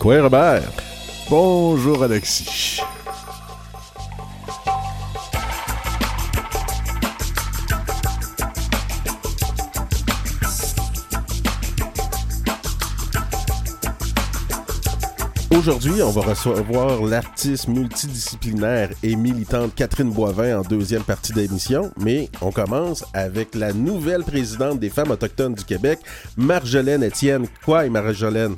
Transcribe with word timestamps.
Quoi, 0.00 0.22
Robert? 0.22 0.72
Bonjour, 1.28 2.02
Alexis. 2.02 2.80
Aujourd'hui, 15.50 16.02
on 16.02 16.08
va 16.08 16.22
recevoir 16.22 17.02
l'artiste 17.02 17.68
multidisciplinaire 17.68 18.88
et 19.02 19.14
militante 19.16 19.74
Catherine 19.74 20.10
Boivin 20.10 20.60
en 20.60 20.62
deuxième 20.62 21.02
partie 21.02 21.34
d'émission, 21.34 21.92
mais 21.98 22.30
on 22.40 22.50
commence 22.50 23.04
avec 23.12 23.54
la 23.54 23.74
nouvelle 23.74 24.24
présidente 24.24 24.80
des 24.80 24.88
femmes 24.88 25.10
autochtones 25.10 25.52
du 25.52 25.64
Québec, 25.64 25.98
Marjolaine 26.38 27.02
Étienne. 27.02 27.46
Quoi, 27.62 27.90
Marjolaine? 27.90 28.56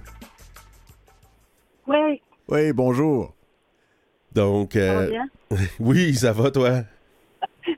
Oui. 1.93 2.23
Oui, 2.49 2.73
bonjour. 2.73 3.35
Donc, 4.33 4.73
Ça 4.73 4.81
va 4.95 5.01
euh, 5.03 5.11
bien? 5.11 5.27
oui, 5.81 6.15
ça 6.15 6.33
va, 6.33 6.51
toi? 6.51 6.71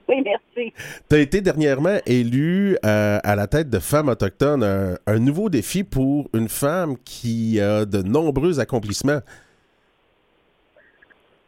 Oui, 0.09 0.22
merci. 0.24 0.72
Tu 1.10 1.16
as 1.16 1.18
été 1.18 1.41
dernièrement 1.42 1.98
élu 2.06 2.77
euh, 2.86 3.19
à 3.22 3.36
la 3.36 3.46
tête 3.46 3.69
de 3.69 3.78
Femmes 3.78 4.08
autochtones, 4.08 4.62
un, 4.62 4.96
un 5.06 5.19
nouveau 5.19 5.50
défi 5.50 5.84
pour 5.84 6.30
une 6.32 6.48
femme 6.48 6.96
qui 7.05 7.60
a 7.60 7.84
de 7.84 8.00
nombreux 8.02 8.60
accomplissements. 8.60 9.20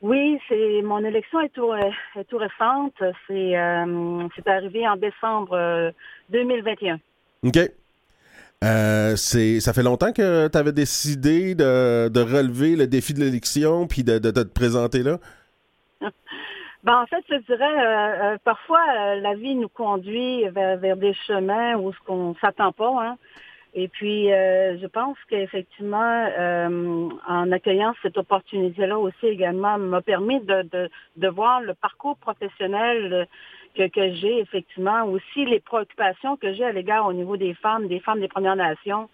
Oui, 0.02 0.38
c'est 0.48 0.83
mon 0.83 1.02
élection 1.05 1.41
est 1.41 1.48
tout, 1.48 1.73
euh, 1.73 1.91
est 2.16 2.24
tout 2.24 2.37
récente. 2.37 2.95
C'est 3.27 3.57
euh, 3.57 4.29
c'est 4.37 4.46
arrivé 4.46 4.87
en 4.87 4.96
décembre 4.96 5.55
euh, 5.55 5.91
2021. 6.30 7.01
OK. 7.45 7.59
Euh, 8.65 9.16
c'est, 9.16 9.60
ça 9.60 9.74
fait 9.74 9.83
longtemps 9.83 10.12
que 10.12 10.48
tu 10.48 10.59
avais 10.59 10.73
décidé 10.73 11.55
de, 11.55 12.20
relever 12.20 12.74
le 12.74 12.87
défi 12.87 13.12
de 13.12 13.20
l'élection 13.20 13.87
puis 13.87 14.02
de, 14.02 14.19
te 14.19 14.43
présenter 14.43 15.02
là? 15.02 15.18
Ben, 16.85 17.01
en 17.02 17.07
fait, 17.07 17.24
je 17.29 17.35
dirais, 17.38 17.65
euh, 17.65 18.35
euh, 18.35 18.38
parfois, 18.45 19.16
la 19.16 19.35
vie 19.35 19.57
nous 19.57 19.68
conduit 19.68 20.48
vers, 20.51 20.79
des 20.79 21.15
chemins 21.26 21.74
où 21.74 21.93
ce 21.93 21.98
qu'on 22.07 22.37
s'attend 22.40 22.71
pas. 22.71 22.95
Hein. 23.02 23.16
Et 23.74 23.88
puis, 23.88 24.29
je 24.29 24.87
pense 24.87 25.16
qu'effectivement, 25.29 26.29
en 27.29 27.51
accueillant 27.51 27.93
cette 28.02 28.16
opportunité-là 28.16 28.98
aussi 28.98 29.26
également, 29.26 29.79
m'a 29.79 30.01
permis 30.01 30.41
de, 30.41 31.29
voir 31.29 31.60
le 31.60 31.74
parcours 31.74 32.16
professionnel 32.18 33.26
que, 33.77 33.88
que 33.88 34.15
j'ai, 34.15 34.38
effectivement, 34.41 35.05
aussi 35.05 35.45
les 35.45 35.60
préoccupations 35.60 36.37
que 36.37 36.52
j'ai 36.55 36.65
à 36.65 36.73
l'égard 36.73 37.07
au 37.07 37.13
niveau 37.13 37.37
des 37.37 37.55
femmes, 37.55 37.88
des 37.88 38.01
femmes 38.01 38.21
des 38.21 38.29
Premières 38.29 38.57
Nations. 38.57 39.09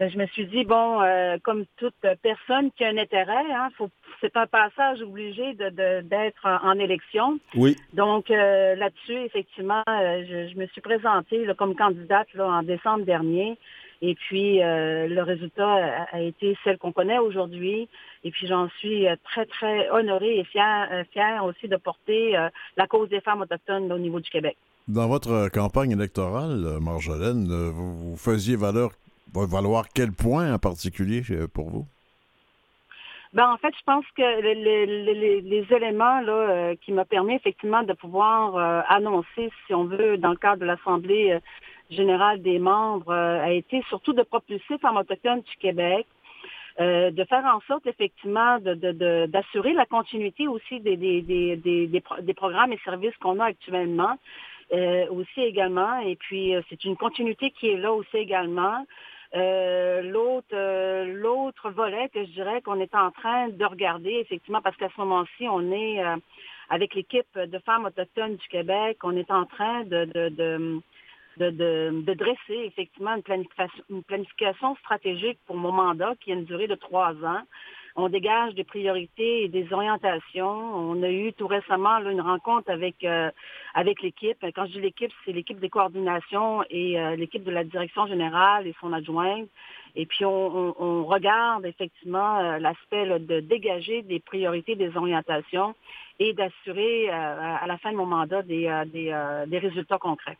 Ben, 0.00 0.10
je 0.10 0.18
me 0.18 0.26
suis 0.26 0.46
dit, 0.46 0.64
bon, 0.64 1.00
euh, 1.02 1.36
comme 1.44 1.66
toute 1.76 1.94
personne 2.20 2.72
qui 2.72 2.84
a 2.84 2.88
un 2.88 2.98
intérêt, 2.98 3.44
hein, 3.52 3.68
faut, 3.76 3.90
c'est 4.20 4.36
un 4.36 4.46
passage 4.46 5.00
obligé 5.02 5.54
de, 5.54 5.68
de- 5.70 6.00
d'être 6.02 6.44
en, 6.44 6.70
en 6.70 6.78
élection. 6.80 7.38
Oui. 7.54 7.76
Donc 7.92 8.28
euh, 8.30 8.74
là-dessus, 8.74 9.18
effectivement, 9.24 9.84
euh, 9.88 10.24
je, 10.28 10.48
je 10.52 10.58
me 10.58 10.66
suis 10.66 10.80
présentée 10.80 11.44
là, 11.44 11.54
comme 11.54 11.76
candidate 11.76 12.26
là, 12.34 12.46
en 12.46 12.62
décembre 12.64 13.04
dernier. 13.04 13.56
Et 14.06 14.14
puis 14.16 14.62
euh, 14.62 15.08
le 15.08 15.22
résultat 15.22 15.66
a, 15.66 16.16
a 16.16 16.20
été 16.20 16.56
celle 16.62 16.76
qu'on 16.78 16.92
connaît 16.92 17.18
aujourd'hui. 17.18 17.88
Et 18.22 18.30
puis 18.30 18.46
j'en 18.46 18.68
suis 18.78 19.08
euh, 19.08 19.16
très, 19.24 19.46
très 19.46 19.88
honorée 19.88 20.38
et 20.40 20.44
fière, 20.44 20.88
euh, 20.92 21.04
fière 21.12 21.42
aussi 21.44 21.68
de 21.68 21.76
porter 21.76 22.36
euh, 22.36 22.48
la 22.76 22.86
cause 22.86 23.08
des 23.08 23.22
femmes 23.22 23.40
autochtones 23.40 23.90
au 23.90 23.98
niveau 23.98 24.20
du 24.20 24.28
Québec. 24.28 24.56
Dans 24.88 25.08
votre 25.08 25.48
campagne 25.48 25.92
électorale, 25.92 26.78
Marjolaine, 26.82 27.46
vous, 27.70 28.10
vous 28.10 28.16
faisiez 28.16 28.56
valeur, 28.56 28.90
valoir 29.32 29.86
quel 29.94 30.12
point 30.12 30.52
en 30.52 30.58
particulier 30.58 31.22
pour 31.54 31.70
vous? 31.70 31.86
Ben, 33.32 33.48
en 33.48 33.56
fait, 33.56 33.74
je 33.76 33.84
pense 33.84 34.04
que 34.16 34.22
le- 34.22 34.64
le- 34.66 35.04
le- 35.06 35.20
les, 35.22 35.40
les 35.40 35.66
éléments 35.74 36.20
là, 36.20 36.32
euh, 36.32 36.74
qui 36.82 36.92
m'ont 36.92 37.04
permis 37.16 37.34
effectivement 37.34 37.82
de 37.82 37.94
pouvoir 37.94 38.56
euh, 38.56 38.82
annoncer, 38.88 39.50
si 39.66 39.74
on 39.74 39.86
veut, 39.86 40.18
dans 40.18 40.30
le 40.30 40.36
cadre 40.36 40.60
de 40.60 40.66
l'Assemblée 40.66 41.32
générale 41.90 42.40
des 42.42 42.58
membres, 42.58 43.10
euh, 43.12 43.42
a 43.42 43.50
été 43.52 43.82
surtout 43.88 44.12
de 44.12 44.22
propulser 44.22 44.78
Femmes 44.78 44.96
autochtones 44.96 45.42
du 45.42 45.56
Québec, 45.58 46.06
euh, 46.80 47.10
de 47.10 47.24
faire 47.24 47.44
en 47.44 47.60
sorte 47.68 47.86
effectivement 47.86 48.58
d'assurer 48.60 49.72
la 49.74 49.86
continuité 49.86 50.48
aussi 50.48 50.80
des, 50.80 50.96
des, 50.96 51.22
des, 51.22 51.56
des, 51.56 51.86
des 51.86 52.00
pro- 52.00 52.20
des 52.20 52.34
programmes 52.34 52.72
et 52.72 52.78
services 52.84 53.16
qu'on 53.18 53.38
a 53.40 53.46
actuellement. 53.46 54.16
euh, 54.72 55.06
aussi 55.10 55.42
également. 55.42 55.98
Et 56.00 56.16
puis, 56.16 56.54
euh, 56.54 56.62
c'est 56.68 56.84
une 56.84 56.96
continuité 56.96 57.50
qui 57.50 57.68
est 57.68 57.76
là 57.76 57.92
aussi 57.92 58.16
également. 58.16 58.86
Euh, 59.34 60.00
l'autre 60.02 60.46
euh, 60.54 61.70
volet 61.70 62.08
que 62.08 62.24
je 62.24 62.30
dirais 62.30 62.62
qu'on 62.62 62.80
est 62.80 62.94
en 62.94 63.10
train 63.10 63.48
de 63.48 63.64
regarder 63.64 64.12
effectivement 64.20 64.62
parce 64.62 64.76
qu'à 64.76 64.88
ce 64.94 65.00
moment-ci 65.00 65.48
on 65.48 65.72
est 65.72 66.04
euh, 66.04 66.16
avec 66.70 66.94
l'équipe 66.94 67.36
de 67.36 67.58
femmes 67.58 67.84
autochtones 67.84 68.36
du 68.36 68.48
Québec 68.48 68.98
on 69.02 69.16
est 69.16 69.30
en 69.32 69.44
train 69.44 69.82
de 69.84 70.04
de, 70.14 70.28
de, 70.28 70.80
de, 71.38 71.50
de- 71.50 72.02
de 72.02 72.14
dresser 72.14 72.58
effectivement 72.66 73.14
une 73.16 74.02
planification, 74.02 74.76
stratégique 74.76 75.38
pour 75.46 75.56
mon 75.56 75.72
mandat 75.72 76.14
qui 76.20 76.30
a 76.32 76.34
une 76.34 76.44
durée 76.44 76.66
de 76.68 76.74
trois 76.74 77.12
ans. 77.24 77.42
On 77.96 78.08
dégage 78.08 78.54
des 78.54 78.64
priorités 78.64 79.44
et 79.44 79.48
des 79.48 79.72
orientations. 79.72 80.48
On 80.74 81.00
a 81.04 81.10
eu 81.10 81.32
tout 81.32 81.46
récemment 81.46 81.98
là, 82.00 82.10
une 82.10 82.20
rencontre 82.20 82.68
avec 82.70 82.96
euh, 83.04 83.30
avec 83.74 84.02
l'équipe. 84.02 84.36
Quand 84.54 84.66
je 84.66 84.72
dis 84.72 84.80
l'équipe, 84.80 85.12
c'est 85.24 85.30
l'équipe 85.32 85.60
des 85.60 85.68
coordinations 85.70 86.64
et 86.70 86.98
euh, 87.00 87.14
l'équipe 87.14 87.44
de 87.44 87.52
la 87.52 87.62
direction 87.62 88.06
générale 88.08 88.66
et 88.66 88.74
son 88.80 88.92
adjointe. 88.92 89.48
Et 89.94 90.06
puis, 90.06 90.24
on, 90.24 90.46
on- 90.58 90.74
on 90.78 91.04
regarde 91.04 91.66
effectivement 91.66 92.38
euh, 92.40 92.58
l'aspect 92.58 93.06
de 93.20 93.38
dégager 93.38 94.02
des 94.02 94.18
priorités, 94.18 94.74
des 94.74 94.96
orientations 94.96 95.74
et 96.18 96.32
d'assurer 96.32 97.08
euh, 97.10 97.12
à 97.62 97.66
la 97.68 97.78
fin 97.78 97.92
de 97.92 97.96
mon 97.96 98.06
mandat 98.06 98.42
des, 98.42 98.66
des, 98.86 99.14
des 99.46 99.58
résultats 99.58 99.98
concrets. 99.98 100.38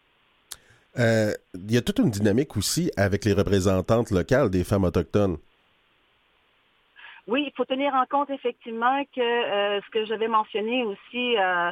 Euh, 0.99 1.33
Il 1.55 1.73
y 1.73 1.77
a 1.77 1.83
toute 1.83 1.99
une 1.99 2.11
dynamique 2.11 2.57
aussi 2.57 2.91
avec 2.97 3.25
les 3.25 3.33
représentantes 3.33 4.11
locales 4.11 4.51
des 4.51 4.65
femmes 4.65 4.85
autochtones. 4.85 5.39
Oui, 7.27 7.45
il 7.47 7.53
faut 7.57 7.65
tenir 7.65 7.95
en 7.95 8.05
compte 8.07 8.31
effectivement 8.31 9.03
que 9.15 9.21
euh, 9.21 9.81
ce 9.81 9.91
que 9.91 10.05
j'avais 10.05 10.29
mentionné 10.29 10.85
aussi 10.85 11.37
euh, 11.39 11.71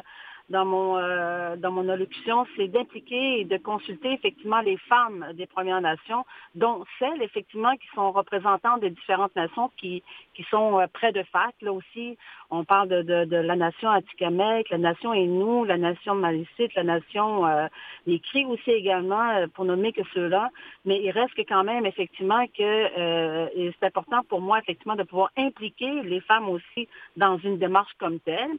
dans 0.53 0.65
mon 0.65 0.97
euh, 0.97 1.55
dans 1.57 1.71
mon 1.71 1.89
allocution, 1.89 2.45
c'est 2.55 2.67
d'impliquer 2.67 3.41
et 3.41 3.45
de 3.45 3.57
consulter 3.57 4.13
effectivement 4.13 4.61
les 4.61 4.77
femmes 4.77 5.25
des 5.33 5.47
Premières 5.47 5.81
Nations, 5.81 6.23
dont 6.53 6.85
celles 6.99 7.21
effectivement 7.23 7.75
qui 7.75 7.87
sont 7.95 8.11
représentantes 8.11 8.81
des 8.81 8.91
différentes 8.91 9.35
nations 9.35 9.71
qui 9.77 10.03
qui 10.35 10.43
sont 10.43 10.79
euh, 10.79 10.85
près 10.93 11.11
de 11.11 11.23
FAC. 11.23 11.55
Là 11.61 11.73
aussi, 11.73 12.17
on 12.55 12.63
parle 12.65 12.87
de, 12.89 13.25
de, 13.25 13.35
la 13.37 13.55
nation 13.55 13.89
Atikamekw, 13.89 14.69
la 14.69 14.77
nation 14.77 15.11
Innu, 15.13 15.65
la 15.65 15.77
nation 15.77 16.13
Malicite, 16.13 16.75
la 16.75 16.83
nation 16.83 17.47
euh, 17.47 17.65
les 18.05 18.19
Cris 18.19 18.45
aussi 18.45 18.69
également, 18.69 19.27
euh, 19.31 19.47
pour 19.47 19.65
nommer 19.65 19.91
que 19.91 20.03
ceux-là. 20.13 20.51
Mais 20.85 21.01
il 21.01 21.09
reste 21.09 21.35
quand 21.49 21.63
même 21.63 21.87
effectivement 21.87 22.45
que 22.55 22.61
euh, 22.61 23.71
c'est 23.79 23.87
important 23.87 24.21
pour 24.29 24.39
moi 24.39 24.59
effectivement 24.59 24.95
de 24.95 25.01
pouvoir 25.01 25.31
impliquer 25.35 26.03
les 26.03 26.21
femmes 26.21 26.47
aussi 26.47 26.87
dans 27.17 27.37
une 27.39 27.57
démarche 27.57 27.93
comme 27.99 28.19
telle. 28.19 28.51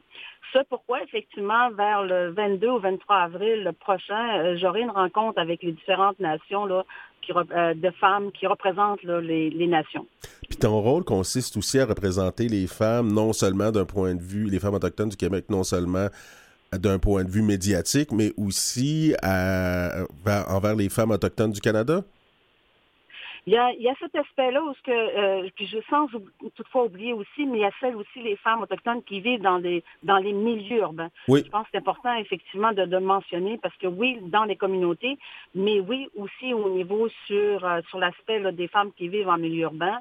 Ce 0.51 0.59
pourquoi 0.69 1.01
effectivement 1.01 1.69
le 2.03 2.31
22 2.31 2.69
ou 2.69 2.79
23 2.79 3.15
avril 3.15 3.71
prochain, 3.79 4.39
euh, 4.39 4.57
j'aurai 4.59 4.81
une 4.81 4.91
rencontre 4.91 5.39
avec 5.39 5.63
les 5.63 5.71
différentes 5.71 6.19
nations 6.19 6.65
là, 6.65 6.83
euh, 7.29 7.73
de 7.73 7.89
femmes 7.99 8.31
qui 8.31 8.47
représentent 8.47 9.03
les, 9.03 9.67
nations. 9.67 10.05
Puis 10.47 10.57
ton 10.57 10.79
rôle 10.81 11.03
consiste 11.03 11.57
aussi 11.57 11.79
à 11.79 11.85
représenter 11.85 12.47
les 12.47 12.67
femmes, 12.67 13.11
non 13.11 13.33
seulement 13.33 13.71
d'un 13.71 13.85
point 13.85 14.15
de 14.15 14.21
vue, 14.21 14.49
les 14.49 14.59
femmes 14.59 14.75
autochtones 14.75 15.09
du 15.09 15.17
Québec, 15.17 15.45
non 15.49 15.63
seulement 15.63 16.07
d'un 16.73 16.99
point 16.99 17.23
de 17.23 17.29
vue 17.29 17.41
médiatique, 17.41 18.11
mais 18.11 18.33
aussi 18.37 19.15
envers 19.23 20.75
les 20.75 20.89
femmes 20.89 21.11
autochtones 21.11 21.51
du 21.51 21.61
Canada? 21.61 22.03
Il 23.47 23.53
y 23.53 23.57
a, 23.57 23.71
il 23.73 23.81
y 23.81 23.89
a 23.89 23.93
cet 23.99 24.15
aspect-là 24.15 24.63
où 24.63 24.73
ce 24.73 24.81
que, 24.81 24.91
euh, 24.91 25.49
puis 25.55 25.67
je 25.67 25.77
sens 25.89 26.09
toutefois 26.55 26.85
oublier 26.85 27.13
aussi, 27.13 27.45
mais 27.45 27.59
il 27.59 27.61
y 27.61 27.65
a 27.65 27.71
celles 27.79 27.95
aussi 27.95 28.21
les 28.23 28.35
femmes 28.37 28.63
autochtones 28.63 29.03
qui 29.03 29.19
vivent 29.19 29.41
dans 29.41 29.57
les 29.57 29.83
dans 30.01 30.17
les 30.17 30.33
milieux 30.33 30.79
urbains. 30.79 31.11
Oui. 31.27 31.43
Je 31.45 31.51
pense 31.51 31.63
que 31.65 31.69
c'est 31.73 31.77
important 31.77 32.15
effectivement 32.15 32.71
de, 32.71 32.85
de 32.85 32.97
mentionner 32.97 33.59
parce 33.61 33.75
que 33.77 33.87
oui, 33.87 34.19
dans 34.23 34.45
les 34.45 34.55
communautés, 34.55 35.19
mais 35.53 35.79
oui 35.79 36.09
aussi 36.15 36.53
au 36.55 36.69
niveau 36.69 37.07
sur 37.27 37.63
euh, 37.63 37.81
sur 37.89 37.99
l'aspect 37.99 38.39
là, 38.39 38.51
des 38.51 38.67
femmes 38.67 38.91
qui 38.97 39.09
vivent 39.09 39.29
en 39.29 39.37
milieu 39.37 39.63
urbain. 39.63 39.99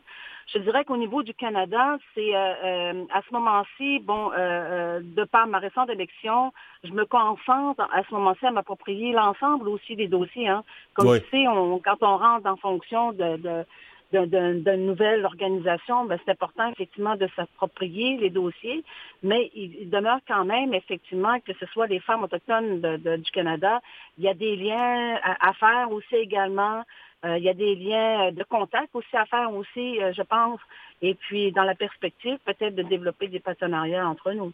Je 0.53 0.59
dirais 0.59 0.85
qu'au 0.85 0.97
niveau 0.97 1.23
du 1.23 1.35
Canada, 1.35 1.97
c'est 2.15 2.35
euh, 2.37 2.55
euh, 2.65 3.05
à 3.13 3.23
ce 3.23 3.33
moment-ci, 3.33 3.99
bon, 4.01 4.31
euh, 4.37 5.01
de 5.03 5.25
par 5.25 5.47
ma 5.47 5.59
récente 5.59 5.91
élection, 5.91 6.53
je 6.85 6.93
me 6.93 7.05
concentre 7.07 7.81
à 7.93 8.03
ce 8.09 8.15
moment-ci 8.15 8.45
à 8.47 8.51
m'approprier 8.51 9.13
l'ensemble 9.13 9.69
aussi 9.69 9.97
des 9.97 10.09
dossiers. 10.09 10.49
Hein. 10.49 10.63
Comme 10.95 11.09
Oui. 11.09 11.21
tu 11.23 11.29
sais, 11.31 11.49
on, 11.49 11.79
quand 11.79 11.97
on 12.03 12.17
rentre 12.19 12.47
en 12.47 12.57
fonction 12.57 13.13
de, 13.13 13.37
de 13.37 13.65
d'une 14.13 14.87
nouvelle 14.87 15.25
organisation, 15.25 16.05
ben, 16.05 16.17
c'est 16.25 16.31
important 16.31 16.71
effectivement 16.71 17.17
de 17.17 17.27
s'approprier 17.35 18.17
les 18.19 18.31
dossiers, 18.31 18.85
mais 19.25 19.51
il, 19.57 19.75
il 19.81 19.91
demeure 19.91 20.21
quand 20.29 20.45
même 20.45 20.73
effectivement 20.73 21.41
que 21.41 21.53
ce 21.59 21.67
soit 21.67 21.89
les 21.89 21.99
femmes 21.99 22.23
autochtones 22.23 22.81
de- 22.81 22.97
de- 22.97 23.17
du 23.17 23.31
Canada, 23.33 23.81
il 24.17 24.23
y 24.23 24.29
a 24.29 24.35
des 24.35 24.55
liens 24.55 25.19
à, 25.25 25.49
à 25.49 25.53
faire 25.55 25.91
aussi 25.91 26.15
également 26.15 26.85
il 27.25 27.43
y 27.43 27.49
a 27.49 27.55
des 27.55 27.75
liens 27.75 28.33
de 28.33 28.45
contact 28.45 28.95
aussi 28.95 29.17
à 29.17 29.25
faire 29.27 29.53
aussi, 29.55 29.99
je 29.99 30.23
pense. 30.23 30.61
Et 31.03 31.15
puis, 31.15 31.53
dans 31.53 31.65
la 31.65 31.75
perspective, 31.75 32.39
peut-être 32.45 32.75
de 32.75 32.83
développer 32.83 33.29
des 33.29 33.41
partenariats 33.41 34.07
entre 34.07 34.33
nous. 34.33 34.53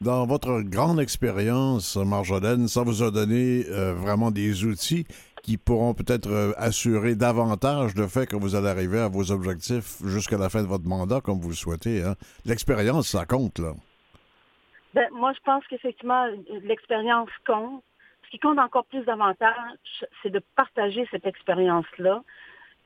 Dans 0.00 0.26
votre 0.26 0.60
grande 0.60 1.00
expérience, 1.00 1.96
Marjolaine, 1.96 2.68
ça 2.68 2.82
vous 2.82 3.02
a 3.02 3.10
donné 3.10 3.62
vraiment 3.94 4.30
des 4.30 4.64
outils 4.64 5.06
qui 5.42 5.56
pourront 5.56 5.94
peut-être 5.94 6.30
euh, 6.30 6.52
assurer 6.56 7.14
davantage 7.14 7.94
le 7.94 8.06
fait 8.06 8.26
que 8.26 8.36
vous 8.36 8.54
allez 8.54 8.68
arriver 8.68 8.98
à 8.98 9.08
vos 9.08 9.30
objectifs 9.32 9.96
jusqu'à 10.04 10.36
la 10.36 10.48
fin 10.48 10.62
de 10.62 10.68
votre 10.68 10.86
mandat, 10.86 11.20
comme 11.20 11.40
vous 11.40 11.48
le 11.48 11.54
souhaitez. 11.54 12.02
Hein. 12.02 12.14
L'expérience, 12.44 13.08
ça 13.08 13.24
compte, 13.24 13.58
là. 13.58 13.72
Ben, 14.94 15.06
moi, 15.12 15.32
je 15.32 15.40
pense 15.44 15.66
qu'effectivement, 15.68 16.26
l'expérience 16.64 17.30
compte. 17.46 17.82
Ce 18.28 18.30
qui 18.30 18.38
compte 18.38 18.58
encore 18.58 18.84
plus 18.84 19.06
davantage, 19.06 20.04
c'est 20.22 20.28
de 20.28 20.42
partager 20.54 21.08
cette 21.10 21.24
expérience-là 21.24 22.22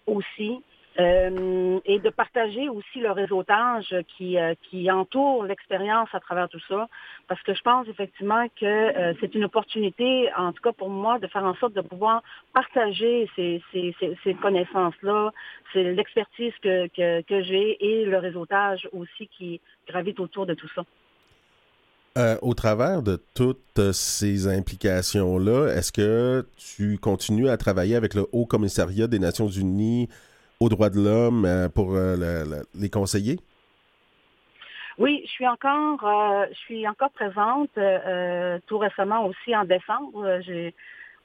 aussi. 0.06 0.62
Euh, 1.00 1.80
et 1.86 2.00
de 2.00 2.10
partager 2.10 2.68
aussi 2.68 3.00
le 3.00 3.10
réseautage 3.12 3.96
qui, 4.08 4.38
euh, 4.38 4.54
qui 4.64 4.90
entoure 4.90 5.42
l'expérience 5.44 6.10
à 6.12 6.20
travers 6.20 6.50
tout 6.50 6.60
ça, 6.68 6.86
parce 7.28 7.42
que 7.44 7.54
je 7.54 7.62
pense 7.62 7.88
effectivement 7.88 8.46
que 8.60 8.66
euh, 8.66 9.14
c'est 9.18 9.34
une 9.34 9.44
opportunité, 9.44 10.30
en 10.36 10.52
tout 10.52 10.60
cas 10.60 10.72
pour 10.72 10.90
moi, 10.90 11.18
de 11.18 11.26
faire 11.28 11.44
en 11.44 11.54
sorte 11.54 11.72
de 11.72 11.80
pouvoir 11.80 12.22
partager 12.52 13.26
ces, 13.34 13.62
ces, 13.72 13.96
ces, 14.22 14.34
connaissances-là, 14.34 15.32
c'est 15.72 15.94
l'expertise 15.94 16.52
que, 16.62 16.88
que 17.22 17.42
j'ai 17.42 17.82
et 17.82 18.04
le 18.04 18.18
réseautage 18.18 18.86
aussi 18.92 19.28
qui 19.28 19.62
gravite 19.88 20.20
autour 20.20 20.44
de 20.44 20.52
tout 20.52 20.68
ça. 20.74 20.84
Au 22.42 22.54
travers 22.54 23.02
de 23.02 23.22
toutes 23.34 23.92
ces 23.92 24.48
implications-là, 24.48 25.68
est-ce 25.74 25.92
que 25.92 26.46
tu 26.56 26.98
continues 26.98 27.48
à 27.48 27.56
travailler 27.56 27.96
avec 27.96 28.14
le 28.14 28.26
Haut 28.32 28.46
Commissariat 28.46 29.06
des 29.06 29.18
Nations 29.18 29.48
Unies 29.48 30.08
aux 30.62 30.68
droits 30.68 30.90
de 30.90 31.00
l'homme 31.00 31.44
euh, 31.44 31.68
pour 31.68 31.94
euh, 31.94 32.44
les 32.74 32.90
conseiller? 32.90 33.38
Oui, 34.98 35.22
je 35.24 35.30
suis 35.30 35.48
encore, 35.48 36.04
euh, 36.04 36.46
je 36.52 36.58
suis 36.58 36.86
encore 36.86 37.10
présente. 37.10 37.70
tout 38.66 38.78
récemment 38.78 39.26
aussi 39.26 39.56
en 39.56 39.64
décembre, 39.64 40.40
j'ai 40.46 40.74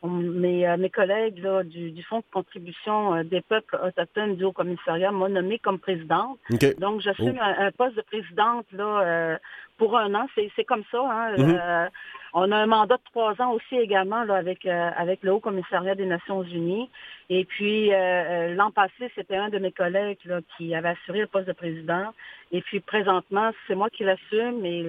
mes, 0.04 0.78
mes 0.78 0.90
collègues 0.90 1.46
du, 1.66 2.04
Fonds 2.04 2.20
de 2.20 2.32
contribution 2.32 3.24
des 3.24 3.42
peuples 3.42 3.78
autochtones 3.84 4.36
du 4.36 4.46
Haut-Commissariat 4.46 5.12
m'ont 5.12 5.28
nommé 5.28 5.60
comme 5.60 5.80
présidente. 5.80 6.40
Donc, 6.80 7.02
j'assume 7.02 7.38
oh. 7.40 7.54
un, 7.60 7.72
poste 7.72 7.98
de 7.98 8.02
présidente 8.02 8.66
là, 8.72 9.40
pour 9.78 9.98
un 9.98 10.14
an. 10.16 10.28
C'est 10.36 10.64
comme 10.64 10.84
ça. 10.92 11.00
Hein, 11.00 11.36
mm-hmm. 11.36 11.90
On 12.34 12.52
a 12.52 12.58
un 12.58 12.66
mandat 12.68 12.98
de 12.98 13.02
trois 13.12 13.40
ans 13.42 13.54
aussi 13.54 13.78
également 13.78 14.24
là, 14.24 14.36
avec, 14.36 14.66
euh, 14.66 14.90
avec 14.96 15.24
le 15.24 15.34
Haut 15.34 15.40
Commissariat 15.40 15.96
des 15.96 16.06
Nations 16.06 16.44
Unies. 16.44 16.90
Et 17.30 17.46
puis, 17.46 17.92
euh, 17.92 17.98
euh, 17.98 18.56
l'an 18.56 18.70
passé, 18.72 19.12
c'était 19.16 19.38
un 19.38 19.50
de 19.50 19.58
mes 19.58 19.72
collègues 19.72 20.20
là, 20.26 20.40
qui 20.56 20.76
avait 20.76 20.90
assuré 20.90 21.22
le 21.22 21.28
poste 21.28 21.48
de 21.48 21.54
président. 21.54 22.14
Et 22.52 22.62
puis, 22.62 22.80
présentement, 22.80 23.52
c'est 23.66 23.76
moi 23.76 23.90
qui 23.90 24.04
l'assume. 24.04 24.64
Et 24.66 24.86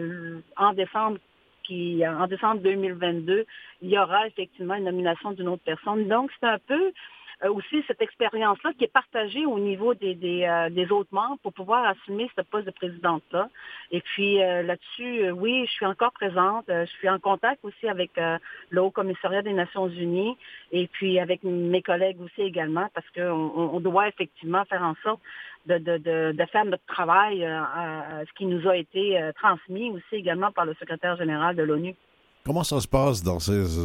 en 0.56 0.72
décembre, 0.72 1.18
qui, 1.64 2.02
en 2.06 2.26
décembre 2.26 2.60
2022, 2.60 3.46
il 3.82 3.88
y 3.88 3.98
aura 3.98 4.26
effectivement 4.26 4.74
une 4.74 4.84
nomination 4.84 5.32
d'une 5.32 5.48
autre 5.48 5.62
personne. 5.64 6.08
Donc, 6.08 6.30
c'est 6.40 6.48
un 6.48 6.58
peu 6.66 6.74
euh, 6.84 6.90
aussi 7.46 7.84
cette 7.86 8.02
expérience-là 8.02 8.72
qui 8.76 8.84
est 8.84 8.92
partagée 8.92 9.46
au 9.46 9.58
niveau 9.58 9.94
des, 9.94 10.14
des, 10.14 10.44
euh, 10.44 10.70
des, 10.70 10.90
autres 10.90 11.12
membres 11.12 11.38
pour 11.42 11.52
pouvoir 11.52 11.84
assumer 11.86 12.28
ce 12.36 12.42
poste 12.42 12.66
de 12.66 12.72
présidente-là. 12.72 13.48
Et 13.92 14.00
puis 14.00 14.42
euh, 14.42 14.62
là-dessus, 14.62 15.30
oui, 15.30 15.64
je 15.66 15.70
suis 15.70 15.86
encore 15.86 16.12
présente. 16.12 16.64
je 16.68 16.90
suis 16.98 17.08
en 17.08 17.18
contact 17.20 17.64
aussi 17.64 17.88
avec 17.88 18.10
le 18.70 18.82
Haut 18.82 18.90
Commissariat 18.90 19.42
des 19.42 19.52
Nations 19.52 19.88
Unies 19.88 20.36
et 20.72 20.88
puis 20.88 21.20
avec 21.20 21.44
mes 21.44 21.82
collègues 21.82 22.20
aussi 22.20 22.42
également 22.42 22.88
parce 22.94 23.06
qu'on 23.10 23.52
on 23.74 23.80
doit 23.80 24.08
effectivement 24.08 24.64
faire 24.64 24.82
en 24.82 24.94
sorte 25.02 25.20
de, 25.66 25.78
de, 25.78 25.98
de, 25.98 26.32
de 26.32 26.44
faire 26.46 26.64
notre 26.64 26.84
travail, 26.86 27.40
ce 27.40 28.32
qui 28.36 28.46
nous 28.46 28.68
a 28.68 28.76
été 28.76 29.30
transmis 29.36 29.90
aussi 29.90 30.16
également 30.16 30.50
par 30.50 30.64
le 30.64 30.74
secrétaire 30.74 31.16
général 31.16 31.54
de 31.56 31.62
l'ONU. 31.62 31.94
Comment 32.44 32.64
ça 32.64 32.80
se 32.80 32.88
passe 32.88 33.22
dans 33.22 33.38
ces 33.38 33.78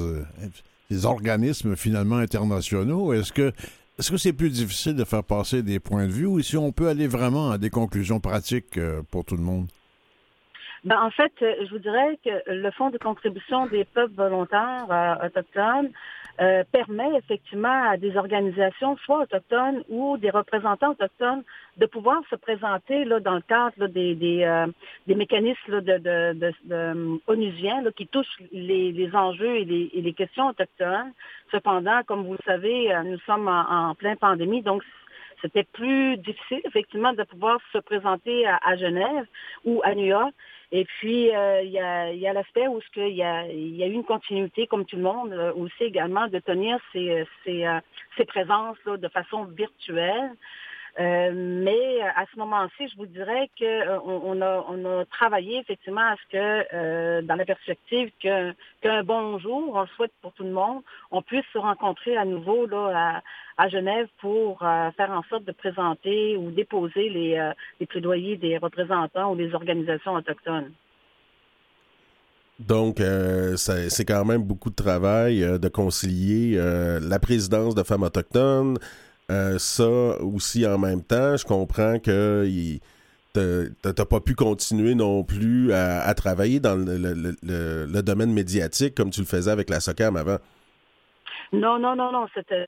les 0.89 1.05
organismes 1.05 1.75
finalement 1.75 2.17
internationaux. 2.17 3.13
Est-ce 3.13 3.33
que 3.33 3.51
est-ce 3.99 4.09
que 4.09 4.17
c'est 4.17 4.33
plus 4.33 4.49
difficile 4.49 4.95
de 4.95 5.03
faire 5.03 5.23
passer 5.23 5.61
des 5.61 5.79
points 5.79 6.07
de 6.07 6.11
vue 6.11 6.25
ou 6.25 6.41
si 6.41 6.57
on 6.57 6.71
peut 6.71 6.87
aller 6.87 7.07
vraiment 7.07 7.51
à 7.51 7.59
des 7.59 7.69
conclusions 7.69 8.19
pratiques 8.19 8.77
euh, 8.77 9.03
pour 9.11 9.23
tout 9.23 9.35
le 9.35 9.43
monde? 9.43 9.67
Ben, 10.83 11.01
en 11.01 11.11
fait, 11.11 11.31
euh, 11.41 11.55
je 11.65 11.69
vous 11.69 11.79
dirais 11.79 12.19
que 12.23 12.51
le 12.51 12.71
Fonds 12.71 12.89
de 12.89 12.97
contribution 12.97 13.67
des 13.67 13.85
peuples 13.85 14.15
volontaires 14.15 14.87
euh, 14.89 15.27
autochtones 15.27 15.91
euh, 16.41 16.63
permet 16.71 17.15
effectivement 17.15 17.91
à 17.91 17.95
des 17.95 18.17
organisations, 18.17 18.97
soit 19.05 19.21
autochtones 19.21 19.83
ou 19.87 20.17
des 20.17 20.31
représentants 20.31 20.91
autochtones, 20.91 21.43
de 21.77 21.85
pouvoir 21.85 22.21
se 22.29 22.35
présenter 22.35 23.05
là, 23.05 23.19
dans 23.19 23.35
le 23.35 23.41
cadre 23.41 23.87
des, 23.87 24.15
des, 24.15 24.43
euh, 24.43 24.65
des, 25.05 25.13
mécanismes 25.13 25.81
de, 25.81 25.97
de, 25.99 26.33
de, 26.33 26.53
de 26.65 27.21
onusiens 27.27 27.83
qui 27.95 28.07
touchent 28.07 28.39
les, 28.51 28.91
les 28.91 29.15
enjeux 29.15 29.57
et 29.57 29.65
les, 29.65 29.91
et 29.93 30.01
les, 30.01 30.13
questions 30.13 30.47
autochtones. 30.47 31.13
Cependant, 31.51 32.01
comme 32.07 32.25
vous 32.25 32.33
le 32.33 32.43
savez, 32.45 32.91
euh, 32.91 33.03
nous 33.03 33.19
sommes 33.19 33.47
en, 33.47 33.89
en 33.91 33.95
pleine 33.95 34.17
pandémie, 34.17 34.63
donc 34.63 34.81
c'était 35.39 35.65
plus 35.65 36.17
difficile, 36.17 36.61
effectivement, 36.65 37.13
de 37.13 37.23
pouvoir 37.23 37.59
se 37.71 37.77
présenter 37.77 38.47
à, 38.47 38.59
à 38.65 38.75
Genève 38.75 39.27
ou 39.65 39.81
à 39.83 39.93
New 39.93 40.05
York. 40.05 40.33
Et 40.75 40.85
puis, 40.85 41.29
euh, 41.35 41.61
il 41.61 41.69
y 41.69 41.77
a, 41.79 42.33
l'aspect 42.33 42.67
où 42.67 42.79
il 42.97 43.09
y 43.09 43.21
a, 43.21 43.45
y 43.45 43.83
a 43.83 43.85
une 43.85 44.03
continuité, 44.03 44.65
comme 44.65 44.85
tout 44.85 44.95
le 44.95 45.03
monde, 45.03 45.31
euh, 45.31 45.53
aussi 45.53 45.83
également 45.83 46.27
de 46.27 46.39
tenir 46.39 46.79
ces, 46.91 47.27
ces, 47.43 47.63
euh, 47.63 47.79
ces 48.17 48.25
présences 48.25 48.77
là, 48.87 48.97
de 48.97 49.07
façon 49.07 49.43
virtuelle. 49.45 50.31
Euh, 50.99 51.31
mais 51.33 52.01
à 52.01 52.25
ce 52.31 52.37
moment-ci, 52.37 52.87
je 52.87 52.97
vous 52.97 53.07
dirais 53.07 53.49
qu'on 53.57 54.21
on 54.25 54.41
a, 54.41 54.65
on 54.69 54.85
a 54.85 55.05
travaillé 55.05 55.57
effectivement 55.59 56.01
à 56.01 56.15
ce 56.15 56.31
que, 56.31 56.75
euh, 56.75 57.21
dans 57.23 57.35
la 57.35 57.45
perspective 57.45 58.11
qu'un 58.19 59.03
bon 59.03 59.39
jour, 59.39 59.71
on 59.73 59.81
le 59.81 59.87
souhaite 59.95 60.11
pour 60.21 60.33
tout 60.33 60.43
le 60.43 60.51
monde, 60.51 60.83
on 61.09 61.23
puisse 61.23 61.45
se 61.51 61.57
rencontrer 61.57 62.15
à 62.15 62.25
nouveau 62.25 62.67
là, 62.67 63.23
à, 63.57 63.69
Genève 63.69 64.07
pour 64.21 64.61
euh, 64.61 64.91
faire 64.91 65.09
en 65.09 65.23
sorte 65.23 65.45
de 65.45 65.51
présenter 65.51 66.37
ou 66.37 66.51
déposer 66.51 67.09
les 67.09 67.85
plaidoyers 67.87 68.37
des 68.37 68.59
représentants 68.59 69.31
ou 69.31 69.35
des 69.35 69.51
organisations 69.55 70.13
autochtones. 70.13 70.71
Donc, 72.59 73.01
c'est 73.55 74.05
quand 74.05 74.25
même 74.25 74.43
beaucoup 74.43 74.69
de 74.69 74.75
travail 74.75 75.39
de 75.39 75.67
concilier 75.69 76.55
la 77.01 77.17
présidence 77.17 77.73
de 77.73 77.81
femmes 77.81 78.03
autochtones, 78.03 78.77
euh, 79.31 79.57
ça 79.57 79.87
aussi 80.21 80.65
en 80.67 80.77
même 80.77 81.03
temps, 81.03 81.37
je 81.37 81.45
comprends 81.45 81.99
que 81.99 82.45
t'as 83.33 84.05
pas 84.05 84.19
pu 84.19 84.35
continuer 84.35 84.95
non 84.95 85.23
plus 85.23 85.71
à, 85.73 86.13
travailler 86.13 86.59
dans 86.59 86.75
le, 86.75 88.01
domaine 88.01 88.33
médiatique 88.33 88.95
comme 88.95 89.11
tu 89.11 89.21
le 89.21 89.25
faisais 89.25 89.51
avec 89.51 89.69
la 89.69 89.79
SOCAM 89.79 90.17
avant. 90.17 90.37
Non, 91.53 91.77
non, 91.77 91.95
non, 91.95 92.11
non, 92.11 92.25
c'était 92.33 92.65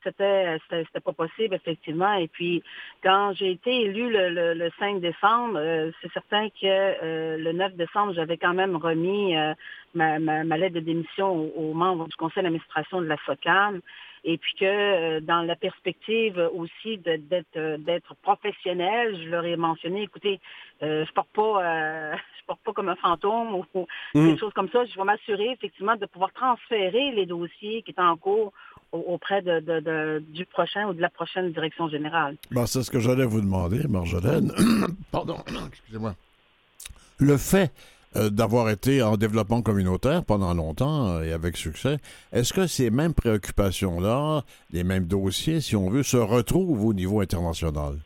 pas 1.04 1.12
possible, 1.12 1.56
effectivement. 1.56 2.12
Et 2.14 2.28
puis, 2.28 2.62
quand 3.02 3.32
j'ai 3.34 3.50
été 3.50 3.82
élu 3.82 4.10
le, 4.12 4.70
5 4.78 5.00
décembre, 5.00 5.58
euh, 5.58 5.90
c'est 6.00 6.12
certain 6.12 6.48
que 6.50 6.64
euh, 6.64 7.36
le 7.36 7.52
9 7.52 7.74
décembre, 7.74 8.12
j'avais 8.14 8.36
quand 8.36 8.54
même 8.54 8.76
remis 8.76 9.34
ma, 9.94 10.18
lettre 10.56 10.76
de 10.76 10.80
démission 10.80 11.50
aux 11.56 11.74
membres 11.74 12.06
du 12.06 12.14
conseil 12.14 12.44
d'administration 12.44 13.00
de 13.00 13.06
la 13.06 13.16
SOCAM 13.26 13.80
et 14.26 14.38
puis 14.38 14.54
que 14.58 14.64
euh, 14.64 15.20
dans 15.20 15.42
la 15.42 15.54
perspective 15.54 16.50
aussi 16.52 16.98
d'être 16.98 17.46
euh, 17.56 17.78
d'être 17.78 18.14
professionnel, 18.16 19.16
je 19.22 19.28
leur 19.28 19.44
ai 19.44 19.56
mentionné, 19.56 20.02
écoutez, 20.02 20.40
euh, 20.82 21.04
je 21.06 21.12
porte 21.12 21.28
pas 21.32 22.16
je 22.40 22.44
porte 22.46 22.60
pas 22.64 22.72
comme 22.72 22.88
un 22.88 22.96
fantôme 22.96 23.54
ou, 23.54 23.64
mmh. 24.14 24.26
quelque 24.26 24.40
chose 24.40 24.52
comme 24.52 24.68
ça. 24.70 24.84
Je 24.84 24.96
vais 24.96 25.04
m'assurer 25.04 25.52
effectivement 25.52 25.96
de 25.96 26.06
pouvoir 26.06 26.32
transférer 26.32 27.12
les 27.12 27.24
dossiers 27.24 27.82
qui 27.82 27.92
sont 27.92 28.02
en 28.02 28.16
cours 28.16 28.52
auprès 28.92 29.42
de, 29.42 30.20
du 30.20 30.46
prochain 30.46 30.86
ou 30.88 30.94
de 30.94 31.00
la 31.00 31.10
prochaine 31.10 31.52
direction 31.52 31.88
générale. 31.88 32.36
Ben, 32.50 32.66
c'est 32.66 32.82
ce 32.82 32.90
que 32.90 33.00
j'allais 33.00 33.26
vous 33.26 33.40
demander, 33.40 33.86
Marjolaine. 33.88 34.52
Pardon, 35.12 35.36
excusez-moi. 35.68 36.14
Le 37.18 37.36
fait 37.36 37.72
euh, 38.16 38.30
d'avoir 38.30 38.70
été 38.70 39.02
en 39.02 39.16
développement 39.16 39.62
communautaire 39.62 40.24
pendant 40.24 40.54
longtemps 40.54 41.08
euh, 41.08 41.22
et 41.22 41.32
avec 41.32 41.56
succès. 41.56 41.98
Est-ce 42.32 42.52
que 42.52 42.66
ces 42.66 42.90
mêmes 42.90 43.14
préoccupations-là, 43.14 44.42
les 44.70 44.84
mêmes 44.84 45.06
dossiers, 45.06 45.60
si 45.60 45.76
on 45.76 45.90
veut, 45.90 46.02
se 46.02 46.16
retrouvent 46.16 46.84
au 46.84 46.94
niveau 46.94 47.20
international? 47.20 47.98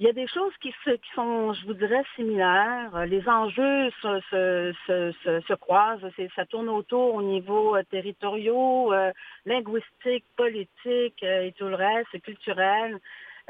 Il 0.00 0.06
y 0.06 0.08
a 0.08 0.12
des 0.12 0.26
choses 0.26 0.52
qui, 0.60 0.74
sont, 1.14 1.52
je 1.54 1.66
vous 1.66 1.74
dirais, 1.74 2.02
similaires. 2.16 3.06
Les 3.06 3.28
enjeux 3.28 3.90
se, 4.02 5.54
croisent. 5.54 6.06
Ça 6.34 6.44
tourne 6.46 6.68
autour 6.68 7.14
au 7.14 7.22
niveau 7.22 7.76
euh, 7.76 7.82
territoriaux, 7.90 8.92
linguistique, 9.46 10.24
politique 10.36 11.22
et 11.22 11.54
tout 11.56 11.68
le 11.68 11.76
reste, 11.76 12.20
culturel. 12.22 12.98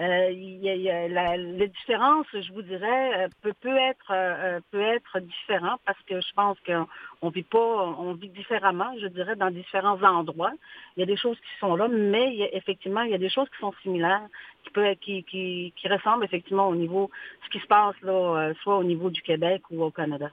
Euh, 0.01 1.09
la, 1.09 1.37
les 1.37 1.69
différences, 1.69 2.27
je 2.33 2.53
vous 2.53 2.63
dirais, 2.63 3.27
euh, 3.27 3.29
peut, 3.43 3.77
être 3.77 4.11
euh, 4.11 4.59
peut 4.73 4.81
être 4.81 5.21
différent 5.21 5.77
parce 5.87 6.03
que 6.09 6.21
je 6.21 6.33
pense 6.35 6.57
qu'on 6.67 7.29
vit 7.29 7.45
pas, 7.45 7.95
on 7.99 8.13
vit 8.15 8.29
différemment, 8.31 8.93
je 9.01 9.07
dirais, 9.07 9.37
dans 9.37 9.53
différents 9.53 10.03
endroits. 10.03 10.53
Il 10.97 11.01
y 11.01 11.03
a 11.05 11.07
des 11.07 11.17
choses 11.17 11.37
qui 11.37 11.61
sont 11.61 11.77
là, 11.77 11.87
mais 11.87 12.51
effectivement, 12.53 13.03
il 13.03 13.13
y 13.13 13.15
a 13.15 13.19
des 13.19 13.29
choses 13.29 13.49
qui 13.51 13.61
sont 13.61 13.73
similaires, 13.85 14.27
qui, 15.01 15.23
qui, 15.23 15.73
qui 15.77 15.89
ressemblent 15.89 16.25
effectivement 16.25 16.69
au 16.69 16.75
niveau 16.75 17.09
ce 17.45 17.51
qui 17.51 17.61
se 17.61 17.67
passe 17.69 17.95
là, 18.03 18.53
soit 18.65 18.79
au 18.79 18.85
niveau 18.85 19.11
du 19.11 19.23
Québec 19.23 19.63
ou 19.71 19.85
au 19.85 19.93
Canada. 19.93 20.29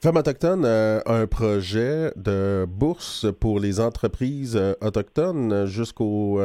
Femmes 0.00 0.18
autochtones 0.18 0.64
a 0.64 1.02
un 1.06 1.26
projet 1.26 2.12
de 2.14 2.66
bourse 2.68 3.26
pour 3.40 3.58
les 3.58 3.80
entreprises 3.80 4.56
autochtones 4.80 5.66
jusqu'au 5.66 6.38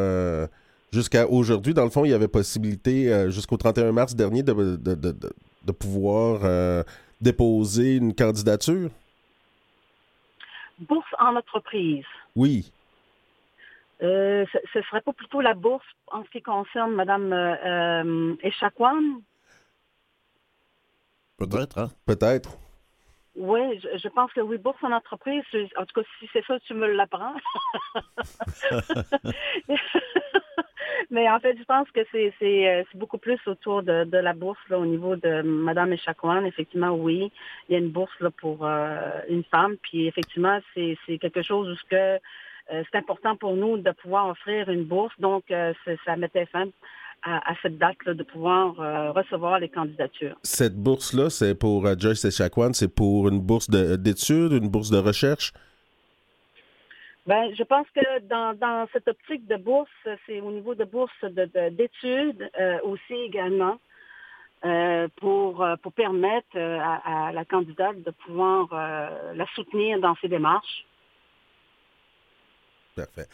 jusqu'à 0.91 1.27
aujourd'hui, 1.27 1.73
dans 1.73 1.83
le 1.83 1.89
fond, 1.89 2.05
il 2.05 2.11
y 2.11 2.13
avait 2.13 2.27
possibilité, 2.27 3.11
euh, 3.11 3.29
jusqu'au 3.29 3.57
31 3.57 3.91
mars 3.91 4.15
dernier, 4.15 4.43
de, 4.43 4.53
de, 4.53 5.71
pouvoir 5.71 6.41
euh, 6.43 6.83
déposer 7.21 7.95
une 7.95 8.13
candidature? 8.13 8.89
Bourse 10.79 11.13
en 11.19 11.35
entreprise. 11.35 12.05
Oui. 12.35 12.71
Euh, 14.01 14.45
ce 14.73 14.79
ne 14.79 14.83
serait 14.83 15.01
pas 15.01 15.13
plutôt 15.13 15.41
la 15.41 15.53
bourse 15.53 15.85
en 16.07 16.23
ce 16.23 16.29
qui 16.29 16.41
concerne 16.41 16.93
Mme 16.95 17.31
euh, 17.33 18.35
Echaquan? 18.41 19.21
Peut-être, 21.37 21.77
hein? 21.77 21.89
Peut-être. 22.05 22.57
Oui, 23.35 23.79
je, 23.79 24.09
pense 24.09 24.33
que 24.33 24.41
oui, 24.41 24.57
bourse 24.57 24.83
en 24.83 24.91
entreprise, 24.91 25.43
en 25.77 25.85
tout 25.85 26.01
cas, 26.01 26.07
si 26.19 26.29
c'est 26.33 26.43
ça, 26.45 26.59
tu 26.59 26.73
me 26.73 26.91
l'apprends. 26.91 27.33
Mais 31.09 31.29
en 31.29 31.39
fait, 31.39 31.57
je 31.57 31.63
pense 31.63 31.89
que 31.91 32.01
c'est 32.11 32.33
euh, 32.43 32.83
beaucoup 32.95 33.17
plus 33.17 33.39
autour 33.47 33.83
de, 33.83 34.05
la 34.11 34.33
bourse 34.33 34.59
au 34.71 34.85
niveau 34.85 35.15
de 35.15 35.41
Madame 35.41 35.93
Echaquan. 35.93 36.45
Effectivement, 36.45 36.91
oui, 36.91 37.31
il 37.67 37.73
y 37.73 37.75
a 37.75 37.79
une 37.79 37.89
bourse 37.89 38.23
pour 38.37 38.65
euh, 38.65 39.19
une 39.29 39.43
femme. 39.45 39.75
Puis 39.81 40.07
effectivement, 40.07 40.59
c'est 40.75 41.17
quelque 41.19 41.41
chose 41.41 41.69
où 41.69 41.89
que 41.89 41.95
euh, 41.95 42.17
c'est 42.67 42.97
important 42.97 43.35
pour 43.35 43.55
nous 43.55 43.77
de 43.77 43.91
pouvoir 43.91 44.29
offrir 44.29 44.69
une 44.69 44.83
bourse. 44.83 45.13
Donc, 45.19 45.43
ça 46.05 46.15
mettait 46.15 46.45
fin 46.45 46.67
à, 47.23 47.53
cette 47.61 47.77
date 47.77 47.97
de 48.05 48.23
pouvoir 48.23 48.75
recevoir 49.13 49.59
les 49.59 49.69
candidatures. 49.69 50.35
Cette 50.43 50.75
bourse-là, 50.75 51.29
c'est 51.29 51.55
pour 51.55 51.87
Joyce 51.99 52.25
Echaquan, 52.25 52.73
c'est 52.73 52.93
pour 52.93 53.27
une 53.27 53.39
bourse 53.39 53.69
d'études, 53.69 54.53
une 54.53 54.69
bourse 54.69 54.89
de 54.89 54.97
recherche? 54.97 55.53
Ben, 57.27 57.53
je 57.55 57.63
pense 57.63 57.85
que 57.93 58.19
dans, 58.21 58.57
dans 58.57 58.87
cette 58.93 59.07
optique 59.07 59.45
de 59.47 59.55
bourse, 59.55 59.89
c'est 60.25 60.41
au 60.41 60.51
niveau 60.51 60.73
de 60.73 60.85
bourse 60.85 61.23
d'études 61.23 62.49
euh, 62.59 62.79
aussi 62.83 63.13
également. 63.13 63.79
Euh, 64.63 65.07
pour, 65.15 65.63
euh, 65.63 65.75
pour 65.77 65.91
permettre 65.91 66.55
à, 66.55 67.31
la 67.33 67.45
candidate 67.45 67.99
de 68.03 68.11
pouvoir 68.11 68.67
la 68.71 69.47
soutenir 69.55 69.99
dans 69.99 70.15
ses 70.21 70.27
démarches. 70.27 70.85
Parfait. 72.95 73.25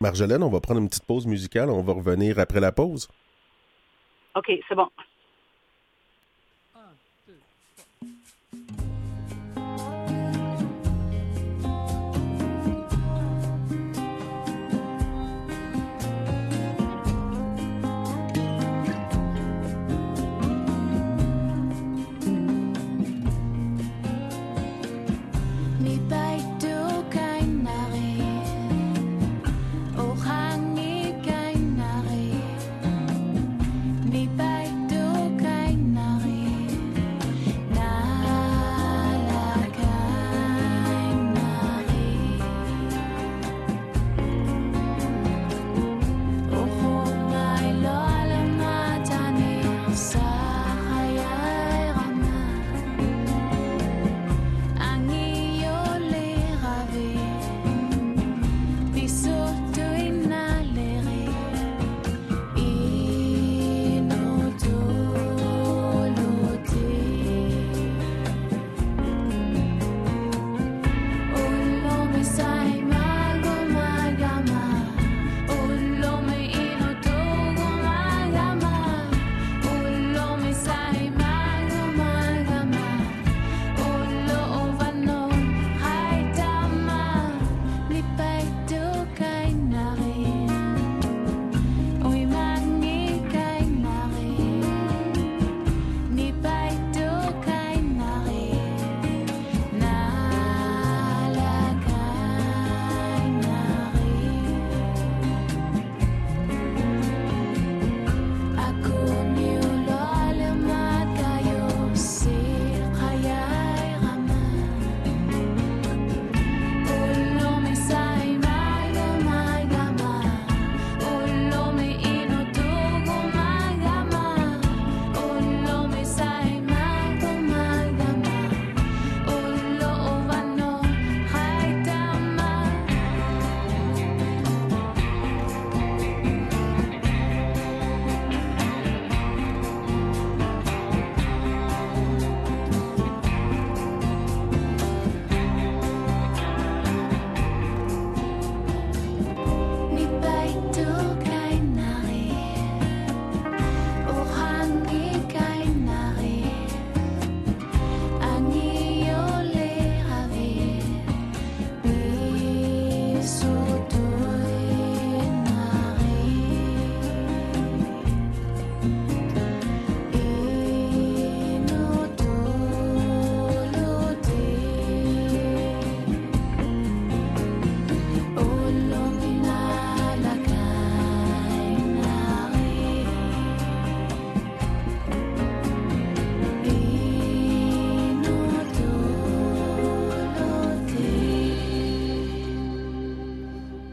Marjolaine, 0.00 0.42
on 0.42 0.48
va 0.48 0.60
prendre 0.60 0.80
une 0.80 0.88
petite 0.88 1.06
pause 1.06 1.26
musicale. 1.26 1.68
On 1.68 1.82
va 1.82 1.92
revenir 1.92 2.38
après 2.38 2.60
la 2.60 2.72
pause. 2.72 3.08
OK, 4.34 4.50
c'est 4.66 4.74
bon. 4.74 4.88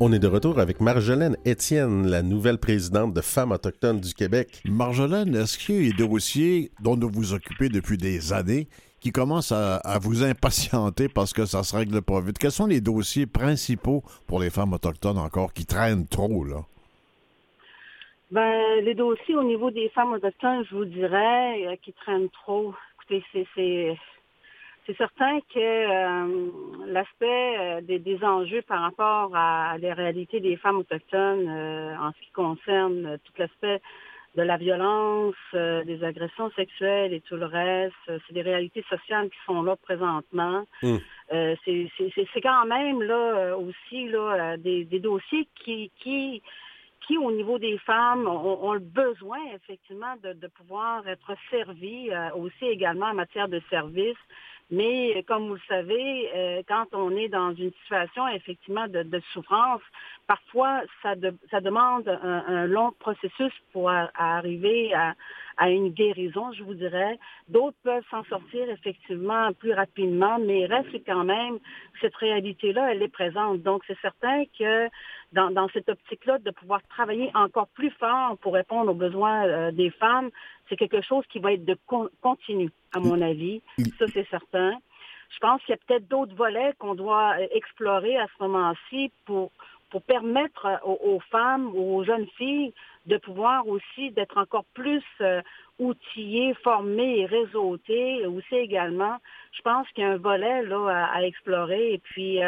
On 0.04 0.12
est 0.12 0.18
de 0.18 0.28
retour 0.28 0.58
avec 0.58 0.82
Marjolaine 0.82 1.38
Étienne, 1.46 2.08
la 2.08 2.24
nouvelle 2.24 2.58
présidente 2.58 3.14
de 3.14 3.22
Femmes 3.22 3.52
autochtones 3.52 4.00
du 4.00 4.16
Québec. 4.16 4.64
Marjolaine, 4.66 5.36
est-ce 5.36 5.60
qu'il 5.60 5.86
y 5.86 5.90
a 5.90 5.92
des 5.92 6.08
dossiers 6.08 6.72
dont 6.82 6.98
vous 7.00 7.12
vous 7.14 7.34
occupez 7.36 7.70
depuis 7.70 7.98
des 7.98 8.34
années 8.34 8.68
qui 9.00 9.12
commencent 9.12 9.52
à, 9.52 10.00
vous 10.02 10.24
impatienter 10.24 11.08
parce 11.08 11.34
que 11.34 11.46
ça 11.46 11.62
se 11.62 11.76
règle 11.76 12.02
pas 12.02 12.20
vite? 12.20 12.40
Quels 12.40 12.50
sont 12.50 12.66
les 12.66 12.82
dossiers 12.82 13.28
principaux 13.28 14.02
pour 14.26 14.40
les 14.40 14.50
femmes 14.50 14.74
autochtones 14.74 15.20
encore 15.20 15.54
qui 15.54 15.68
traînent 15.68 16.08
trop, 16.08 16.46
là? 16.46 16.66
Ben, 18.32 18.84
les 18.84 18.96
dossiers 18.96 19.36
au 19.36 19.44
niveau 19.44 19.70
des 19.70 19.90
femmes 19.90 20.14
autochtones, 20.14 20.66
je 20.68 20.78
vous 20.78 20.86
dirais, 20.86 21.68
euh, 21.68 21.76
qui 21.80 21.94
traînent 21.94 22.30
trop. 22.44 22.74
Écoutez, 22.96 23.24
c'est 23.56 23.96
c'est 24.92 24.98
certain 24.98 25.40
que 25.54 25.60
euh, 25.60 26.52
l'aspect 26.88 27.58
euh, 27.60 27.82
des, 27.82 28.24
enjeux 28.24 28.62
par 28.64 28.82
rapport 28.82 29.32
à, 29.34 29.78
les 29.78 29.94
réalités 29.94 30.40
des 30.40 30.58
femmes 30.58 30.80
autochtones 30.80 31.48
euh, 31.48 31.96
en 31.98 32.12
ce 32.12 32.22
qui 32.22 32.32
concerne 32.32 33.18
tout 33.24 33.34
l'aspect 33.38 33.82
de 34.36 34.44
la 34.44 34.56
violence, 34.56 35.36
des 35.54 36.02
agressions 36.06 36.50
sexuelles 36.52 37.12
et 37.14 37.20
tout 37.20 37.36
le 37.36 37.46
reste, 37.46 37.94
c'est 38.08 38.34
des 38.34 38.42
réalités 38.42 38.82
sociales 38.90 39.30
qui 39.30 39.38
sont 39.46 39.62
là 39.62 39.76
présentement. 39.76 40.64
Mmh. 40.82 40.96
c'est 41.66 42.42
quand 42.42 42.66
même 42.66 43.02
là 43.02 43.58
aussi 43.58 44.08
là 44.08 44.56
des, 44.56 44.86
dossiers 44.86 45.50
qui, 45.56 45.92
qui 45.98 46.42
qui, 47.06 47.18
au 47.18 47.32
niveau 47.32 47.58
des 47.60 47.78
femmes, 47.80 48.26
ont, 48.28 48.74
le 48.74 48.80
besoin, 48.80 49.40
effectivement, 49.56 50.16
de, 50.24 50.34
de 50.34 50.48
pouvoir 50.48 51.06
être 51.08 51.34
servis 51.50 52.10
aussi 52.36 52.68
également 52.68 53.08
en 53.08 53.16
matière 53.16 53.50
de 53.50 53.60
services 53.70 54.16
mais 54.72 55.18
euh, 55.18 55.22
comme 55.28 55.48
vous 55.48 55.56
le 55.56 55.62
savez, 55.68 56.30
euh, 56.34 56.62
quand 56.68 56.86
on 56.94 57.12
est 57.16 57.28
dans 57.28 57.54
une 57.54 57.72
situation 57.84 58.28
effectivement 58.30 58.88
de, 58.88 59.22
souffrance, 59.34 59.82
parfois 60.28 60.82
ça, 61.04 61.14
ça 61.50 61.60
demande 61.60 62.08
un, 62.08 62.66
long 62.68 62.94
processus 63.00 63.52
pour 63.74 63.90
arriver 63.90 64.94
à, 64.94 65.14
à, 65.58 65.70
une 65.70 65.90
guérison, 65.90 66.52
je 66.54 66.64
vous 66.64 66.74
dirais. 66.74 67.20
D'autres 67.50 67.78
peuvent 67.84 68.04
s'en 68.10 68.24
sortir 68.26 68.70
effectivement 68.70 69.52
plus 69.54 69.74
rapidement, 69.74 70.40
mais 70.40 70.66
reste 70.66 71.06
quand 71.06 71.26
même 71.26 71.60
cette 72.00 72.16
réalité-là, 72.16 72.94
elle 72.94 73.04
est 73.04 73.10
présente. 73.10 73.62
Donc 73.62 73.84
c'est 73.88 74.00
certain 74.02 74.46
que 74.58 74.90
dans, 75.34 75.52
dans 75.52 75.70
cette 75.70 75.90
optique-là, 75.90 76.40
de 76.40 76.52
pouvoir 76.52 76.82
travailler 76.90 77.32
encore 77.34 77.68
plus 77.68 77.92
fort 77.92 78.38
pour 78.42 78.54
répondre 78.54 78.92
aux 78.92 78.96
besoins 78.96 79.46
euh, 79.46 79.72
des 79.72 79.90
femmes, 79.92 80.30
c'est 80.72 80.78
quelque 80.78 81.02
chose 81.02 81.26
qui 81.30 81.40
va 81.40 81.52
être 81.52 81.66
de 81.66 81.78
continu, 82.22 82.72
à 82.94 83.00
mon 83.00 83.22
avis. 83.22 83.62
Ça, 84.00 84.06
c'est 84.14 84.28
certain. 84.30 84.72
Je 85.30 85.40
pense 85.40 85.62
qu'il 85.64 85.76
y 85.76 85.78
a 85.78 85.82
peut-être 85.86 86.08
d'autres 86.08 86.36
volets 86.36 86.74
qu'on 86.80 86.96
doit 86.96 87.36
euh, 87.40 87.48
explorer 87.52 88.18
à 88.18 88.26
ce 88.28 88.44
moment-ci 88.44 89.12
pour, 89.26 89.52
pour 89.92 90.02
permettre 90.02 90.66
euh, 90.66 90.78
aux, 90.86 91.20
femmes 91.32 91.72
ou 91.76 91.98
aux 91.98 92.04
jeunes 92.04 92.28
filles 92.38 92.74
de 93.06 93.18
pouvoir 93.18 93.68
aussi 93.68 94.12
d'être 94.12 94.38
encore 94.38 94.66
plus 94.74 95.04
euh, 95.22 95.42
outillées, 95.80 96.54
formées 96.64 97.20
et 97.20 97.26
réseautées 97.26 98.26
aussi 98.26 98.56
également. 98.56 99.18
Je 99.56 99.62
pense 99.62 99.88
qu'il 99.90 100.04
y 100.04 100.08
a 100.08 100.12
un 100.12 100.18
volet 100.18 100.64
à, 100.72 101.24
explorer 101.24 101.94
et 101.94 101.98
puis 101.98 102.40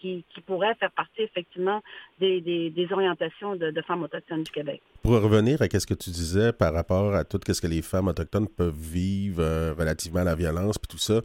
qui, 0.00 0.24
pourrait 0.46 0.74
faire 0.76 0.90
partie 0.90 1.22
effectivement 1.22 1.82
des, 2.18 2.88
orientations 2.90 3.56
de, 3.56 3.82
femmes 3.86 4.02
autochtones 4.02 4.42
du 4.42 4.50
Québec. 4.50 4.80
Pour 5.02 5.12
revenir 5.12 5.60
à 5.60 5.68
ce 5.68 5.86
que 5.86 5.94
tu 5.94 6.10
disais 6.10 6.52
par 6.54 6.72
rapport 6.72 7.14
à 7.14 7.24
tout 7.24 7.38
ce 7.46 7.60
que 7.60 7.66
les 7.66 7.82
femmes 7.82 8.08
autochtones 8.08 8.48
peuvent 8.48 8.74
vivre 8.74 9.74
relativement 9.78 10.20
à 10.20 10.24
la 10.24 10.34
violence 10.34 10.78
puis 10.78 10.88
tout 10.88 10.98
ça, 10.98 11.20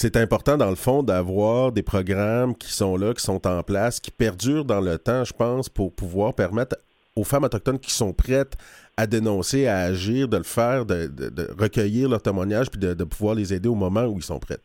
c'est 0.00 0.16
important, 0.16 0.56
dans 0.56 0.70
le 0.70 0.76
fond, 0.76 1.02
d'avoir 1.02 1.72
des 1.72 1.82
programmes 1.82 2.56
qui 2.56 2.72
sont 2.72 2.96
là, 2.96 3.12
qui 3.14 3.20
sont 3.20 3.44
en 3.48 3.64
place, 3.64 3.98
qui 3.98 4.12
perdurent 4.12 4.64
dans 4.64 4.80
le 4.80 4.96
temps, 4.96 5.24
je 5.24 5.32
pense, 5.32 5.68
pour 5.68 5.92
pouvoir 5.92 6.34
permettre 6.34 6.76
aux 7.16 7.24
femmes 7.24 7.42
autochtones 7.42 7.80
qui 7.80 7.90
sont 7.90 8.12
prêtes 8.12 8.56
à 8.96 9.08
dénoncer, 9.08 9.66
à 9.66 9.78
agir, 9.78 10.28
de 10.28 10.36
le 10.36 10.44
faire, 10.44 10.86
de, 10.86 11.10
recueillir 11.60 12.08
leur 12.08 12.22
témoignage, 12.22 12.70
puis 12.70 12.78
de, 12.78 12.94
de, 12.94 13.02
pouvoir 13.02 13.34
les 13.34 13.52
aider 13.52 13.68
au 13.68 13.74
moment 13.74 14.04
où 14.04 14.18
ils 14.18 14.22
sont 14.22 14.38
prêts. 14.38 14.60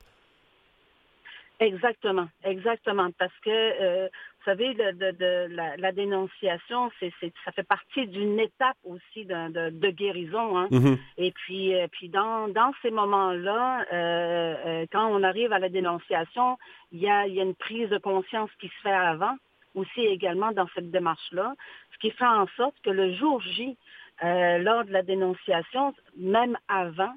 Exactement, 1.59 2.27
exactement, 2.43 3.09
parce 3.17 3.33
que 3.43 3.49
euh, 3.49 4.09
vous 4.43 4.51
savez, 4.51 4.73
de, 4.73 5.47
la, 5.79 5.91
dénonciation, 5.93 6.91
c'est, 6.99 7.13
ça 7.45 7.51
fait 7.53 7.63
partie 7.63 8.07
d'une 8.07 8.39
étape 8.39 8.75
aussi 8.83 9.25
de, 9.25 9.89
guérison. 9.91 10.57
Hein. 10.57 10.67
Mm-hmm. 10.69 10.97
Et 11.17 11.31
puis, 11.31 11.73
euh, 11.73 11.87
puis 11.89 12.09
dans, 12.09 12.49
dans 12.49 12.73
ces 12.81 12.91
moments-là, 12.91 13.85
euh, 13.93 14.55
euh, 14.65 14.85
quand 14.91 15.07
on 15.07 15.23
arrive 15.23 15.53
à 15.53 15.59
la 15.59 15.69
dénonciation, 15.69 16.57
il 16.91 16.99
y 16.99 17.09
a, 17.09 17.25
y 17.25 17.39
a 17.39 17.43
une 17.43 17.55
prise 17.55 17.87
de 17.89 17.97
conscience 17.99 18.49
qui 18.59 18.67
se 18.67 18.81
fait 18.83 18.91
avant, 18.91 19.35
aussi 19.75 20.01
également 20.01 20.51
dans 20.51 20.67
cette 20.75 20.91
démarche-là, 20.91 21.53
ce 21.93 21.97
qui 21.99 22.11
fait 22.11 22.25
en 22.25 22.47
sorte 22.57 22.75
que 22.83 22.89
le 22.89 23.13
jour 23.13 23.41
J, 23.41 23.77
lors 24.21 24.83
de 24.85 24.91
la 24.91 25.03
dénonciation, 25.03 25.93
même 26.17 26.57
avant, 26.67 27.13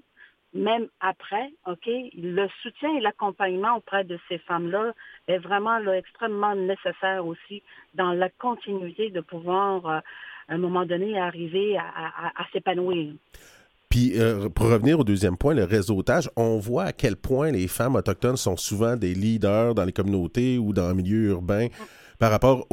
même 0.57 0.87
après, 1.01 1.53
OK, 1.67 1.87
le 1.87 2.49
soutien 2.63 2.97
et 2.97 3.01
l'accompagnement 3.01 3.77
auprès 3.77 4.05
de 4.05 4.19
ces 4.29 4.39
femmes-là 4.39 4.93
est 5.29 5.39
vraiment 5.39 5.79
extrêmement 5.93 6.55
nécessaire 6.55 7.27
aussi 7.27 7.63
dans 7.95 8.13
la 8.13 8.29
continuité 8.29 9.11
de 9.11 9.21
pouvoir, 9.21 9.87
euh, 9.87 9.99
à 10.49 10.55
un 10.55 10.59
moment 10.59 10.87
donné, 10.87 11.19
arriver 11.19 11.77
à, 11.77 12.47
s'épanouir. 12.53 13.13
Puis, 13.89 14.13
euh, 14.17 14.49
pour 14.49 14.69
revenir 14.71 14.99
au 14.99 15.05
deuxième 15.05 15.37
point, 15.37 15.55
le 15.55 15.65
réseautage, 15.65 16.29
on 16.37 16.59
voit 16.59 16.85
à 16.85 16.93
quel 16.93 17.17
point 17.17 17.51
les 17.51 17.69
femmes 17.69 17.95
autochtones 17.95 18.37
sont 18.37 18.57
souvent 18.57 18.97
des 18.97 19.15
leaders 19.15 19.75
dans 19.75 19.85
les 19.85 19.93
communautés 19.93 20.59
ou 20.59 20.73
dans 20.73 20.89
le 20.89 20.95
milieu 20.95 21.31
urbain 21.31 21.69
par 22.19 22.31
rapport 22.31 22.67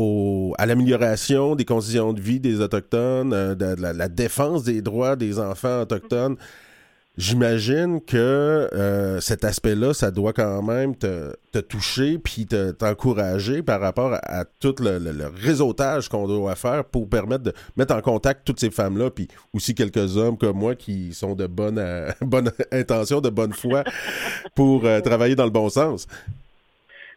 à 0.57 0.65
l'amélioration 0.65 1.55
des 1.55 1.65
conditions 1.65 2.13
de 2.13 2.21
vie 2.21 2.39
des 2.39 2.61
Autochtones, 2.61 3.33
euh, 3.33 3.55
de, 3.55 3.75
la, 3.81 4.07
défense 4.07 4.63
des 4.63 4.81
droits 4.81 5.15
des 5.15 5.39
enfants 5.39 5.81
autochtones. 5.81 6.37
J'imagine 7.15 8.03
que 8.03 8.17
euh, 8.17 9.19
cet 9.19 9.43
aspect-là, 9.43 9.93
ça 9.93 10.09
doit 10.09 10.33
quand 10.33 10.63
même 10.63 10.95
te, 10.95 11.35
toucher 11.61 12.17
puis 12.17 12.47
t'encourager 12.47 13.61
par 13.61 13.79
rapport 13.81 14.13
à, 14.23 14.45
tout 14.45 14.73
le, 14.79 15.27
réseautage 15.27 16.09
qu'on 16.09 16.27
doit 16.27 16.55
faire 16.55 16.83
pour 16.83 17.07
permettre 17.07 17.43
de 17.43 17.53
mettre 17.77 17.93
en 17.93 18.01
contact 18.01 18.47
toutes 18.47 18.59
ces 18.59 18.71
femmes-là, 18.71 19.11
puis 19.11 19.27
aussi 19.53 19.75
quelques 19.75 20.17
hommes 20.17 20.39
comme 20.39 20.57
moi 20.57 20.73
qui 20.73 21.13
sont 21.13 21.35
de 21.35 21.45
bonne, 21.45 21.77
euh, 21.77 22.09
bonne 22.21 22.51
intention, 22.71 23.21
de 23.21 23.29
bonne 23.29 23.53
foi 23.53 23.83
pour 24.55 24.85
euh, 24.85 24.99
travailler 25.01 25.35
dans 25.35 25.45
le 25.45 25.51
bon 25.51 25.69
sens. 25.69 26.07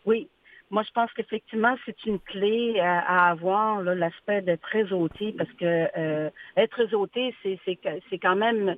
Oui, 0.05 0.29
moi, 0.71 0.83
je 0.87 0.93
pense 0.93 1.11
qu'effectivement, 1.15 1.75
c'est 1.87 2.05
une 2.05 2.19
clé 2.21 2.79
à, 2.81 3.31
avoir, 3.31 3.81
l'aspect 3.81 4.43
d'être 4.43 4.67
réseauté, 4.71 5.35
parce 5.39 5.51
que 5.53 6.31
être 6.57 6.77
réseauté, 6.77 7.35
c'est 7.43 8.19
quand 8.19 8.37
même 8.37 8.77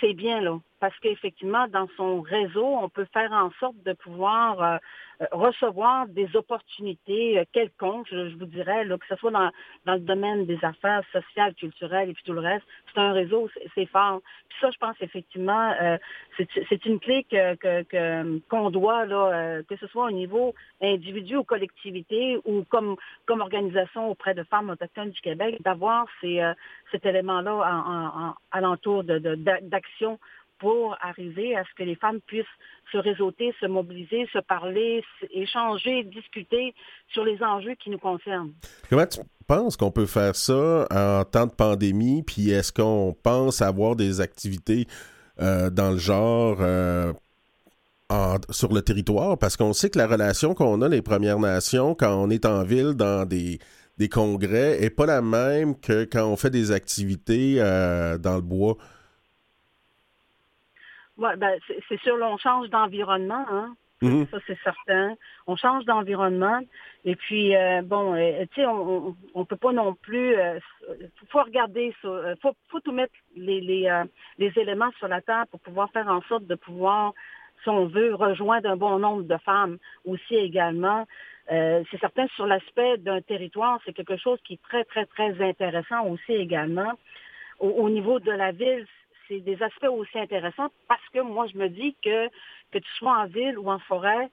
c'est 0.00 0.14
bien, 0.14 0.40
là. 0.40 0.58
Parce 0.80 0.96
qu'effectivement, 0.98 1.66
dans 1.68 1.88
son 1.96 2.20
réseau, 2.20 2.64
on 2.64 2.88
peut 2.88 3.06
faire 3.12 3.32
en 3.32 3.50
sorte 3.60 3.82
de 3.84 3.92
pouvoir 3.92 4.62
euh, 4.62 4.76
recevoir 5.32 6.06
des 6.08 6.34
opportunités 6.34 7.38
euh, 7.38 7.44
quelconques, 7.52 8.08
je, 8.10 8.36
vous 8.36 8.46
dirais, 8.46 8.84
là, 8.84 8.98
que 8.98 9.06
ce 9.08 9.16
soit 9.16 9.30
dans, 9.30 9.50
dans, 9.84 9.94
le 9.94 10.00
domaine 10.00 10.46
des 10.46 10.58
affaires 10.62 11.02
sociales, 11.12 11.54
culturelles 11.54 12.10
et 12.10 12.14
puis 12.14 12.22
tout 12.24 12.32
le 12.32 12.40
reste. 12.40 12.64
C'est 12.92 13.00
un 13.00 13.12
réseau, 13.12 13.48
c'est 13.74 13.86
fort. 13.86 14.20
Puis 14.48 14.58
ça, 14.60 14.70
je 14.70 14.78
pense 14.78 14.96
effectivement, 15.00 15.74
c'est 16.36 16.86
une 16.86 17.00
clé 17.00 17.24
que 17.30 18.40
qu'on 18.48 18.70
doit, 18.70 19.04
là, 19.04 19.62
que 19.68 19.76
ce 19.76 19.86
soit 19.88 20.06
au 20.06 20.10
niveau 20.10 20.54
individu 20.80 21.36
ou 21.36 21.44
collectivité 21.44 22.38
ou 22.44 22.64
comme, 22.64 22.96
comme 23.26 23.40
organisation 23.40 24.10
auprès 24.10 24.34
de 24.34 24.44
femmes 24.44 24.70
autochtones 24.70 25.10
du 25.10 25.20
Québec, 25.20 25.56
d'avoir 25.62 26.06
cet 26.20 27.04
élément-là 27.04 27.54
en, 27.54 28.28
en, 28.28 28.34
alentour 28.50 29.04
d'action 29.04 30.12
de, 30.12 30.18
pour 30.58 30.96
arriver 31.00 31.56
à 31.56 31.64
ce 31.64 31.74
que 31.76 31.82
les 31.82 31.96
femmes 31.96 32.20
puissent 32.26 32.44
se 32.92 32.98
réseauter, 32.98 33.54
se 33.60 33.66
mobiliser, 33.66 34.26
se 34.32 34.38
parler, 34.38 35.02
échanger, 35.30 36.04
discuter 36.04 36.74
sur 37.12 37.24
les 37.24 37.42
enjeux 37.42 37.74
qui 37.74 37.90
nous 37.90 37.98
concernent. 37.98 38.52
Comment 38.88 39.06
tu 39.06 39.20
penses 39.46 39.76
qu'on 39.76 39.90
peut 39.90 40.06
faire 40.06 40.36
ça 40.36 40.86
en 40.90 41.24
temps 41.24 41.46
de 41.46 41.52
pandémie? 41.52 42.22
Puis 42.22 42.50
est-ce 42.50 42.72
qu'on 42.72 43.14
pense 43.22 43.60
avoir 43.62 43.96
des 43.96 44.20
activités 44.20 44.86
euh, 45.40 45.70
dans 45.70 45.90
le 45.90 45.98
genre 45.98 46.58
euh, 46.60 47.12
sur 48.50 48.72
le 48.72 48.82
territoire? 48.82 49.36
Parce 49.38 49.56
qu'on 49.56 49.72
sait 49.72 49.90
que 49.90 49.98
la 49.98 50.06
relation 50.06 50.54
qu'on 50.54 50.80
a 50.82 50.88
les 50.88 51.02
Premières 51.02 51.40
Nations 51.40 51.94
quand 51.94 52.14
on 52.14 52.30
est 52.30 52.46
en 52.46 52.62
ville 52.62 52.94
dans 52.94 53.26
des, 53.26 53.58
des 53.98 54.08
congrès 54.08 54.82
est 54.82 54.90
pas 54.90 55.06
la 55.06 55.22
même 55.22 55.78
que 55.78 56.04
quand 56.04 56.26
on 56.26 56.36
fait 56.36 56.50
des 56.50 56.70
activités 56.70 57.56
euh, 57.58 58.18
dans 58.18 58.36
le 58.36 58.42
bois. 58.42 58.76
Ouais, 61.18 61.36
ben, 61.36 61.58
c'est 61.88 62.00
sûr, 62.00 62.16
là, 62.16 62.28
on 62.28 62.36
change 62.36 62.68
d'environnement, 62.70 63.46
hein. 63.50 63.74
Mm-hmm. 64.02 64.30
Ça, 64.30 64.38
c'est 64.46 64.58
certain. 64.62 65.14
On 65.46 65.56
change 65.56 65.84
d'environnement. 65.84 66.60
Et 67.04 67.16
puis, 67.16 67.56
euh, 67.56 67.80
bon, 67.82 68.14
euh, 68.14 68.44
tu 68.52 68.60
sais, 68.60 68.66
on 68.66 69.16
ne 69.34 69.44
peut 69.44 69.56
pas 69.56 69.72
non 69.72 69.94
plus... 69.94 70.32
Il 70.32 70.38
euh, 70.38 70.58
faut 71.30 71.42
regarder 71.42 71.94
ça. 72.02 72.08
faut, 72.42 72.52
faut 72.68 72.80
tout 72.80 72.92
mettre 72.92 73.14
les, 73.36 73.60
les, 73.60 74.02
les 74.38 74.52
éléments 74.56 74.90
sur 74.98 75.08
la 75.08 75.22
table 75.22 75.48
pour 75.50 75.60
pouvoir 75.60 75.90
faire 75.92 76.08
en 76.08 76.20
sorte 76.22 76.46
de 76.46 76.54
pouvoir, 76.54 77.14
si 77.62 77.70
on 77.70 77.86
veut, 77.86 78.14
rejoindre 78.14 78.68
un 78.68 78.76
bon 78.76 78.98
nombre 78.98 79.22
de 79.22 79.36
femmes 79.38 79.78
aussi 80.04 80.34
également. 80.34 81.06
c'est 81.48 82.00
certain 82.00 82.26
sur 82.34 82.46
l'aspect 82.46 82.98
d'un 82.98 83.22
territoire, 83.22 83.80
c'est 83.84 83.94
quelque 83.94 84.18
chose 84.18 84.38
qui 84.44 84.54
est 84.54 84.62
très, 84.62 84.84
très, 84.84 85.06
très 85.06 85.40
intéressant 85.40 86.06
aussi 86.06 86.32
également. 86.32 86.92
Au, 87.60 87.88
niveau 87.88 88.20
de 88.20 88.30
la 88.30 88.52
ville, 88.52 88.86
c'est 89.28 89.40
des 89.40 89.62
aspects 89.62 89.88
aussi 89.90 90.18
intéressants 90.18 90.70
parce 90.88 91.06
que 91.12 91.20
moi, 91.20 91.46
je 91.46 91.56
me 91.58 91.68
dis 91.68 91.96
que 92.02 92.28
que 92.72 92.78
tu 92.78 92.90
sois 92.98 93.16
en 93.16 93.26
ville 93.26 93.58
ou 93.58 93.70
en 93.70 93.78
forêt, 93.78 94.28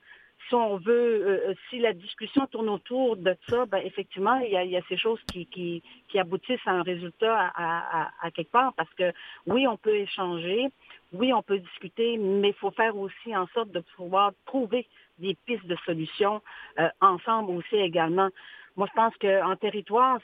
si 0.47 0.55
on 0.55 0.77
veut, 0.77 0.91
euh, 0.93 1.49
euh, 1.49 1.53
si 1.69 1.79
la 1.79 1.93
discussion 1.93 2.45
tourne 2.47 2.69
autour 2.69 3.15
de 3.15 3.35
ça, 3.47 3.65
ben 3.65 3.79
effectivement, 3.79 4.35
il 4.37 4.51
y 4.51 4.77
a, 4.77 4.81
ces 4.89 4.97
choses 4.97 5.19
qui, 5.31 5.45
qui, 5.45 6.19
aboutissent 6.19 6.65
à 6.65 6.71
un 6.71 6.83
résultat 6.83 7.51
à, 7.55 8.31
quelque 8.31 8.51
part, 8.51 8.73
parce 8.73 8.93
que 8.95 9.11
oui, 9.47 9.67
on 9.67 9.77
peut 9.77 9.95
échanger, 9.95 10.67
oui, 11.13 11.33
on 11.33 11.41
peut 11.41 11.59
discuter, 11.59 12.17
mais 12.17 12.49
il 12.49 12.55
faut 12.55 12.71
faire 12.71 12.97
aussi 12.97 13.35
en 13.35 13.47
sorte 13.47 13.71
de 13.71 13.79
pouvoir 13.95 14.31
trouver 14.45 14.87
des 15.17 15.35
pistes 15.45 15.65
de 15.65 15.77
solutions 15.85 16.41
euh, 16.79 16.89
ensemble 17.01 17.51
aussi 17.51 17.75
également. 17.75 18.29
Moi, 18.75 18.87
je 18.89 18.95
pense 18.95 19.15
qu'en 19.17 19.55
territoire, 19.55 20.19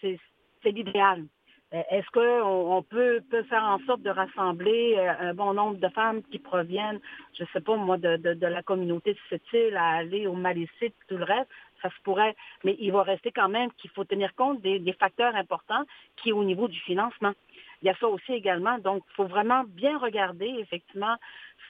c'est 0.00 0.18
l'idéal. 0.64 1.24
Euh, 1.72 1.82
est-ce 1.90 2.06
qu'on 2.10 2.82
peut, 2.82 3.22
faire 3.48 3.62
en 3.62 3.78
sorte 3.86 4.02
de 4.02 4.10
rassembler 4.10 4.96
euh, 4.98 5.30
un 5.30 5.34
bon 5.34 5.54
nombre 5.54 5.76
de 5.76 5.88
femmes 5.88 6.22
qui 6.24 6.38
proviennent, 6.38 7.00
je 7.36 7.44
ne 7.44 7.48
sais 7.52 7.60
pas 7.60 7.76
moi, 7.76 7.96
de, 7.96 8.46
la 8.46 8.62
communauté 8.62 9.12
de 9.12 9.18
cette 9.28 9.52
île 9.52 9.76
à 9.76 9.98
aller 9.98 10.26
au 10.26 10.34
Malécite, 10.34 10.94
tout 11.08 11.16
le 11.16 11.24
reste? 11.24 11.48
Ça 11.80 11.88
se 11.88 12.02
pourrait, 12.02 12.36
mais 12.64 12.76
il 12.78 12.92
va 12.92 13.02
rester 13.02 13.30
quand 13.30 13.48
même 13.48 13.70
qu'il 13.78 13.90
faut 13.90 14.04
tenir 14.04 14.34
compte 14.34 14.60
des, 14.60 14.94
facteurs 14.98 15.34
importants 15.34 15.84
qui 16.16 16.30
est 16.30 16.32
au 16.32 16.44
niveau 16.44 16.68
du 16.68 16.78
financement. 16.80 17.32
Il 17.80 17.86
y 17.86 17.88
a 17.88 17.94
ça 17.94 18.08
aussi 18.08 18.32
également. 18.32 18.78
Donc, 18.78 19.02
il 19.08 19.14
faut 19.14 19.24
vraiment 19.24 19.64
bien 19.66 19.96
regarder, 19.96 20.52
effectivement, 20.58 21.16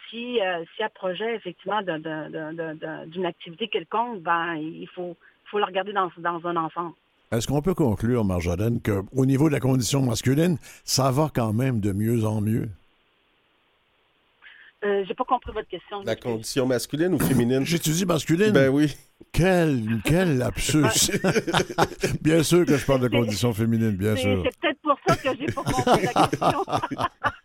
si, 0.08 0.40
euh, 0.40 0.64
si 0.74 0.82
un 0.82 0.88
projet, 0.88 1.36
effectivement, 1.36 1.80
d'une 1.82 3.26
activité 3.26 3.68
quelconque, 3.68 4.20
ben, 4.20 4.54
il 4.56 4.88
faut, 4.88 5.16
faut 5.44 5.58
regarder 5.58 5.92
dans, 5.92 6.10
dans 6.16 6.44
un 6.48 6.56
ensemble. 6.56 6.94
Est-ce 7.32 7.46
qu'on 7.46 7.62
peut 7.62 7.74
conclure, 7.74 8.24
Marjolaine, 8.24 8.80
qu'au 8.82 9.24
niveau 9.24 9.46
de 9.46 9.52
la 9.52 9.60
condition 9.60 10.02
masculine, 10.02 10.58
ça 10.84 11.12
va 11.12 11.30
quand 11.32 11.52
même 11.52 11.78
de 11.78 11.92
mieux 11.92 12.24
en 12.24 12.40
mieux? 12.40 12.68
Euh, 14.82 15.04
j'ai 15.06 15.14
pas 15.14 15.22
compris 15.22 15.52
votre 15.52 15.68
question. 15.68 16.02
La 16.02 16.16
condition 16.16 16.66
masculine 16.66 17.14
ou 17.14 17.20
féminine? 17.20 17.64
J'étudie 17.64 18.04
masculine. 18.04 18.50
Ben 18.50 18.68
oui. 18.68 18.96
Quel, 19.30 20.00
quel 20.04 20.38
lapsus! 20.38 20.82
bien 22.20 22.42
sûr 22.42 22.66
que 22.66 22.76
je 22.76 22.84
parle 22.84 23.02
de 23.02 23.08
condition 23.08 23.52
féminine, 23.52 23.92
bien 23.92 24.16
sûr. 24.16 24.42
C'est 24.44 24.58
peut-être 24.60 24.80
pour 24.82 24.98
ça 25.06 25.14
que 25.14 25.28
j'ai 25.38 25.52
pas 25.52 25.62
compris 25.62 26.06
la 26.12 26.26
question. 26.26 26.64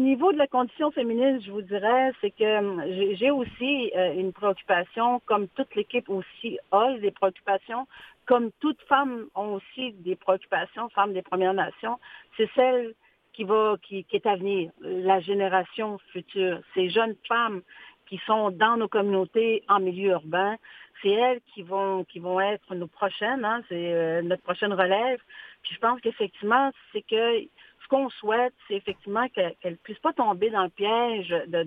au, 0.00 0.02
niveau 0.02 0.32
de 0.32 0.38
la 0.38 0.46
condition 0.46 0.90
féminine, 0.90 1.40
je 1.44 1.50
vous 1.50 1.62
dirais, 1.62 2.12
c'est 2.20 2.30
que 2.30 2.58
hum, 2.58 2.82
j'ai 3.16 3.30
aussi 3.30 3.92
euh, 3.94 4.14
une 4.14 4.32
préoccupation, 4.32 5.20
comme 5.26 5.46
toute 5.48 5.74
l'équipe 5.74 6.08
aussi 6.08 6.58
a 6.72 6.96
des 6.98 7.10
préoccupations, 7.10 7.86
comme 8.24 8.50
toute 8.60 8.80
femme 8.88 9.26
ont 9.34 9.54
aussi 9.54 9.92
des 9.92 10.16
préoccupations, 10.16 10.88
femmes 10.90 11.12
des 11.12 11.22
Premières 11.22 11.54
Nations, 11.54 11.98
c'est 12.36 12.48
celle 12.54 12.94
qui 13.34 13.44
va, 13.44 13.76
qui, 13.82 14.06
est 14.10 14.26
à 14.26 14.36
venir, 14.36 14.70
la 14.80 15.20
génération 15.20 15.98
future, 16.12 16.60
ces 16.74 16.88
jeunes 16.88 17.16
femmes 17.28 17.60
qui 18.06 18.18
sont 18.26 18.50
dans 18.50 18.76
nos 18.76 18.88
communautés 18.88 19.62
en 19.68 19.80
milieu 19.80 20.10
urbain, 20.10 20.56
c'est 21.02 21.10
elles 21.10 21.40
qui 21.54 21.62
vont 21.62 22.04
qui 22.04 22.18
vont 22.18 22.40
être 22.40 22.74
nos 22.74 22.88
prochaines, 22.88 23.44
hein, 23.44 23.62
c'est 23.68 23.92
euh, 23.92 24.22
notre 24.22 24.42
prochaine 24.42 24.72
relève. 24.72 25.20
Puis 25.62 25.74
je 25.74 25.80
pense 25.80 26.00
qu'effectivement, 26.00 26.70
c'est 26.92 27.02
que 27.02 27.46
qu'on 27.90 28.08
souhaite, 28.08 28.54
c'est 28.66 28.74
effectivement 28.74 29.28
qu'elle 29.28 29.54
ne 29.64 29.74
puisse 29.74 29.98
pas 29.98 30.12
tomber 30.12 30.48
dans 30.50 30.62
le 30.62 30.70
piège 30.70 31.28
de, 31.28 31.64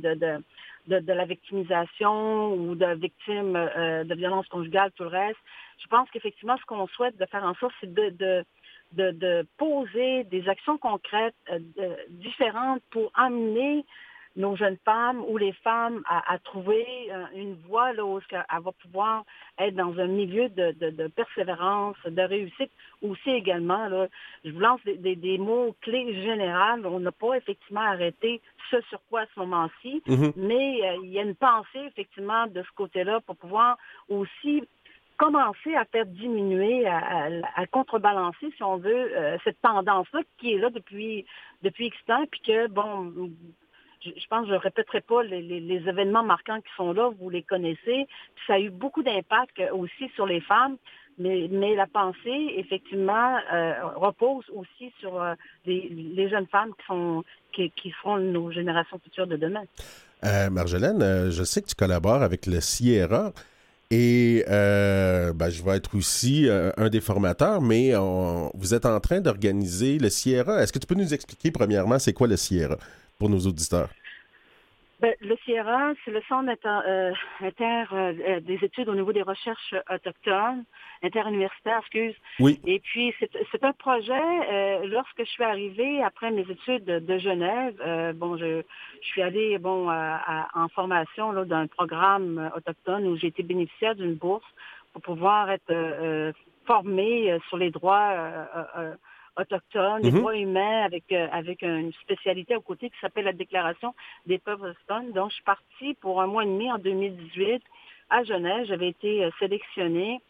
de, 0.87 1.13
la 1.13 1.25
victimisation 1.25 2.53
ou 2.53 2.75
de 2.75 2.93
victimes 2.95 3.55
euh, 3.55 4.05
de 4.05 4.15
violence 4.15 4.47
conjugale, 4.47 4.91
tout 4.95 5.03
le 5.03 5.09
reste. 5.09 5.39
Je 5.79 5.87
pense 5.87 6.09
qu'effectivement, 6.11 6.55
ce 6.57 6.65
qu'on 6.65 6.87
souhaite 6.87 7.17
de 7.17 7.25
faire 7.25 7.43
en 7.43 7.53
sorte, 7.55 7.73
c'est 7.81 7.93
de, 7.93 8.45
de, 8.93 9.47
poser 9.57 10.23
des 10.25 10.47
actions 10.47 10.77
concrètes 10.77 11.35
euh, 11.51 11.95
différentes 12.09 12.81
pour 12.89 13.11
amener 13.15 13.85
nos 14.35 14.55
jeunes 14.55 14.77
femmes 14.83 15.23
ou 15.27 15.37
les 15.37 15.53
femmes 15.53 16.01
à, 16.07 16.37
trouver 16.39 16.85
euh, 17.11 17.25
une 17.35 17.55
voie 17.67 17.93
là, 17.93 18.03
où 18.03 18.19
elle 18.31 18.63
va 18.63 18.71
pouvoir 18.71 19.23
être 19.59 19.75
dans 19.75 19.97
un 19.99 20.07
milieu 20.07 20.49
de, 20.49 21.07
persévérance, 21.07 21.97
de 22.05 22.21
réussite. 22.21 22.71
Aussi 23.01 23.29
également, 23.29 23.87
là, 23.87 24.07
je 24.43 24.51
vous 24.51 24.59
lance 24.59 24.81
des, 24.85 25.37
mots 25.37 25.75
clés 25.81 26.13
générales. 26.23 26.85
On 26.85 26.99
n'a 26.99 27.11
pas 27.11 27.35
effectivement 27.35 27.81
arrêté 27.81 28.41
ce 28.71 28.81
sur 28.89 28.99
quoi 29.09 29.21
à 29.21 29.25
ce 29.33 29.39
moment-ci, 29.39 30.01
mm-hmm. 30.07 30.33
mais 30.35 30.81
euh, 30.83 30.97
il 31.03 31.11
y 31.11 31.19
a 31.19 31.23
une 31.23 31.35
pensée 31.35 31.81
effectivement 31.85 32.47
de 32.47 32.63
ce 32.63 32.71
côté-là 32.75 33.19
pour 33.21 33.35
pouvoir 33.35 33.77
aussi 34.09 34.63
commencer 35.17 35.75
à 35.75 35.85
faire 35.85 36.05
diminuer, 36.05 36.87
à, 36.87 37.65
contrebalancer, 37.71 38.51
si 38.55 38.63
on 38.63 38.77
veut, 38.77 39.15
euh, 39.15 39.37
cette 39.43 39.61
tendance-là 39.61 40.21
qui 40.37 40.53
est 40.53 40.57
là 40.57 40.69
depuis 40.69 41.25
depuis 41.61 41.87
X 41.87 41.97
temps, 42.05 42.25
puis 42.29 42.41
que, 42.41 42.67
bon, 42.67 43.13
je, 44.03 44.27
pense 44.29 44.43
que 44.43 44.49
je 44.49 44.53
ne 44.53 44.59
répéterai 44.59 45.01
pas 45.01 45.23
les, 45.23 45.83
événements 45.87 46.23
marquants 46.23 46.59
qui 46.61 46.71
sont 46.75 46.93
là, 46.93 47.09
vous 47.19 47.29
les 47.29 47.43
connaissez. 47.43 48.07
ça 48.47 48.55
a 48.55 48.59
eu 48.59 48.69
beaucoup 48.69 49.03
d'impact 49.03 49.61
aussi 49.71 50.09
sur 50.15 50.25
les 50.25 50.41
femmes, 50.41 50.77
mais, 51.17 51.75
la 51.75 51.87
pensée, 51.87 52.53
effectivement, 52.57 53.37
euh, 53.53 53.73
repose 53.95 54.45
aussi 54.53 54.91
sur 54.99 55.21
euh, 55.21 55.35
les, 55.65 56.29
jeunes 56.29 56.47
femmes 56.47 56.71
qui, 56.79 56.85
sont, 56.87 57.23
qui, 57.53 57.93
seront 58.01 58.17
nos 58.17 58.51
générations 58.51 58.99
futures 58.99 59.27
de 59.27 59.37
demain. 59.37 59.63
Euh, 60.23 60.49
Marjolaine, 60.49 61.29
je 61.29 61.43
sais 61.43 61.61
que 61.61 61.67
tu 61.67 61.75
collabores 61.75 62.23
avec 62.23 62.45
le 62.45 62.61
Sierra. 62.61 63.31
Et 63.91 64.43
ben, 64.47 65.49
je 65.49 65.61
vais 65.61 65.77
être 65.77 65.95
aussi 65.95 66.47
un 66.49 66.89
des 66.89 67.01
formateurs, 67.01 67.61
mais 67.61 67.91
vous 68.55 68.73
êtes 68.73 68.87
en 68.87 68.99
train 68.99 69.21
d'organiser 69.21 69.99
le 69.99 70.09
Sierra. 70.09 70.63
Est-ce 70.63 70.73
que 70.73 70.79
tu 70.79 70.87
peux 70.87 70.95
nous 70.95 71.13
expliquer 71.13 71.51
premièrement 71.51 71.99
c'est 71.99 72.13
quoi 72.13 72.27
le 72.27 72.37
Sierra? 72.37 72.77
Pour 73.23 73.29
nos 73.29 73.47
auditeurs? 73.47 73.87
Ben, 74.99 75.13
le 75.21 75.37
Sierra, 75.45 75.93
c'est 76.03 76.11
le 76.11 76.21
centre 76.27 76.51
euh, 76.65 77.13
inter, 77.39 77.85
euh, 77.93 78.13
euh, 78.27 78.39
des 78.41 78.59
études 78.61 78.89
au 78.89 78.95
niveau 78.95 79.13
des 79.13 79.21
recherches 79.21 79.73
autochtones, 79.89 80.65
interuniversitaires, 81.01 81.79
excuse. 81.79 82.15
Oui. 82.41 82.59
Et 82.65 82.79
puis, 82.81 83.13
c'est 83.51 83.63
un 83.63 83.71
projet, 83.71 84.25
lorsque 84.87 85.19
je 85.19 85.31
suis 85.35 85.43
arrivée 85.43 86.03
après 86.03 86.31
mes 86.31 86.45
études 86.49 86.83
de, 86.83 87.17
Genève, 87.17 87.75
bon, 88.15 88.35
je, 88.35 88.61
suis 89.01 89.21
allée 89.21 89.57
bon, 89.57 89.89
en 89.89 90.67
formation 90.69 91.45
d'un 91.45 91.67
programme 91.67 92.51
autochtone 92.57 93.07
où 93.07 93.15
j'ai 93.15 93.27
été 93.27 93.41
bénéficiaire 93.41 93.95
d'une 93.95 94.15
bourse 94.15 94.51
pour 94.91 95.01
pouvoir 95.01 95.49
être 95.49 95.73
formée 96.65 97.37
sur 97.47 97.57
les 97.57 97.71
droits 97.71 98.15
autochtones, 99.37 100.01
des 100.01 100.11
mhm. 100.11 100.19
droits 100.19 100.35
humains 100.37 100.83
avec, 100.83 101.11
euh, 101.11 101.27
avec 101.31 101.61
une 101.61 101.91
spécialité 101.93 102.55
au 102.55 102.61
côté 102.61 102.89
qui 102.89 102.99
s'appelle 102.99 103.25
la 103.25 103.33
Déclaration 103.33 103.93
des 104.25 104.37
peuples 104.37 104.65
autochtones. 104.65 105.11
Donc, 105.11 105.29
je 105.29 105.35
suis 105.35 105.43
partie 105.43 105.93
pour 105.95 106.21
un 106.21 106.27
mois 106.27 106.43
et 106.43 106.47
demi 106.47 106.71
en 106.71 106.77
2018 106.77 107.61
à 108.09 108.23
Genève. 108.23 108.65
J'avais 108.67 108.89
été 108.89 109.23
euh, 109.23 109.31
sélectionnée. 109.39 110.21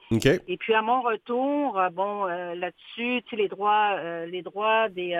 Et 0.47 0.57
puis, 0.57 0.73
à 0.73 0.81
mon 0.81 1.01
retour, 1.01 1.77
euh, 1.77 1.89
bon, 1.89 2.25
là-dessus, 2.25 3.21
tu 3.23 3.29
sais, 3.29 3.35
les 3.35 3.47
droits, 3.47 4.25
les 4.25 4.41
droits 4.41 4.89
des 4.89 5.15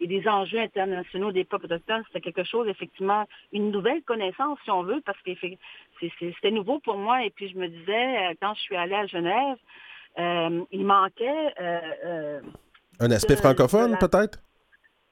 et 0.00 0.08
des 0.08 0.26
enjeux 0.26 0.58
internationaux 0.58 1.30
des 1.30 1.44
peuples 1.44 1.66
autochtones, 1.66 2.02
c'était 2.08 2.20
quelque 2.20 2.42
chose, 2.42 2.66
effectivement, 2.66 3.24
une 3.52 3.70
nouvelle 3.70 4.02
connaissance, 4.02 4.58
si 4.64 4.70
on 4.72 4.82
veut, 4.82 5.00
parce 5.06 5.20
que 5.22 5.30
c'était 6.00 6.50
nouveau 6.50 6.80
pour 6.80 6.96
moi. 6.96 7.24
Et 7.24 7.30
puis, 7.30 7.48
je 7.48 7.56
me 7.56 7.68
disais, 7.68 8.36
quand 8.40 8.52
je 8.54 8.60
suis 8.62 8.74
allée 8.74 8.96
à 8.96 9.06
Genève, 9.06 9.58
il 10.72 10.84
manquait 10.84 11.54
un 13.02 13.10
aspect 13.10 13.36
francophone, 13.36 13.96
peut-être? 13.98 14.38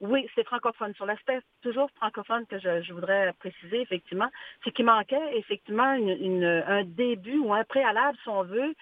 Oui, 0.00 0.26
c'est 0.34 0.44
francophone. 0.44 0.94
Sur 0.94 1.04
l'aspect 1.04 1.40
toujours 1.60 1.90
francophone 1.96 2.46
que 2.46 2.58
je, 2.58 2.92
voudrais 2.92 3.34
préciser, 3.38 3.82
effectivement, 3.82 4.28
c'est 4.64 4.70
qu'il 4.70 4.86
manquait 4.86 5.36
effectivement 5.36 5.92
un 5.92 6.84
début 6.84 7.38
ou 7.38 7.52
un 7.52 7.64
préalable, 7.64 8.16
si 8.22 8.28
on 8.30 8.42
veut, 8.42 8.74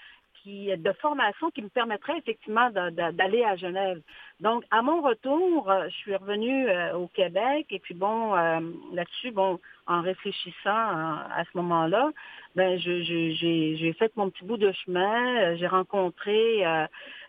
qui, 0.42 0.76
de 0.76 0.92
formation 0.92 1.50
qui 1.50 1.62
me 1.62 1.68
permettrait 1.68 2.18
effectivement 2.18 2.70
d'aller 2.70 3.44
à 3.44 3.56
Genève. 3.56 4.00
Donc, 4.40 4.64
à 4.70 4.82
mon 4.82 5.02
retour, 5.02 5.70
euh, 5.70 5.88
je 5.88 5.94
suis 5.96 6.16
revenue 6.16 6.68
euh, 6.68 6.96
au 6.96 7.08
Québec 7.08 7.66
et 7.70 7.80
puis 7.80 7.94
bon, 7.94 8.36
euh, 8.36 8.60
là-dessus, 8.92 9.32
bon, 9.32 9.58
en 9.88 10.02
réfléchissant 10.02 10.70
à 10.70 11.42
ce 11.50 11.56
moment-là, 11.56 12.10
ben, 12.54 12.78
j'ai 12.78 13.94
fait 13.98 14.12
mon 14.16 14.30
petit 14.30 14.44
bout 14.44 14.58
de 14.58 14.70
chemin. 14.84 15.56
J'ai 15.56 15.66
rencontré, 15.66 16.58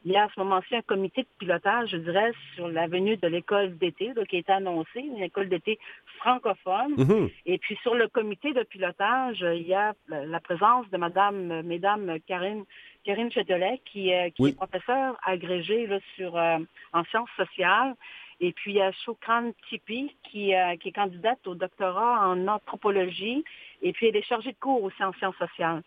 il 0.06 0.12
y 0.12 0.17
a 0.17 0.24
à 0.24 0.28
ce 0.34 0.39
moment-ci 0.39 0.76
un 0.76 0.82
comité 0.82 1.22
de 1.22 1.28
pilotage, 1.39 1.89
je 1.89 1.98
dirais, 1.98 2.32
sur 2.56 2.67
la 2.67 2.88
venue 2.88 3.15
de 3.15 3.28
l'école 3.28 3.78
d'été, 3.78 4.12
qui 4.28 4.38
est 4.38 4.50
annoncée, 4.50 5.00
une 5.00 5.24
école 5.24 5.48
d'été 5.48 5.80
francophone. 6.17 6.95
Mm-hmm. 6.95 7.32
Et 7.45 7.58
puis 7.60 7.78
sur 7.82 7.95
le 7.95 8.08
comité 8.10 8.54
de 8.54 8.63
pilotage, 8.63 9.39
il 9.39 9.67
y 9.67 9.74
a 9.74 9.93
la 10.10 10.39
présence 10.41 10.89
de 10.89 10.98
Madame, 10.98 11.62
Mesdames 11.62 12.17
Karine 12.28 12.65
Karine 13.06 13.32
Châtelet, 13.32 13.82
qui, 13.86 14.12
qui 14.36 14.48
est 14.48 14.56
professeure 14.58 15.17
agrégée 15.26 15.88
là, 15.88 16.00
sur, 16.15 16.36
en 16.36 17.04
sciences 17.06 17.30
sociales. 17.38 17.95
Et 18.41 18.54
puis, 18.54 18.71
il 18.71 18.78
y 18.78 18.82
a 18.82 18.91
Shokran 18.91 19.52
Tipi, 19.67 20.15
qui, 20.23 20.54
qui 20.80 20.89
est 20.89 20.91
candidate 20.91 21.45
au 21.45 21.56
doctorat 21.56 22.28
en 22.28 22.47
anthropologie. 22.47 23.43
Et 23.82 23.91
puis, 23.93 24.08
elle 24.08 24.15
est 24.15 24.28
chargée 24.28 24.52
de 24.52 24.60
cours 24.60 24.84
aussi 24.84 25.04
en 25.04 25.13
sciences 25.13 25.38
sociales. 25.38 25.84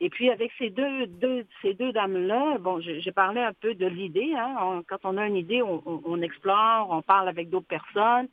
Et 0.00 0.10
puis 0.10 0.30
avec 0.30 0.52
ces 0.58 0.70
deux, 0.70 1.06
deux 1.06 1.46
ces 1.62 1.74
deux 1.74 1.92
dames-là, 1.92 2.58
bon, 2.58 2.80
j'ai 2.80 3.12
parlé 3.12 3.40
un 3.40 3.52
peu 3.52 3.74
de 3.74 3.86
l'idée. 3.86 4.34
Hein. 4.36 4.82
quand 4.88 4.98
on 5.04 5.16
a 5.16 5.26
une 5.26 5.36
idée, 5.36 5.62
on, 5.62 5.82
on, 6.04 6.20
explore, 6.20 6.88
on 6.90 7.02
parle 7.02 7.28
avec 7.28 7.48
d'autres 7.50 7.66
personnes. 7.66 8.28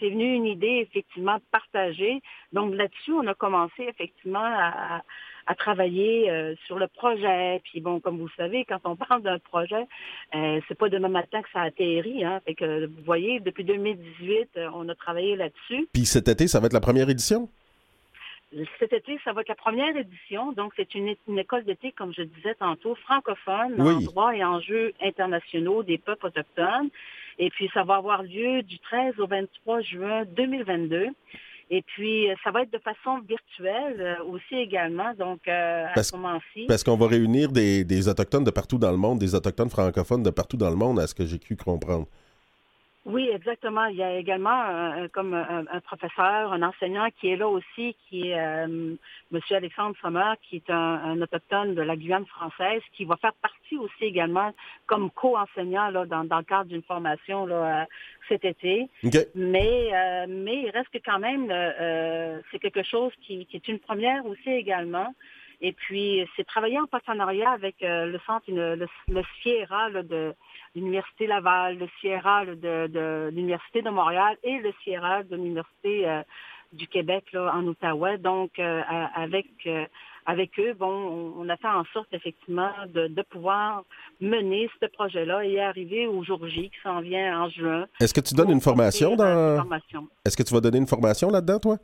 C'est 0.00 0.08
venu 0.08 0.34
une 0.34 0.46
idée 0.46 0.86
effectivement 0.88 1.38
partagée. 1.50 2.22
Donc 2.52 2.74
là-dessus, 2.74 3.12
on 3.12 3.26
a 3.26 3.34
commencé 3.34 3.82
effectivement 3.82 4.42
à, 4.42 4.96
à 4.96 5.02
travailler 5.54 6.30
euh, 6.30 6.54
sur 6.66 6.78
le 6.78 6.88
projet. 6.88 7.60
Puis 7.64 7.80
bon, 7.80 8.00
comme 8.00 8.18
vous 8.18 8.30
savez, 8.36 8.64
quand 8.64 8.80
on 8.84 8.96
parle 9.08 9.22
d'un 9.22 9.38
projet, 9.38 9.86
euh, 10.34 10.60
c'est 10.68 10.76
pas 10.76 10.88
demain 10.88 11.08
matin 11.08 11.42
que 11.42 11.48
ça 11.52 11.62
atterrit. 11.62 12.24
Hein. 12.24 12.40
Fait 12.44 12.54
que 12.54 12.86
vous 12.86 13.02
voyez, 13.04 13.40
depuis 13.40 13.64
2018, 13.64 14.48
euh, 14.56 14.68
on 14.74 14.88
a 14.88 14.94
travaillé 14.94 15.36
là-dessus. 15.36 15.88
Puis 15.92 16.06
cet 16.06 16.28
été, 16.28 16.48
ça 16.48 16.60
va 16.60 16.66
être 16.66 16.72
la 16.72 16.80
première 16.80 17.08
édition? 17.08 17.48
Cet 18.78 18.92
été, 18.92 19.18
ça 19.24 19.32
va 19.32 19.40
être 19.40 19.48
la 19.48 19.54
première 19.54 19.96
édition. 19.96 20.52
Donc, 20.52 20.74
c'est 20.76 20.94
une, 20.94 21.14
école 21.38 21.64
d'été, 21.64 21.90
comme 21.90 22.12
je 22.12 22.22
disais 22.22 22.54
tantôt, 22.54 22.94
francophone, 22.96 23.80
en 23.80 24.00
droit 24.02 24.34
et 24.34 24.44
enjeux 24.44 24.92
internationaux 25.00 25.82
des 25.82 25.96
peuples 25.96 26.26
autochtones. 26.26 26.90
Et 27.38 27.48
puis, 27.48 27.70
ça 27.72 27.82
va 27.82 27.94
avoir 27.96 28.22
lieu 28.22 28.62
du 28.62 28.78
13 28.78 29.18
au 29.20 29.26
23 29.26 29.80
juin 29.80 30.24
2022. 30.26 31.08
Et 31.74 31.80
puis, 31.80 32.26
ça 32.44 32.50
va 32.50 32.64
être 32.64 32.70
de 32.70 32.78
façon 32.80 33.20
virtuelle 33.26 33.98
euh, 33.98 34.24
aussi 34.24 34.56
également, 34.56 35.14
donc 35.18 35.40
euh, 35.48 35.86
à 35.94 36.02
ce 36.02 36.14
moment-ci. 36.14 36.66
Parce 36.68 36.84
qu'on 36.84 36.98
va 36.98 37.06
réunir 37.06 37.50
des, 37.50 37.82
des, 37.82 38.08
Autochtones 38.08 38.44
de 38.44 38.50
partout 38.50 38.76
dans 38.76 38.90
le 38.90 38.98
monde, 38.98 39.18
des 39.18 39.34
Autochtones 39.34 39.70
francophones 39.70 40.22
de 40.22 40.28
partout 40.28 40.58
dans 40.58 40.68
le 40.68 40.76
monde, 40.76 41.00
à 41.00 41.06
ce 41.06 41.14
que 41.14 41.24
j'ai 41.24 41.38
cru 41.38 41.56
comprendre. 41.56 42.06
Oui, 43.04 43.28
exactement. 43.34 43.86
Il 43.86 43.96
y 43.96 44.02
a 44.02 44.16
également 44.16 44.62
euh, 44.68 45.08
comme 45.12 45.34
un, 45.34 45.80
professeur, 45.80 46.52
un 46.52 46.62
enseignant 46.62 47.08
qui 47.18 47.30
est 47.30 47.36
là 47.36 47.48
aussi, 47.48 47.96
qui 48.08 48.28
est 48.28 48.38
euh, 48.38 48.94
M. 49.32 49.40
Alexandre 49.50 49.96
Sommer, 50.00 50.34
qui 50.42 50.56
est 50.56 50.70
un, 50.70 51.20
autochtone 51.20 51.74
de 51.74 51.82
la 51.82 51.96
Guyane 51.96 52.26
française, 52.26 52.80
qui 52.92 53.04
va 53.04 53.16
faire 53.16 53.34
partie 53.34 53.76
aussi 53.76 54.04
également 54.04 54.52
comme 54.86 55.10
co-enseignant 55.10 55.90
là, 55.90 56.06
dans, 56.06 56.22
dans 56.22 56.38
le 56.38 56.44
cadre 56.44 56.66
d'une 56.66 56.82
formation 56.82 57.44
là, 57.44 57.82
euh, 57.82 57.84
cet 58.28 58.44
été. 58.44 58.88
Mais, 59.34 59.90
mais 60.28 60.62
il 60.62 60.70
reste 60.70 60.90
que 60.90 60.98
quand 61.04 61.18
même, 61.18 61.48
c'est 62.52 62.60
quelque 62.60 62.84
chose 62.84 63.12
qui, 63.22 63.46
qui, 63.46 63.56
est 63.56 63.68
une 63.68 63.80
première 63.80 64.24
aussi 64.26 64.48
également. 64.48 65.12
Et 65.60 65.72
puis, 65.72 66.26
c'est 66.36 66.44
travailler 66.44 66.78
en 66.78 66.86
partenariat 66.86 67.50
avec 67.50 67.76
le 67.80 68.18
centre, 68.26 68.44
le, 68.48 68.76
le 68.76 69.22
Sierra 69.42 69.90
de 69.90 70.34
l'Université 70.74 71.26
Laval, 71.26 71.78
le 71.78 71.88
Sierra 72.00 72.44
de, 72.46 73.30
l'Université 73.32 73.82
de 73.82 73.90
Montréal 73.90 74.36
et 74.42 74.58
le 74.58 74.72
Sierra 74.82 75.22
de 75.22 75.36
l'Université 75.36 76.08
euh, 76.08 76.22
du 76.72 76.86
Québec 76.86 77.24
là, 77.32 77.52
en 77.54 77.66
Ottawa. 77.66 78.16
Donc, 78.16 78.58
euh, 78.58 78.82
avec 79.14 79.46
euh, 79.66 79.84
avec 80.24 80.58
eux, 80.60 80.72
bon, 80.74 81.34
on 81.36 81.48
a 81.48 81.56
fait 81.56 81.66
en 81.66 81.84
sorte 81.92 82.06
effectivement 82.12 82.70
de, 82.94 83.22
pouvoir 83.22 83.82
mener 84.20 84.70
ce 84.80 84.86
projet-là 84.86 85.44
et 85.44 85.60
arriver 85.60 86.06
au 86.06 86.22
jour 86.22 86.46
J 86.46 86.70
qui 86.70 86.80
s'en 86.80 87.00
vient 87.00 87.42
en 87.42 87.48
juin. 87.48 87.86
Est-ce 87.98 88.14
que 88.14 88.20
tu 88.20 88.34
donnes 88.34 88.52
une 88.52 88.60
formation 88.60 89.16
dans 89.16 89.66
Est-ce 90.24 90.36
que 90.36 90.44
tu 90.44 90.54
vas 90.54 90.60
donner 90.60 90.78
une 90.78 90.86
formation 90.86 91.28
là-dedans, 91.28 91.58
toi? 91.58 91.76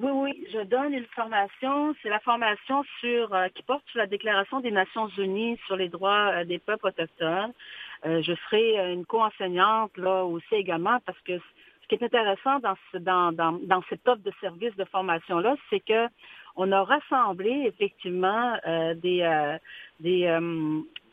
Oui, 0.00 0.10
oui, 0.12 0.46
je 0.52 0.64
donne 0.64 0.94
une 0.94 1.06
formation. 1.14 1.94
C'est 2.02 2.08
la 2.08 2.18
formation 2.18 2.82
sur 2.98 3.32
qui 3.54 3.62
porte 3.62 3.84
sur 3.86 3.98
la 3.98 4.08
Déclaration 4.08 4.58
des 4.58 4.72
Nations 4.72 5.06
Unies 5.16 5.56
sur 5.66 5.76
les 5.76 5.88
droits 5.88 6.44
des 6.44 6.58
peuples 6.58 6.88
autochtones. 6.88 7.52
Euh, 8.06 8.22
je 8.22 8.32
serai 8.34 8.78
euh, 8.78 8.92
une 8.92 9.06
co-enseignante 9.06 9.96
là 9.96 10.24
aussi 10.24 10.54
également 10.54 10.98
parce 11.06 11.18
que 11.20 11.38
ce 11.38 11.88
qui 11.88 11.94
est 11.94 12.02
intéressant 12.04 12.58
dans, 12.60 12.74
dans, 13.00 13.32
dans, 13.32 13.52
dans 13.62 13.82
cette 13.88 14.06
offre 14.08 14.22
de 14.22 14.32
service 14.40 14.74
de 14.76 14.84
formation-là, 14.84 15.56
c'est 15.70 15.80
que 15.80 16.08
on 16.56 16.70
a 16.72 16.82
rassemblé 16.82 17.50
effectivement 17.66 18.56
euh, 18.66 18.94
des, 18.94 19.58
des, 20.00 20.38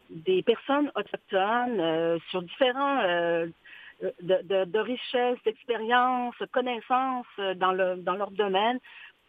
des 0.09 0.43
personnes 0.43 0.91
autochtones 0.95 2.19
sur 2.29 2.43
différents 2.43 3.01
de 4.21 4.79
richesses, 4.79 5.39
d'expériences, 5.43 6.35
connaissances 6.51 7.55
dans, 7.55 7.71
le, 7.73 7.97
dans 7.97 8.15
leur 8.15 8.31
domaine 8.31 8.79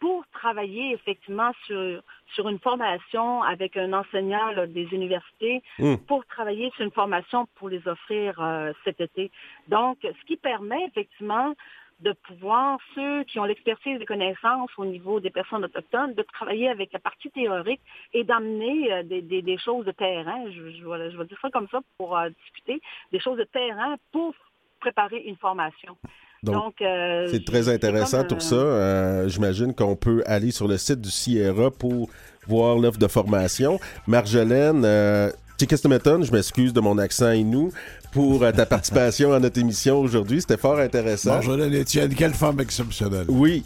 pour 0.03 0.27
travailler 0.33 0.91
effectivement 0.91 1.53
sur, 1.65 2.03
sur 2.35 2.49
une 2.49 2.59
formation 2.59 3.41
avec 3.41 3.77
un 3.77 3.93
enseignant 3.93 4.51
des 4.67 4.83
universités, 4.91 5.63
hmm. 5.79 5.95
pour 6.09 6.25
travailler 6.25 6.69
sur 6.75 6.83
une 6.83 6.91
formation 6.91 7.47
pour 7.55 7.69
les 7.69 7.87
offrir 7.87 8.35
euh, 8.41 8.73
cet 8.83 8.99
été. 8.99 9.31
Donc, 9.69 9.99
ce 10.01 10.25
qui 10.25 10.35
permet 10.35 10.83
effectivement 10.87 11.53
de 12.01 12.11
pouvoir, 12.27 12.79
ceux 12.95 13.23
qui 13.23 13.39
ont 13.39 13.45
l'expertise 13.45 13.97
des 13.97 14.05
connaissances 14.05 14.71
au 14.75 14.83
niveau 14.83 15.21
des 15.21 15.29
personnes 15.29 15.63
autochtones, 15.63 16.13
de 16.15 16.23
travailler 16.23 16.67
avec 16.67 16.91
la 16.91 16.99
partie 16.99 17.31
théorique 17.31 17.79
et 18.11 18.25
d'amener 18.25 18.91
euh, 18.91 19.03
des, 19.03 19.21
des, 19.21 19.57
choses 19.57 19.85
de 19.85 19.91
terrain, 19.91 20.43
je, 20.51 20.69
je, 20.69 21.11
je, 21.11 21.17
vais 21.17 21.25
dire 21.27 21.39
ça 21.41 21.49
comme 21.49 21.69
ça 21.69 21.79
pour 21.97 22.17
euh, 22.17 22.27
discuter, 22.43 22.81
des 23.13 23.21
choses 23.21 23.37
de 23.37 23.45
terrain 23.45 23.95
pour 24.11 24.33
préparer 24.81 25.19
une 25.19 25.37
formation. 25.37 25.95
Donc, 26.43 26.81
euh, 26.81 27.27
c'est 27.31 27.45
très 27.45 27.69
intéressant 27.69 28.23
tout 28.25 28.39
ça. 28.39 28.55
Euh, 28.55 29.29
j'imagine 29.29 29.73
qu'on 29.73 29.95
peut 29.95 30.23
aller 30.25 30.51
sur 30.51 30.67
le 30.67 30.77
site 30.77 30.99
du 30.99 31.09
Sierra 31.09 31.71
pour 31.71 32.09
voir 32.47 32.77
l'offre 32.77 32.99
de 32.99 33.07
formation. 33.07 33.79
Marjolaine, 34.07 34.83
euh, 34.83 35.31
je 35.59 36.31
m'excuse 36.31 36.73
de 36.73 36.81
mon 36.81 36.97
accent 36.97 37.31
inou, 37.31 37.71
pour 38.11 38.43
euh, 38.43 38.51
ta 38.51 38.65
participation 38.65 39.33
à 39.33 39.39
notre 39.39 39.59
émission 39.59 39.99
aujourd'hui. 39.99 40.41
C'était 40.41 40.57
fort 40.57 40.79
intéressant. 40.79 41.31
Marjolaine 41.31 41.73
Etienne, 41.73 42.13
quelle 42.13 42.33
femme 42.33 42.59
exceptionnelle. 42.59 43.25
Oui. 43.29 43.63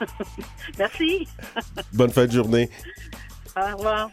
Merci. 0.78 1.26
Bonne 1.92 2.10
fin 2.10 2.26
de 2.26 2.32
journée. 2.32 2.70
Au 3.56 3.76
revoir. 3.76 4.10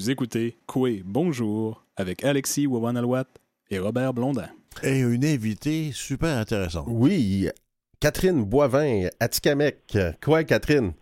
Vous 0.00 0.08
écoutez 0.08 0.56
Coué 0.66 1.02
Bonjour 1.04 1.84
avec 1.94 2.24
Alexis 2.24 2.66
Wawanalwat 2.66 3.26
et 3.70 3.78
Robert 3.78 4.14
Blondin. 4.14 4.48
Et 4.82 5.00
une 5.00 5.26
invitée 5.26 5.90
super 5.92 6.38
intéressante. 6.38 6.86
Oui, 6.88 7.50
Catherine 8.00 8.42
Boivin, 8.42 9.08
Atikamek. 9.20 9.98
Quoi, 10.24 10.44
Catherine? 10.44 10.94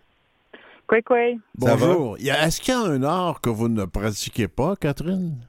Quoi, 0.89 1.01
quoi? 1.03 1.31
Bonjour. 1.55 2.17
Est-ce 2.19 2.61
qu'il 2.61 2.75
y 2.75 2.77
a 2.77 2.81
un 2.81 3.05
art 3.05 3.41
que 3.41 3.51
vous 3.51 3.69
ne 3.69 3.85
pratiquez 3.85 4.49
pas, 4.49 4.75
Catherine? 4.75 5.47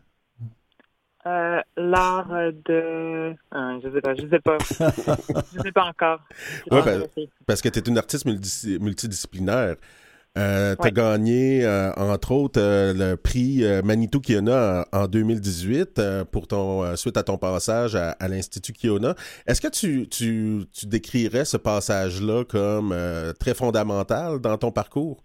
Euh, 1.26 1.60
l'art 1.76 2.30
de. 2.68 3.34
Ah, 3.50 3.80
je 3.84 3.90
sais 3.90 4.02
pas, 4.02 4.14
je 4.14 4.28
sais 4.28 4.40
pas. 4.42 4.58
je 5.56 5.60
sais 5.60 5.72
pas 5.72 5.86
encore. 5.86 6.20
Ben, 6.70 7.04
parce 7.48 7.64
que 7.64 7.70
tu 7.70 7.80
es 7.80 7.82
une 7.82 7.98
artiste 7.98 8.28
multidisciplinaire. 8.28 9.76
Euh, 10.38 10.76
tu 10.80 10.88
as 10.88 10.92
gagné, 10.92 11.66
euh, 11.66 11.92
entre 11.98 12.32
autres, 12.32 12.62
euh, 12.62 12.94
le 12.94 13.18
prix 13.18 13.64
Manitou 13.84 14.22
Kiona 14.22 14.86
en, 14.94 15.08
2018 15.08 16.02
pour 16.32 16.48
ton, 16.48 16.96
suite 16.96 17.18
à 17.18 17.24
ton 17.24 17.38
passage 17.38 17.96
à, 17.96 18.28
l'Institut 18.28 18.74
Kiona. 18.74 19.16
Est-ce 19.48 19.60
que 19.60 19.68
tu, 19.68 20.08
tu, 20.08 20.66
tu, 20.72 20.86
décrirais 20.86 21.46
ce 21.46 21.58
passage-là 21.58 22.44
comme 22.46 22.96
très 23.40 23.54
fondamental 23.54 24.40
dans 24.40 24.58
ton 24.58 24.72
parcours? 24.72 25.24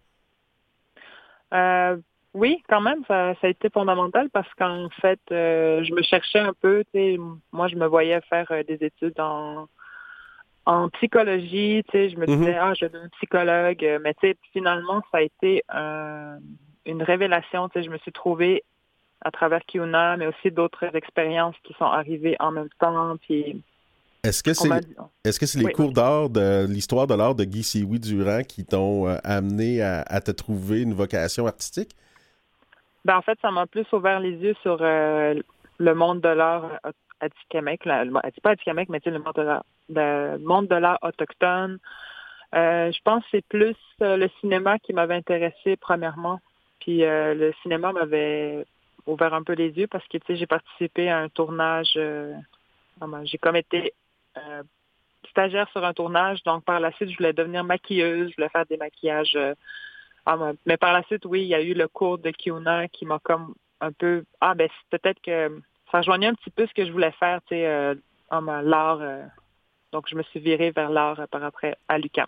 oui, 2.34 2.60
quand 2.68 2.80
même, 2.80 3.04
ça, 3.06 3.34
ça, 3.40 3.46
a 3.46 3.50
été 3.50 3.70
fondamental 3.70 4.28
parce 4.30 4.52
qu'en 4.54 4.88
fait, 5.00 5.20
je 5.30 5.94
me 5.94 6.02
cherchais 6.02 6.40
un 6.40 6.52
peu. 6.52 6.82
Moi, 7.52 7.68
je 7.68 7.76
me 7.76 7.86
voyais 7.86 8.20
faire 8.22 8.46
des 8.66 8.78
études 8.80 9.20
en 9.20 9.68
en 10.66 10.88
psychologie, 10.90 11.82
tu 11.90 11.92
sais, 11.92 12.10
je 12.10 12.16
me 12.16 12.26
disais, 12.26 12.52
mm-hmm. 12.52 12.58
ah, 12.60 12.74
je 12.74 12.86
veux 12.86 13.02
un 13.02 13.08
psychologue, 13.18 13.84
euh, 13.84 13.98
mais 14.02 14.14
tu 14.14 14.28
sais, 14.28 14.36
finalement, 14.52 15.02
ça 15.12 15.18
a 15.18 15.22
été 15.22 15.62
une 16.86 17.02
révélation, 17.02 17.68
tu 17.68 17.78
sais, 17.78 17.84
je 17.84 17.90
me 17.90 17.98
suis 17.98 18.12
trouvée 18.12 18.62
à 19.22 19.30
travers 19.30 19.64
Kiuna, 19.66 20.16
mais 20.16 20.26
aussi 20.26 20.50
d'autres 20.50 20.94
expériences 20.94 21.56
qui 21.64 21.74
sont 21.74 21.84
arrivées 21.84 22.36
en 22.40 22.50
même 22.50 22.68
temps, 22.78 23.16
puis... 23.16 23.62
Est-ce 24.22 24.42
que 24.42 24.54
c'est 24.54 24.70
est-ce 25.24 25.38
que 25.38 25.44
c'est 25.44 25.58
les 25.58 25.70
cours 25.70 25.92
d'art 25.92 26.30
de 26.30 26.66
l'histoire 26.66 27.06
de 27.06 27.12
l'art 27.12 27.34
de 27.34 27.44
Guy 27.44 27.62
Sioui 27.62 28.00
Durand 28.00 28.40
qui 28.42 28.64
t'ont 28.64 29.06
euh, 29.06 29.18
amené 29.22 29.82
à, 29.82 30.20
te 30.22 30.30
trouver 30.30 30.80
une 30.80 30.94
vocation 30.94 31.46
artistique? 31.46 31.90
Ben, 33.04 33.18
en 33.18 33.20
fait, 33.20 33.38
ça 33.42 33.50
m'a 33.50 33.66
plus 33.66 33.84
ouvert 33.92 34.20
les 34.20 34.32
yeux 34.32 34.54
sur 34.62 34.78
euh, 34.80 35.34
le 35.76 35.94
monde 35.94 36.22
de 36.22 36.28
l'art 36.28 36.70
à 37.24 37.28
Tikamek, 37.30 37.84
pas 37.84 38.50
à 38.50 38.74
mais 38.88 39.00
le 39.04 39.18
monde 39.18 39.34
de 39.34 39.42
l'art, 39.42 39.64
monde 40.40 40.68
de 40.68 41.06
autochtone. 41.06 41.78
Euh, 42.54 42.92
je 42.92 43.00
pense 43.02 43.22
que 43.24 43.28
c'est 43.32 43.46
plus 43.46 43.76
euh, 44.00 44.16
le 44.16 44.30
cinéma 44.40 44.78
qui 44.78 44.92
m'avait 44.92 45.14
intéressé 45.14 45.76
premièrement. 45.76 46.40
Puis 46.80 47.04
euh, 47.04 47.34
le 47.34 47.52
cinéma 47.62 47.92
m'avait 47.92 48.64
ouvert 49.06 49.34
un 49.34 49.42
peu 49.42 49.54
les 49.54 49.70
yeux 49.70 49.86
parce 49.88 50.06
que 50.08 50.18
j'ai 50.28 50.46
participé 50.46 51.10
à 51.10 51.18
un 51.18 51.28
tournage. 51.28 51.98
j'ai 53.24 53.38
comme 53.38 53.56
été 53.56 53.92
stagiaire 55.30 55.68
sur 55.70 55.84
un 55.84 55.92
tournage, 55.92 56.42
donc 56.44 56.64
par 56.64 56.78
la 56.80 56.92
suite, 56.92 57.10
je 57.10 57.16
voulais 57.16 57.32
devenir 57.32 57.64
maquilleuse, 57.64 58.30
je 58.30 58.36
voulais 58.36 58.48
faire 58.50 58.66
des 58.66 58.76
maquillages. 58.76 59.36
mais 60.64 60.76
par 60.76 60.92
la 60.92 61.02
suite, 61.04 61.26
oui, 61.26 61.42
il 61.42 61.48
y 61.48 61.54
a 61.54 61.60
eu 61.60 61.74
le 61.74 61.88
cours 61.88 62.18
de 62.18 62.30
Kiona 62.30 62.88
qui 62.88 63.04
m'a 63.04 63.18
comme 63.18 63.54
un 63.80 63.92
peu. 63.92 64.24
Ah 64.40 64.54
ben 64.54 64.68
peut-être 64.90 65.20
que 65.20 65.60
ça 65.94 66.00
rejoignait 66.00 66.26
un 66.26 66.34
petit 66.34 66.50
peu 66.50 66.66
ce 66.66 66.74
que 66.74 66.84
je 66.84 66.90
voulais 66.90 67.12
faire, 67.20 67.38
tu 67.46 67.54
sais, 67.54 67.94
l'art. 68.30 68.98
donc 69.92 70.06
je 70.10 70.16
me 70.16 70.24
suis 70.24 70.40
virée 70.40 70.72
vers 70.72 70.90
l'art 70.90 71.20
par 71.30 71.44
après 71.44 71.76
à 71.86 71.98
l'UQAM. 71.98 72.26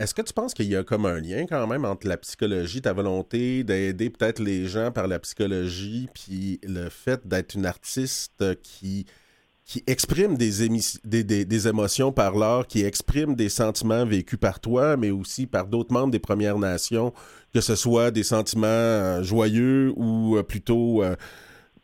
Est-ce 0.00 0.14
que 0.14 0.22
tu 0.22 0.32
penses 0.32 0.54
qu'il 0.54 0.66
y 0.66 0.76
a 0.76 0.82
comme 0.82 1.04
un 1.04 1.20
lien 1.20 1.44
quand 1.46 1.66
même 1.66 1.84
entre 1.84 2.08
la 2.08 2.16
psychologie, 2.16 2.80
ta 2.80 2.94
volonté 2.94 3.64
d'aider 3.64 4.08
peut-être 4.08 4.40
les 4.40 4.64
gens 4.66 4.90
par 4.90 5.06
la 5.06 5.18
psychologie, 5.18 6.08
puis 6.14 6.58
le 6.62 6.88
fait 6.88 7.28
d'être 7.28 7.54
une 7.54 7.66
artiste 7.66 8.60
qui, 8.62 9.04
qui 9.64 9.84
exprime 9.86 10.36
des, 10.36 10.68
des, 11.04 11.44
des, 11.44 11.68
émotions 11.68 12.12
par 12.12 12.34
l'art, 12.34 12.66
qui 12.66 12.82
exprime 12.82 13.36
des 13.36 13.48
sentiments 13.48 14.04
vécus 14.04 14.38
par 14.38 14.58
toi, 14.58 14.96
mais 14.96 15.10
aussi 15.10 15.46
par 15.46 15.66
d'autres 15.66 15.92
membres 15.92 16.10
des 16.10 16.18
Premières 16.18 16.58
Nations, 16.58 17.12
que 17.54 17.60
ce 17.60 17.76
soit 17.76 18.10
des 18.10 18.24
sentiments 18.24 18.66
euh, 18.66 19.22
joyeux 19.22 19.92
ou 19.96 20.36
euh, 20.36 20.42
plutôt, 20.42 21.04
euh, 21.04 21.14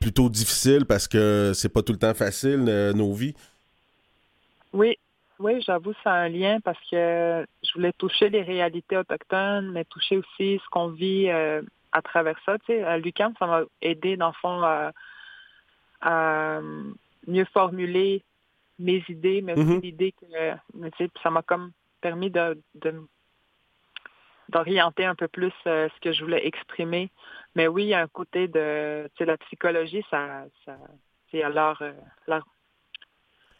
plutôt 0.00 0.28
difficiles 0.28 0.86
parce 0.86 1.08
que 1.08 1.52
c'est 1.54 1.68
pas 1.68 1.82
tout 1.82 1.92
le 1.92 1.98
temps 1.98 2.14
facile 2.14 2.64
nos 2.94 3.12
vies? 3.12 3.34
Oui, 4.72 4.96
oui, 5.38 5.62
j'avoue, 5.62 5.92
ça 6.02 6.12
a 6.12 6.18
un 6.22 6.28
lien 6.28 6.58
parce 6.60 6.78
que 6.90 7.46
je 7.62 7.72
voulais 7.74 7.92
toucher 7.92 8.28
les 8.28 8.42
réalités 8.42 8.96
autochtones, 8.96 9.70
mais 9.70 9.84
toucher 9.84 10.16
aussi 10.16 10.60
ce 10.62 10.68
qu'on 10.70 10.88
vit 10.88 11.28
euh, 11.28 11.62
à 11.92 12.02
travers 12.02 12.38
ça. 12.44 12.58
Tu 12.58 12.66
sais, 12.66 12.82
à 12.82 12.98
l'UQAM, 12.98 13.34
ça 13.38 13.46
m'a 13.46 13.62
aidé, 13.80 14.16
dans 14.16 14.28
le 14.28 14.32
fond, 14.40 14.62
à, 16.00 16.60
mieux 17.26 17.44
formuler 17.52 18.22
mes 18.78 19.04
idées, 19.08 19.42
mais 19.42 19.52
aussi 19.52 19.62
mm-hmm. 19.62 19.82
l'idée 19.82 20.12
que, 20.12 20.52
tu 20.54 20.90
sais, 20.98 21.10
ça 21.22 21.30
m'a 21.30 21.42
comme 21.42 21.72
permis 22.00 22.30
de, 22.30 22.56
d'orienter 24.48 25.04
un 25.04 25.14
peu 25.14 25.28
plus 25.28 25.52
euh, 25.66 25.88
ce 25.94 26.00
que 26.00 26.12
je 26.12 26.24
voulais 26.24 26.46
exprimer. 26.46 27.10
Mais 27.54 27.66
oui, 27.68 27.84
il 27.84 27.88
y 27.88 27.94
a 27.94 28.00
un 28.00 28.08
côté 28.08 28.48
de, 28.48 29.08
la 29.18 29.36
psychologie, 29.38 30.04
ça, 30.10 30.44
ça 30.64 30.76
c'est 31.30 31.42
alors, 31.42 31.82
euh, 31.82 31.92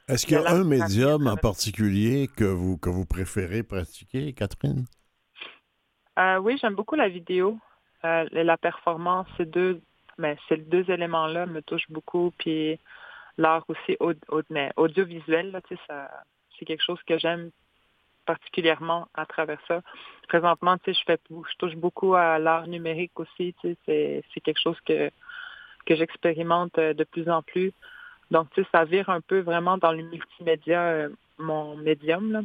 est-ce 0.08 0.24
qu'il 0.24 0.36
y 0.36 0.40
a 0.40 0.50
un 0.50 0.64
médium 0.64 1.26
en 1.26 1.36
particulier 1.36 2.28
que 2.34 2.44
vous, 2.44 2.78
que 2.78 2.88
vous 2.88 3.04
préférez 3.04 3.62
pratiquer, 3.62 4.32
Catherine? 4.32 4.86
Euh, 6.18 6.38
oui, 6.38 6.56
j'aime 6.60 6.74
beaucoup 6.74 6.94
la 6.94 7.10
vidéo. 7.10 7.58
Euh, 8.04 8.26
la 8.32 8.56
performance, 8.56 9.26
ces 9.36 9.44
deux, 9.44 9.82
mais 10.16 10.38
ces 10.48 10.56
deux 10.56 10.90
éléments-là 10.90 11.44
me 11.44 11.60
touchent 11.60 11.90
beaucoup. 11.90 12.32
Puis 12.38 12.78
l'art 13.36 13.64
aussi 13.68 13.98
audiovisuel, 14.76 15.60
c'est 16.58 16.64
quelque 16.64 16.82
chose 16.82 17.02
que 17.06 17.18
j'aime 17.18 17.50
particulièrement 18.24 19.08
à 19.12 19.26
travers 19.26 19.60
ça. 19.68 19.82
Présentement, 20.28 20.76
je 20.86 20.92
fais, 21.06 21.18
je 21.30 21.56
touche 21.58 21.74
beaucoup 21.74 22.14
à 22.14 22.38
l'art 22.38 22.66
numérique 22.66 23.18
aussi. 23.18 23.54
C'est 23.62 24.22
quelque 24.44 24.60
chose 24.60 24.78
que 24.86 25.10
que 25.86 25.96
j'expérimente 25.96 26.76
euh, 26.78 26.92
de 26.92 27.04
plus 27.04 27.30
en 27.30 27.42
plus. 27.42 27.72
Donc, 28.30 28.50
tu 28.50 28.62
sais, 28.62 28.68
ça 28.72 28.84
vire 28.84 29.08
un 29.08 29.22
peu 29.22 29.40
vraiment 29.40 29.78
dans 29.78 29.92
le 29.92 30.02
multimédia, 30.02 30.82
euh, 30.82 31.08
mon 31.38 31.76
médium, 31.76 32.30
là. 32.30 32.40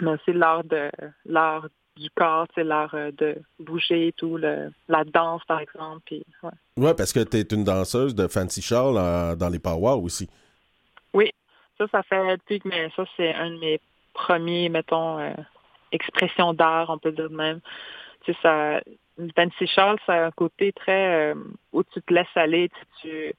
Mais 0.00 0.12
aussi 0.12 0.32
l'art 0.32 0.64
de 0.64 0.90
l'art 1.26 1.66
du 1.96 2.10
corps, 2.10 2.46
c'est 2.54 2.64
l'art 2.64 2.94
euh, 2.94 3.10
de 3.12 3.36
bouger 3.58 4.08
et 4.08 4.12
tout, 4.12 4.36
le, 4.36 4.72
la 4.88 5.04
danse, 5.04 5.42
par 5.46 5.60
exemple. 5.60 6.00
Puis, 6.06 6.24
ouais. 6.42 6.50
ouais. 6.78 6.94
parce 6.94 7.12
que 7.12 7.20
tu 7.20 7.36
es 7.36 7.42
une 7.42 7.64
danseuse 7.64 8.14
de 8.14 8.26
Fancy 8.26 8.62
Charles 8.62 8.96
euh, 8.98 9.36
dans 9.36 9.48
les 9.48 9.58
powwows 9.58 10.02
aussi. 10.02 10.28
Oui, 11.12 11.30
ça, 11.78 11.86
ça 11.92 12.02
fait 12.02 12.36
depuis 12.38 12.60
que 12.60 12.68
mais 12.68 12.90
ça, 12.96 13.04
c'est 13.16 13.34
un 13.34 13.50
de 13.50 13.58
mes 13.58 13.80
premiers, 14.14 14.68
mettons, 14.68 15.18
expressions 15.96 16.54
d'art, 16.54 16.90
on 16.90 16.98
peut 16.98 17.12
dire 17.12 17.30
même. 17.30 17.60
Tu 18.24 18.32
sais, 18.32 18.38
ça, 18.42 18.80
Fancy 19.34 19.66
Charles, 19.66 19.98
ça 20.06 20.12
a 20.14 20.26
un 20.26 20.30
côté 20.30 20.72
très 20.72 21.34
où 21.72 21.82
tu 21.82 22.00
te 22.02 22.14
laisses 22.14 22.36
aller, 22.36 22.70
tu 23.00 23.34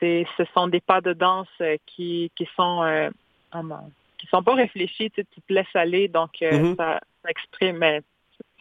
ce 0.00 0.44
sont 0.54 0.68
des 0.68 0.80
pas 0.80 1.00
de 1.00 1.12
danse 1.12 1.48
euh, 1.60 1.76
qui, 1.86 2.30
qui 2.36 2.48
sont 2.56 2.82
euh, 2.82 3.10
qui 4.18 4.26
sont 4.28 4.42
pas 4.42 4.54
réfléchis, 4.54 5.10
tu, 5.10 5.24
te 5.24 5.52
laisses 5.52 5.66
aller, 5.74 6.08
donc 6.08 6.30
euh, 6.42 6.50
mm-hmm. 6.50 6.76
ça, 6.76 7.00
exprime 7.28 8.00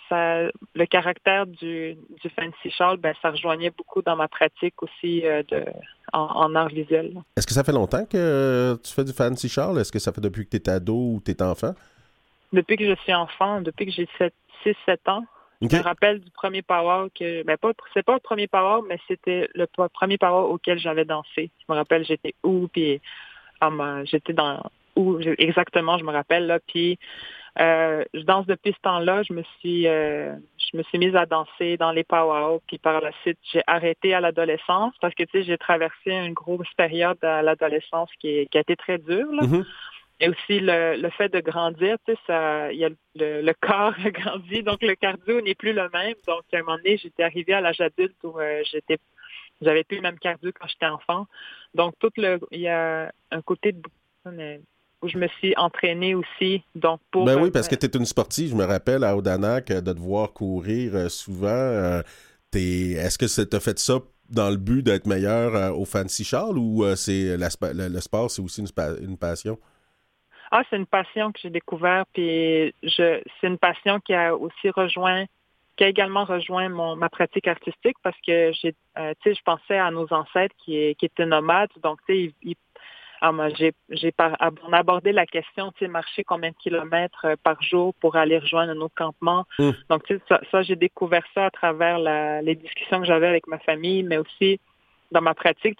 ça, 0.10 0.44
le 0.74 0.86
caractère 0.86 1.46
du, 1.46 1.96
du 1.96 2.30
fancy 2.30 2.70
shawl, 2.70 2.98
ben, 2.98 3.14
ça 3.22 3.32
rejoignait 3.32 3.72
beaucoup 3.72 4.02
dans 4.02 4.16
ma 4.16 4.30
pratique 4.30 4.82
aussi 4.82 5.22
de, 5.22 5.66
en, 6.14 6.56
art 6.56 6.70
visuel. 6.70 7.22
Est-ce 7.36 7.46
que 7.46 7.54
ça 7.54 7.66
fait 7.66 7.74
longtemps 7.74 8.06
que 8.06 8.80
tu 8.82 8.94
fais 8.94 9.04
du 9.04 9.12
fancy 9.12 9.50
shawl? 9.50 9.78
Est-ce 9.80 9.92
que 9.92 10.00
ça 10.00 10.14
fait 10.14 10.22
depuis 10.22 10.46
que 10.46 10.52
tu 10.52 10.58
es 10.58 10.70
ado 10.70 10.96
ou 10.96 11.22
tu 11.24 11.32
es 11.32 11.42
enfant? 11.44 11.74
Depuis 12.54 12.78
que 12.78 12.86
je 12.86 12.96
suis 13.02 13.14
enfant, 13.14 13.62
depuis 13.62 13.86
que 13.86 13.92
j'ai 13.92 14.08
6-7 14.66 14.98
ans. 15.08 15.26
Je 15.62 15.76
me 15.76 15.82
rappelle 15.82 16.20
du 16.20 16.30
premier 16.30 16.62
power 16.62 17.08
que, 17.18 17.44
ben 17.44 17.58
pas, 17.58 17.72
c'est 17.94 18.06
pas 18.06 18.14
le 18.14 18.20
premier 18.20 18.48
power, 18.48 18.82
mais 18.88 19.00
c'était 19.08 19.50
le 19.56 19.66
premier 19.66 20.20
power 20.20 20.52
auquel 20.52 20.78
j'avais 20.78 21.04
dansé. 21.04 21.50
Je 21.60 21.66
me 21.74 21.76
rappelle, 21.76 22.06
j'étais 22.06 22.36
où, 22.44 22.68
puis 22.68 23.02
um, 23.62 24.04
j'étais 24.06 24.34
dans 24.34 24.62
où 24.96 25.20
exactement, 25.20 25.98
je 25.98 26.04
me 26.04 26.12
rappelle 26.12 26.48
là, 26.48 26.60
puis 26.60 26.98
euh, 27.60 28.04
je 28.14 28.22
danse 28.22 28.46
depuis 28.46 28.74
ce 28.74 28.82
temps-là. 28.82 29.24
Je 29.24 29.34
me 29.34 29.44
suis, 29.60 29.88
euh, 29.88 30.36
je 30.58 30.78
me 30.78 30.84
suis 30.84 30.98
mise 30.98 31.16
à 31.16 31.26
danser 31.26 31.78
dans 31.78 31.92
les 31.92 32.04
power, 32.04 32.58
puis 32.68 32.78
par 32.78 33.02
la 33.02 33.12
suite, 33.22 33.40
j'ai 33.52 33.62
arrêté 33.68 34.14
à 34.14 34.20
l'adolescence 34.20 34.94
parce 35.02 35.14
que 35.14 35.24
tu 35.24 35.40
sais, 35.40 35.44
j'ai 35.44 35.58
traversé 35.58 36.12
une 36.12 36.34
grosse 36.34 36.72
période 36.76 37.24
à 37.24 37.42
l'adolescence 37.42 38.10
qui, 38.20 38.48
qui 38.48 38.58
a 38.58 38.62
été 38.62 38.76
très 38.76 38.98
dure. 38.98 39.32
Là. 39.32 39.44
Mm-hmm. 40.20 40.26
Et 40.26 40.30
aussi 40.30 40.60
le, 40.60 41.02
le 41.02 41.10
fait 41.12 41.30
de 41.30 41.40
grandir, 41.40 41.98
tu 42.06 42.14
sais, 42.14 42.20
ça, 42.28 42.72
y 42.74 42.86
a 42.86 42.90
le, 43.16 43.42
le 43.42 43.54
corps 43.60 43.94
a 44.06 44.12
grandi, 44.12 44.64
donc 44.64 44.82
le 44.82 44.96
cardio 44.96 45.42
n'est 45.42 45.56
plus 45.56 45.74
le 45.74 45.90
même. 45.90 46.16
Donc 46.28 46.44
à 46.54 46.58
un 46.58 46.60
moment 46.62 46.78
donné, 46.78 46.98
j'étais 46.98 47.24
arrivée 47.24 47.54
à 47.54 47.62
l'âge 47.62 47.82
adulte 47.82 48.16
où 48.24 48.40
euh, 48.40 48.62
j'étais, 48.72 48.98
j'avais 49.62 49.84
plus 49.84 49.98
le 49.98 50.04
même 50.04 50.20
cardio 50.20 50.52
quand 50.60 50.68
j'étais 50.68 50.88
enfant. 50.88 51.28
Donc 51.74 51.94
tout 52.00 52.12
le, 52.18 52.40
il 52.52 52.62
y 52.62 52.68
a 52.68 53.12
un 53.32 53.42
côté 53.42 53.72
de 53.72 53.82
où 55.04 55.08
je 55.08 55.18
me 55.18 55.28
suis 55.40 55.56
entraînée 55.56 56.16
aussi. 56.16 56.64
Donc 56.76 57.00
pour 57.12 57.24
ben 57.24 57.40
oui, 57.40 57.52
parce 57.52 57.68
que 57.68 57.76
tu 57.76 57.86
es 57.86 57.90
une 57.90 58.06
sportive. 58.06 58.50
Je 58.50 58.56
me 58.56 58.66
rappelle 58.66 59.04
à 59.04 59.16
Odanak 59.16 59.68
de 59.68 59.94
te 59.94 60.00
voir 60.00 60.34
courir 60.34 60.96
euh, 60.96 61.10
souvent. 61.10 61.48
Euh, 61.48 62.02
est-ce 62.54 63.20
que 63.20 63.28
ça 63.28 63.46
t'a 63.46 63.60
fait 63.60 63.78
ça 63.78 64.00
dans 64.30 64.50
le 64.50 64.58
but 64.58 64.82
d'être 64.82 65.06
meilleur 65.06 65.78
au 65.80 65.86
Fancy 65.86 66.24
Charles 66.24 66.58
ou 66.58 66.84
c'est 66.96 67.38
le, 67.38 68.00
sport, 68.00 68.32
c'est 68.32 68.42
aussi 68.42 68.62
une, 68.62 68.68
une 69.04 69.16
passion? 69.16 69.60
Ah, 70.52 70.64
c'est 70.70 70.78
une 70.78 70.86
passion 70.86 71.32
que 71.32 71.40
j'ai 71.42 71.50
découverte, 71.50 72.08
puis 72.14 72.74
je, 72.84 73.22
c'est 73.40 73.48
une 73.48 73.58
passion 73.58 74.00
qui 74.00 74.14
a 74.14 74.36
aussi 74.36 74.70
rejoint, 74.70 75.26
qui 75.76 75.84
a 75.84 75.88
également 75.88 76.26
rejoint 76.26 76.70
mon, 76.70 76.96
ma 76.96 77.10
pratique 77.10 77.48
artistique 77.48 77.98
parce 78.04 78.18
que 78.26 78.52
j'ai, 78.54 78.74
euh, 78.98 79.14
tu 79.22 79.30
sais, 79.30 79.36
je 79.36 79.44
pensais 79.44 79.78
à 79.78 79.92
nos 79.92 80.12
ancêtres 80.14 80.56
qui, 80.64 80.96
qui 80.96 81.06
étaient 81.06 81.26
nomades, 81.26 81.70
donc 81.84 82.00
tu 82.08 82.34
sais, 82.42 82.56
ah, 83.22 83.32
j'ai, 83.56 83.74
j'ai 83.90 84.14
on 84.64 84.74
a 84.74 84.78
abordé 84.78 85.12
la 85.12 85.26
question, 85.26 85.72
tu 85.72 85.80
sais, 85.80 85.88
marcher 85.88 86.24
combien 86.24 86.52
de 86.52 86.56
kilomètres 86.56 87.26
euh, 87.26 87.36
par 87.44 87.62
jour 87.62 87.94
pour 88.00 88.16
aller 88.16 88.38
rejoindre 88.38 88.74
nos 88.74 88.90
campements. 88.90 89.46
Mmh. 89.60 89.72
Donc, 89.90 90.04
tu 90.04 90.16
sais, 90.16 90.22
ça, 90.30 90.40
ça, 90.52 90.62
j'ai 90.62 90.76
découvert 90.76 91.24
ça 91.34 91.46
à 91.46 91.50
travers 91.50 91.98
la, 91.98 92.42
les 92.42 92.56
discussions 92.56 93.00
que 93.00 93.08
j'avais 93.08 93.28
avec 93.28 93.48
ma 93.48 93.58
famille, 93.60 94.04
mais 94.04 94.18
aussi 94.18 94.60
dans 95.12 95.22
ma 95.22 95.34
pratique, 95.34 95.80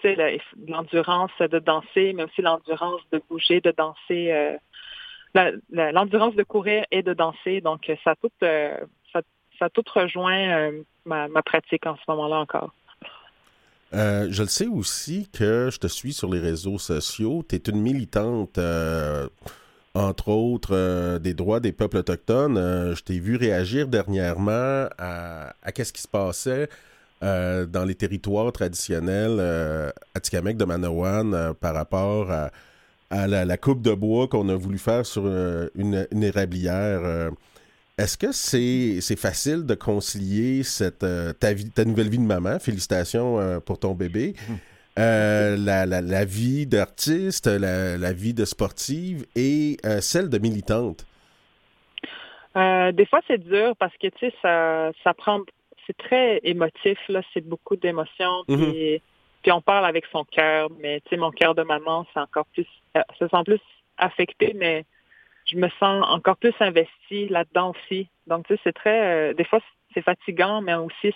l'endurance 0.66 1.30
de 1.40 1.58
danser, 1.58 2.12
mais 2.14 2.24
aussi 2.24 2.42
l'endurance 2.42 3.00
de 3.12 3.20
bouger, 3.28 3.60
de 3.60 3.72
danser, 3.76 4.32
euh, 4.32 5.52
l'endurance 5.92 6.34
de 6.34 6.42
courir 6.42 6.84
et 6.90 7.02
de 7.02 7.12
danser. 7.12 7.60
Donc, 7.60 7.90
ça 8.04 8.14
tout, 8.16 8.30
euh, 8.42 8.76
ça, 9.12 9.20
ça, 9.58 9.68
tout 9.68 9.84
rejoint 9.94 10.48
euh, 10.48 10.82
ma, 11.04 11.28
pratique 11.42 11.86
en 11.86 11.96
ce 11.96 12.02
moment-là 12.08 12.38
encore. 12.38 12.72
je 13.92 14.42
le 14.42 14.48
sais 14.48 14.66
aussi 14.66 15.28
que 15.30 15.68
je 15.70 15.78
te 15.78 15.86
suis 15.86 16.12
sur 16.14 16.32
les 16.32 16.40
réseaux 16.40 16.78
sociaux. 16.78 17.44
Tu 17.46 17.56
es 17.56 17.58
une 17.68 17.82
militante, 17.82 18.58
entre 19.94 20.28
autres, 20.28 21.18
des 21.18 21.34
droits 21.34 21.60
des 21.60 21.72
peuples 21.72 21.98
autochtones. 21.98 22.56
je 22.94 23.02
t'ai 23.02 23.20
vu 23.20 23.36
réagir 23.36 23.88
dernièrement 23.88 24.88
à, 24.96 25.52
à 25.62 25.72
qu'est-ce 25.72 25.92
qui 25.92 26.02
se 26.02 26.08
passait 26.08 26.70
euh, 27.20 27.66
dans 27.66 27.84
les 27.84 27.96
territoires 27.96 28.52
traditionnels 28.52 29.38
euh, 29.40 29.90
Atikamek 30.14 30.56
de 30.56 30.64
Manawan 30.64 31.34
euh, 31.34 31.52
par 31.52 31.74
rapport 31.74 32.30
à, 32.30 33.26
la, 33.26 33.56
coupe 33.56 33.82
de 33.82 33.92
bois 33.92 34.28
qu'on 34.28 34.48
a 34.48 34.54
voulu 34.54 34.78
faire 34.78 35.04
sur 35.04 35.26
une, 35.74 36.06
érablière. 36.22 37.30
Est-ce 37.96 38.16
que 38.18 38.30
c'est 38.30 39.16
facile 39.16 39.64
de 39.66 39.74
concilier 39.74 40.62
cette, 40.62 41.04
ta, 41.40 41.52
vie, 41.54 41.70
ta 41.70 41.84
nouvelle 41.84 42.10
vie 42.10 42.18
de 42.18 42.24
maman? 42.24 42.58
Félicitations 42.60 43.60
pour 43.64 43.80
ton 43.80 43.94
bébé. 43.94 44.34
la, 44.96 46.24
vie 46.26 46.66
d'artiste, 46.66 47.46
la, 47.46 48.12
vie 48.12 48.34
de 48.34 48.44
sportive 48.44 49.24
et 49.34 49.78
celle 50.00 50.28
de 50.28 50.38
militante? 50.38 51.06
des 52.54 53.06
fois, 53.06 53.20
c'est 53.26 53.38
dur 53.38 53.74
parce 53.78 53.94
que, 53.96 54.08
tu 54.08 54.26
sais, 54.26 54.34
ça, 54.42 54.90
ça 55.02 55.14
prend 55.14 55.40
c'est 55.88 55.96
très 55.96 56.40
émotif, 56.44 56.98
là. 57.08 57.22
C'est 57.32 57.40
beaucoup 57.40 57.74
d'émotions. 57.76 58.44
Mhm. 58.46 58.72
Puis, 58.72 59.02
puis 59.42 59.52
on 59.52 59.60
parle 59.60 59.86
avec 59.86 60.04
son 60.12 60.24
cœur, 60.24 60.68
mais 60.78 61.00
tu 61.00 61.10
sais, 61.10 61.16
mon 61.16 61.30
cœur 61.30 61.54
de 61.54 61.62
maman, 61.62 62.06
c'est 62.12 62.20
encore 62.20 62.46
plus, 62.52 62.66
euh, 62.96 63.02
se 63.18 63.26
sent 63.26 63.42
plus 63.44 63.60
affecté, 63.96 64.52
mais 64.54 64.84
je 65.46 65.56
me 65.56 65.68
sens 65.80 66.04
encore 66.08 66.36
plus 66.36 66.54
investie 66.60 67.28
là-dedans 67.28 67.70
aussi. 67.70 68.08
Donc, 68.26 68.46
tu 68.46 68.54
sais, 68.54 68.60
c'est 68.64 68.72
très, 68.74 69.30
euh, 69.30 69.34
des 69.34 69.44
fois, 69.44 69.60
c'est 69.94 70.02
fatigant, 70.02 70.60
mais 70.60 70.74
aussi, 70.74 71.14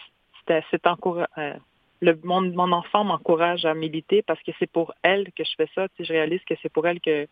c'est 0.49 0.65
c'est 0.71 0.87
encoura- 0.87 1.29
euh, 1.39 1.55
le, 2.01 2.19
mon, 2.25 2.41
mon 2.41 2.73
enfant 2.73 3.05
m'encourage 3.05 3.65
à 3.65 3.75
militer 3.75 4.23
parce 4.23 4.43
que 4.43 4.53
c'est 4.59 4.71
pour 4.71 4.95
elle 5.03 5.31
que 5.37 5.45
je 5.45 5.53
fais 5.57 5.69
ça. 5.75 5.89
Tu 5.91 5.97
sais, 5.99 6.05
je 6.05 6.13
réalise 6.15 6.43
que 6.45 6.55
c'est 6.63 6.73
pour 6.73 6.87
elle 6.87 7.01
que, 7.01 7.29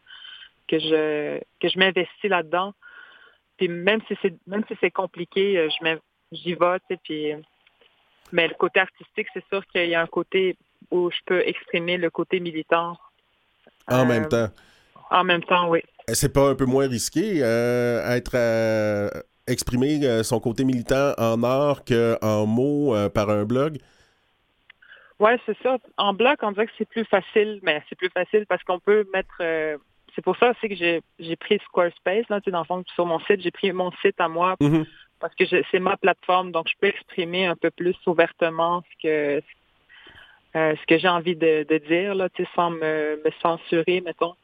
que 0.69 0.79
je, 0.79 1.41
que 1.61 1.69
je 1.69 1.79
m'investis 1.79 2.31
là-dedans. 2.31 2.75
Puis 3.57 3.69
même 3.69 4.01
si 4.07 4.17
c'est, 4.23 4.35
même 4.47 4.65
si 4.69 4.77
c'est 4.81 4.91
compliqué, 4.91 5.69
je 5.69 5.85
j'y 6.33 6.55
vais, 6.55 6.79
tu 6.81 6.85
sais, 6.95 7.01
puis, 7.03 7.33
mais 8.33 8.49
le 8.49 8.55
côté 8.55 8.81
artistique, 8.81 9.27
c'est 9.35 9.45
sûr 9.49 9.65
qu'il 9.67 9.89
y 9.89 9.95
a 9.95 10.03
un 10.03 10.07
côté 10.07 10.57
où 10.91 11.11
je 11.11 11.19
peux 11.27 11.41
exprimer 11.47 11.97
le 11.97 12.11
côté 12.11 12.41
militant. 12.41 12.97
En 13.89 14.03
Euh, 14.03 14.05
même 14.05 14.29
temps. 14.29 14.49
En 15.11 15.25
même 15.25 15.43
temps, 15.45 15.69
oui. 15.69 15.81
C'est 16.13 16.33
pas 16.33 16.49
un 16.51 16.55
peu 16.55 16.65
moins 16.67 16.89
risqué 16.89 17.43
euh, 17.43 18.09
être 18.17 18.33
euh, 18.35 19.09
exprimer 19.47 20.01
euh, 20.05 20.23
son 20.23 20.41
côté 20.41 20.65
militant 20.65 21.13
en 21.19 21.43
art 21.43 21.85
qu'en 21.85 22.47
mots 22.47 22.95
euh, 22.95 23.09
par 23.09 23.31
un 23.31 23.45
blog? 23.45 23.79
Ouais, 25.19 25.39
c'est 25.45 25.57
ça. 25.63 25.77
En 25.99 26.15
bloc, 26.15 26.39
on 26.43 26.53
dirait 26.53 26.67
que 26.67 26.73
c'est 26.79 26.89
plus 26.89 27.05
facile, 27.05 27.61
mais 27.63 27.83
c'est 27.89 27.97
plus 27.97 28.09
facile 28.11 28.47
parce 28.49 28.63
qu'on 28.65 28.79
peut 28.81 29.07
mettre. 29.13 29.35
euh, 29.41 29.77
c'est 30.15 30.23
pour 30.23 30.37
ça 30.39 30.51
aussi 30.51 30.69
que 30.69 30.75
j'ai 31.19 31.37
pris 31.37 31.59
Squarespace 31.67 32.29
là, 32.31 32.41
dans 32.47 32.59
le 32.61 32.65
fond, 32.65 32.83
sur 32.95 33.07
mon 33.07 33.21
site, 33.21 33.43
j'ai 33.43 33.51
pris 33.53 33.71
mon 33.73 33.93
site 34.03 34.19
à 34.21 34.29
moi 34.29 34.57
Mhm. 34.61 34.85
Parce 35.21 35.35
que 35.35 35.45
c'est 35.71 35.79
ma 35.79 35.97
plateforme, 35.97 36.51
donc 36.51 36.69
je 36.69 36.75
peux 36.81 36.89
exprimer 36.89 37.47
un 37.47 37.57
peu 37.57 37.71
plus 37.71 37.97
ouvertement 38.07 38.83
ce 38.91 39.03
que 39.03 39.43
euh, 40.57 40.75
ce 40.75 40.87
que 40.87 40.99
j'ai 40.99 41.09
envie 41.09 41.37
de, 41.37 41.65
dire 41.87 42.15
là, 42.15 42.29
sans 42.57 42.71
me, 42.71 43.23
censurer, 43.41 44.01
mettons. 44.01 44.35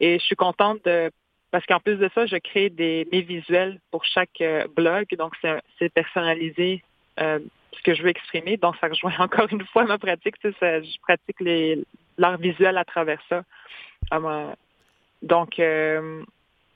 Et 0.00 0.18
je 0.18 0.24
suis 0.24 0.34
contente 0.34 0.84
de 0.84 1.10
parce 1.52 1.64
qu'en 1.66 1.78
plus 1.80 1.96
de 1.96 2.10
ça, 2.14 2.24
je 2.26 2.36
crée 2.36 2.70
des 2.70 3.06
mes 3.12 3.20
visuels 3.20 3.78
pour 3.90 4.04
chaque 4.04 4.40
euh, 4.40 4.66
blog, 4.74 5.06
donc 5.18 5.34
c'est 5.78 5.92
personnalisé 5.92 6.82
euh, 7.20 7.38
ce 7.76 7.82
que 7.82 7.94
je 7.94 8.02
veux 8.02 8.08
exprimer. 8.08 8.56
Donc 8.56 8.74
ça 8.80 8.88
rejoint 8.88 9.14
encore 9.18 9.46
une 9.52 9.64
fois 9.66 9.84
ma 9.84 9.98
pratique. 9.98 10.36
Je 10.42 11.00
pratique 11.02 11.36
l'art 12.18 12.38
visuel 12.38 12.78
à 12.78 12.84
travers 12.84 13.20
ça. 13.28 13.42
À 14.10 14.18
ma- 14.18 14.56
donc 15.20 15.60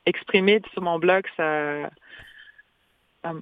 exprimer 0.05 0.63
sur 0.73 0.83
mon 0.83 1.01
blog, 1.01 1.25
ça 1.37 1.91
euh, 3.35 3.41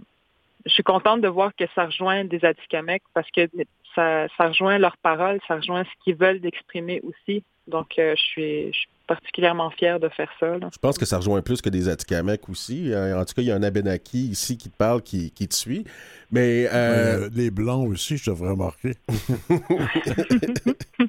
je 0.67 0.73
suis 0.73 0.83
contente 0.83 1.21
de 1.21 1.29
voir 1.29 1.55
que 1.57 1.65
ça 1.75 1.87
rejoint 1.87 2.25
des 2.25 2.45
Atikamekw 2.45 3.03
parce 3.13 3.31
que 3.31 3.49
ça, 3.95 4.27
ça 4.37 4.49
rejoint 4.49 4.79
leurs 4.79 4.97
paroles, 4.97 5.39
ça 5.47 5.57
rejoint 5.57 5.85
ce 5.85 6.05
qu'ils 6.05 6.17
veulent 6.17 6.41
d'exprimer 6.41 7.01
aussi. 7.03 7.45
Donc, 7.67 7.99
euh, 7.99 8.15
je, 8.17 8.23
suis, 8.23 8.67
je 8.73 8.79
suis 8.79 8.89
particulièrement 9.07 9.71
fière 9.71 9.99
de 10.01 10.09
faire 10.11 10.31
ça. 10.39 10.59
là. 10.59 10.69
Je 10.73 10.79
pense 10.79 10.99
que 10.99 11.07
ça 11.07 11.17
rejoint 11.19 11.41
plus 11.41 11.63
que 11.63 11.71
des 11.71 11.89
Atikamekw 11.89 12.51
aussi. 12.51 12.93
Euh, 12.93 13.19
en 13.19 13.25
tout 13.25 13.35
cas, 13.35 13.43
il 13.43 13.47
y 13.47 13.53
a 13.53 13.55
un 13.55 13.63
Abenaki 13.63 14.27
ici 14.27 14.59
qui 14.59 14.71
te 14.71 14.77
parle, 14.77 15.03
qui, 15.03 15.31
qui 15.31 15.49
te 15.49 15.55
suit. 15.55 15.85
Mais 16.31 16.67
euh, 16.73 17.27
Euh, 17.27 17.31
les 17.35 17.51
Blancs 17.51 17.89
aussi, 17.89 18.17
je 18.17 18.31
devrais 18.31 18.51
remarquer. 18.51 18.95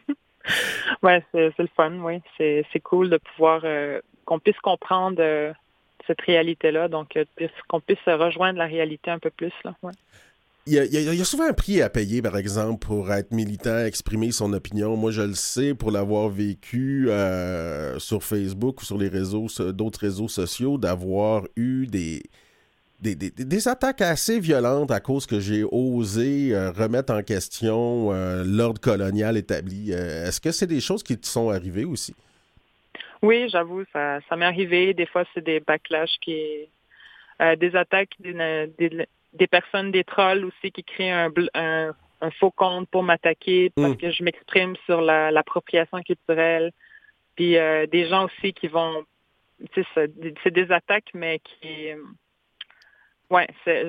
Ouais, 1.03 1.23
c'est 1.31 1.51
le 1.57 1.67
fun, 1.75 1.93
oui. 2.01 2.21
C'est 2.37 2.65
c'est 2.71 2.79
cool 2.79 3.09
de 3.09 3.17
pouvoir 3.17 3.61
euh, 3.63 3.99
qu'on 4.25 4.39
puisse 4.39 4.59
comprendre 4.59 5.17
euh, 5.19 5.53
cette 6.07 6.21
réalité-là, 6.21 6.87
donc 6.87 7.15
euh, 7.17 7.25
qu'on 7.67 7.79
puisse 7.79 7.99
se 8.05 8.11
rejoindre 8.11 8.59
la 8.59 8.65
réalité 8.65 9.11
un 9.11 9.19
peu 9.19 9.29
plus. 9.29 9.51
Il 10.67 10.73
y, 10.73 11.21
a, 11.21 11.25
souvent 11.25 11.47
un 11.47 11.53
prix 11.53 11.81
à 11.81 11.89
payer, 11.89 12.23
par 12.23 12.37
exemple, 12.37 12.85
pour 12.85 13.11
être 13.13 13.31
militant, 13.31 13.79
exprimer 13.79 14.31
son 14.31 14.51
opinion. 14.53 14.97
Moi, 14.97 15.11
je 15.11 15.21
le 15.21 15.35
sais 15.35 15.75
pour 15.75 15.91
l'avoir 15.91 16.29
vécu 16.29 17.05
euh, 17.09 17.99
sur 17.99 18.23
Facebook 18.23 18.81
ou 18.81 18.85
sur 18.85 18.97
les 18.97 19.07
réseaux, 19.07 19.45
d'autres 19.71 19.99
réseaux 19.99 20.27
sociaux, 20.27 20.79
d'avoir 20.79 21.43
eu 21.55 21.85
des, 21.85 22.23
des, 22.99 23.67
attaques 23.67 24.01
assez 24.01 24.39
violentes 24.39 24.89
à 24.89 24.99
cause 24.99 25.27
que 25.27 25.39
j'ai 25.39 25.63
osé 25.63 26.55
euh, 26.55 26.71
remettre 26.71 27.13
en 27.13 27.21
question 27.21 28.11
l'ordre 28.43 28.81
colonial 28.81 29.37
établi. 29.37 29.91
Est-ce 29.91 30.41
que 30.41 30.51
c'est 30.51 30.67
des 30.67 30.81
choses 30.81 31.03
qui 31.03 31.15
te 31.15 31.27
sont 31.27 31.51
arrivées 31.51 31.85
aussi? 31.85 32.15
Oui, 33.21 33.47
j'avoue, 33.49 33.83
ça, 33.93 34.19
ça 34.29 34.35
m'est 34.35 34.45
arrivé. 34.45 34.93
Des 34.93 35.05
fois, 35.05 35.23
c'est 35.33 35.43
des 35.43 35.59
backlash 35.59 36.11
qui 36.21 36.69
euh, 37.41 37.55
des 37.57 37.75
attaques 37.75 38.13
d'une- 38.19 38.71
des, 38.77 39.07
des 39.33 39.47
personnes, 39.47 39.91
des 39.91 40.05
trolls 40.05 40.45
aussi 40.45 40.71
qui 40.71 40.83
créent 40.85 41.11
un, 41.11 41.29
un, 41.53 41.93
un 42.21 42.31
faux 42.31 42.51
compte 42.51 42.89
pour 42.89 43.03
m'attaquer 43.03 43.71
parce 43.75 43.91
Mm. 43.91 43.97
que 43.97 44.11
je 44.11 44.23
m'exprime 44.23 44.75
sur 44.85 45.01
la- 45.01 45.31
l'appropriation 45.31 46.01
culturelle. 46.01 46.71
Puis 47.35 47.57
euh, 47.57 47.87
des 47.87 48.07
gens 48.07 48.25
aussi 48.27 48.53
qui 48.53 48.69
vont, 48.69 49.03
c'est 49.93 50.17
des- 50.17 50.33
des 50.51 50.71
attaques, 50.71 51.09
mais 51.13 51.39
qui, 51.39 51.91
euh, 51.91 52.01
ouais, 53.29 53.47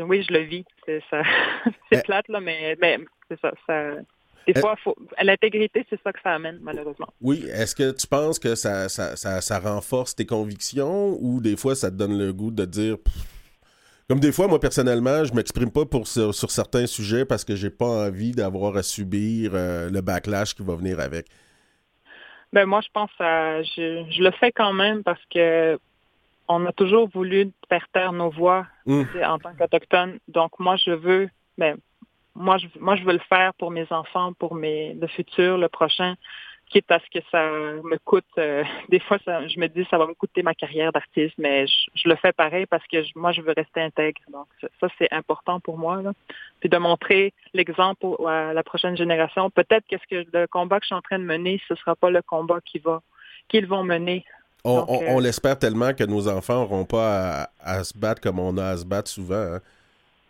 oui, 0.09 0.23
je 0.29 0.33
le 0.33 0.41
vis. 0.41 0.65
C'est 0.85 1.03
ça, 1.09 1.23
c'est 1.93 1.99
Eh. 1.99 2.03
plate 2.03 2.27
là, 2.29 2.41
mais, 2.41 2.77
mais 2.81 2.99
c'est 3.29 3.39
ça, 3.41 3.53
ça. 3.67 3.93
Des 4.47 4.53
Eh. 4.55 4.61
fois, 4.61 4.77
faut, 4.83 4.95
l'intégrité, 5.21 5.85
c'est 5.91 6.01
ça 6.03 6.13
que 6.13 6.21
ça 6.23 6.35
amène 6.35 6.59
malheureusement. 6.63 7.09
Oui, 7.21 7.45
est-ce 7.53 7.75
que 7.75 7.91
tu 7.91 8.07
penses 8.07 8.39
que 8.39 8.55
ça, 8.55 8.89
ça, 8.89 9.17
ça, 9.17 9.41
ça 9.41 9.59
renforce 9.59 10.15
tes 10.15 10.27
convictions 10.27 11.17
ou 11.21 11.41
des 11.41 11.57
fois 11.57 11.75
ça 11.75 11.91
te 11.91 11.97
donne 11.97 12.17
le 12.17 12.33
goût 12.33 12.51
de 12.51 12.65
dire. 12.65 12.97
Comme 14.09 14.21
des 14.21 14.31
fois, 14.31 14.47
moi 14.47 14.61
personnellement, 14.61 15.25
je 15.25 15.35
m'exprime 15.35 15.73
pas 15.73 15.85
pour, 15.85 16.07
sur, 16.07 16.33
sur 16.33 16.51
certains 16.53 16.87
sujets 16.87 17.25
parce 17.25 17.45
que 17.45 17.57
j'ai 17.57 17.71
pas 17.71 18.07
envie 18.07 18.31
d'avoir 18.31 18.77
à 18.77 18.85
subir 18.85 19.51
euh, 19.55 19.91
le 19.91 20.01
backlash 20.01 20.55
qui 20.55 20.63
va 20.63 20.77
venir 20.77 21.01
avec. 21.01 21.27
Ben 22.53 22.65
moi, 22.67 22.81
je 22.83 22.89
pense 22.93 23.11
à 23.19 23.63
je, 23.65 24.05
je 24.09 24.23
le 24.23 24.31
fais 24.31 24.53
quand 24.53 24.73
même 24.73 25.03
parce 25.03 25.21
que 25.35 25.77
on 26.49 26.65
a 26.67 26.73
toujours 26.73 27.09
voulu 27.09 27.51
faire 27.69 27.85
taire 27.93 28.13
nos 28.13 28.31
voix 28.31 28.65
sais, 28.87 29.25
en 29.25 29.41
tant 29.41 29.53
qu'autochtones. 29.59 30.21
Donc 30.29 30.53
moi, 30.61 30.77
je 30.77 30.93
veux, 30.93 31.29
ben 31.59 31.77
moi, 32.37 32.59
je 32.59 32.67
moi 32.79 32.97
je 32.97 33.05
veux 33.05 33.13
le 33.13 33.19
faire 33.29 33.53
pour 33.55 33.71
mes 33.71 33.87
enfants, 33.91 34.33
pour 34.35 34.55
mes 34.55 34.95
le 34.95 35.07
futur, 35.09 35.59
le 35.59 35.69
prochain, 35.69 36.15
quitte 36.69 36.91
à 36.91 36.99
ce 36.99 37.19
que 37.19 37.25
ça 37.31 37.43
me 37.85 37.97
coûte. 38.05 38.25
euh, 38.39 38.65
des 38.89 38.99
fois, 39.01 39.19
ça, 39.25 39.47
je 39.47 39.59
me 39.61 39.69
dis 39.69 39.87
ça 39.91 39.99
va 39.99 40.07
me 40.07 40.15
coûter 40.15 40.43
ma 40.43 40.55
carrière 40.55 40.91
d'artiste, 40.93 41.35
mais 41.39 41.67
je, 41.67 41.75
je 41.95 42.09
le 42.09 42.17
fais 42.17 42.33
pareil 42.33 42.67
parce 42.67 42.85
que 42.89 43.03
je- 43.03 43.13
moi, 43.15 43.33
je 43.33 43.41
veux 43.41 43.55
rester 43.57 43.81
intègre. 43.81 44.21
Donc 44.33 44.47
ça, 44.81 44.89
c'est 44.99 45.13
important 45.13 45.61
pour 45.61 45.79
moi. 45.79 46.03
Là. 46.03 46.13
Puis 46.61 46.69
de 46.69 46.77
montrer 46.77 47.33
l'exemple 47.55 48.07
à 48.27 48.53
la 48.53 48.63
prochaine 48.65 48.97
génération. 48.97 49.49
Peut-être 49.51 49.85
qu'est-ce 49.89 50.07
que 50.11 50.27
le 50.37 50.47
combat 50.49 50.79
que 50.81 50.85
je 50.85 50.89
suis 50.89 50.95
en 50.95 51.03
train 51.03 51.19
de 51.21 51.25
mener, 51.25 51.61
ce 51.69 51.75
sera 51.77 51.95
pas 51.97 52.11
le 52.11 52.23
combat 52.23 52.59
qui 52.65 52.79
va 52.81 53.01
qu'ils 53.49 53.67
vont 53.67 53.85
mener. 53.85 54.25
On, 54.65 54.85
on- 54.89 55.03
euh, 55.03 55.07
on 55.11 55.21
l'espère 55.21 55.57
tellement 55.57 55.93
que 55.95 56.03
nos 56.03 56.27
enfants 56.27 56.55
n'auront 56.63 56.85
pas 56.85 57.45
à, 57.45 57.49
à 57.61 57.85
se 57.85 57.97
battre 57.97 58.21
comme 58.21 58.41
on 58.41 58.57
a 58.59 58.65
à 58.71 58.77
se 58.77 58.85
battre 58.85 59.09
souvent. 59.09 59.37
hein. 59.55 59.61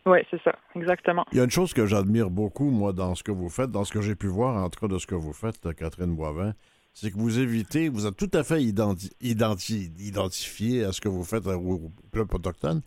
Oui, 0.07 0.19
c'est 0.31 0.41
ça, 0.43 0.55
exactement. 0.77 1.27
Il 1.33 1.39
y 1.39 1.41
a 1.41 1.45
une 1.45 1.51
chose 1.51 1.75
que 1.75 1.85
j'admire 1.87 2.31
beaucoup, 2.31 2.71
moi, 2.71 2.93
dans 2.93 3.15
ce 3.17 3.23
que 3.25 3.33
vous 3.33 3.49
faites, 3.49 3.71
dans 3.73 3.85
ce 3.85 3.93
que 3.93 4.01
j'ai 4.01 4.15
pu 4.15 4.29
voir, 4.29 4.57
en 4.63 4.71
tout 4.71 4.79
cas, 4.81 4.87
de 4.87 4.99
ce 4.99 5.07
que 5.07 5.17
vous 5.17 5.33
faites, 5.33 5.67
euh, 5.67 5.73
Catherine 5.73 6.15
Boivin, 6.15 6.55
c'est 6.95 7.11
que 7.11 7.17
vous 7.19 7.41
évitez, 7.41 7.89
vous 7.89 8.07
êtes 8.07 8.17
tout 8.17 8.31
à 8.33 8.45
fait 8.45 8.61
identi- 8.63 9.11
identi- 9.21 9.91
identifié 9.99 10.85
à 10.85 10.93
ce 10.93 11.01
que 11.01 11.09
vous 11.09 11.25
faites 11.25 11.47
euh, 11.49 11.57
au 11.57 11.91
peuple 12.13 12.37
autochtone, 12.37 12.83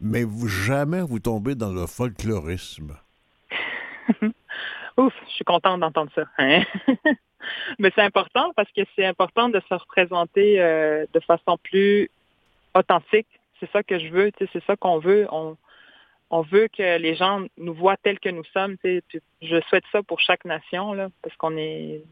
mais 0.00 0.22
vous 0.24 0.46
jamais 0.46 1.02
vous 1.02 1.18
tombez 1.18 1.54
dans 1.56 1.72
le 1.72 1.86
folklorisme. 1.86 2.96
Ouf, 4.96 5.12
je 5.26 5.32
suis 5.32 5.44
contente 5.44 5.80
d'entendre 5.80 6.10
ça. 6.14 6.22
hein? 6.38 6.62
Mais 7.80 7.90
c'est 7.94 8.02
important 8.02 8.52
parce 8.54 8.70
que 8.70 8.82
c'est 8.94 9.04
important 9.04 9.48
de 9.48 9.60
se 9.68 9.74
représenter 9.74 10.60
euh, 10.60 11.06
de 11.12 11.18
façon 11.20 11.58
plus 11.62 12.08
authentique. 12.74 13.26
C'est 13.58 13.70
ça 13.72 13.82
que 13.82 13.98
je 13.98 14.08
veux, 14.08 14.30
c'est 14.38 14.64
ça 14.64 14.76
qu'on 14.76 14.98
veut. 14.98 15.26
On, 15.32 15.56
on 16.32 16.40
veut 16.42 16.66
que 16.68 16.96
les 16.98 17.14
gens 17.14 17.44
nous 17.58 17.74
voient 17.74 17.96
tels 17.98 18.18
que 18.18 18.28
nous 18.30 18.44
sommes. 18.52 18.76
tu 18.78 18.96
sais. 18.96 19.02
Puis 19.08 19.20
Je 19.42 19.60
souhaite 19.68 19.84
ça 19.92 20.02
pour 20.02 20.18
chaque 20.20 20.44
nation, 20.44 20.92
là, 20.94 21.08
parce 21.22 21.36
qu'on 21.36 21.56
est. 21.56 22.02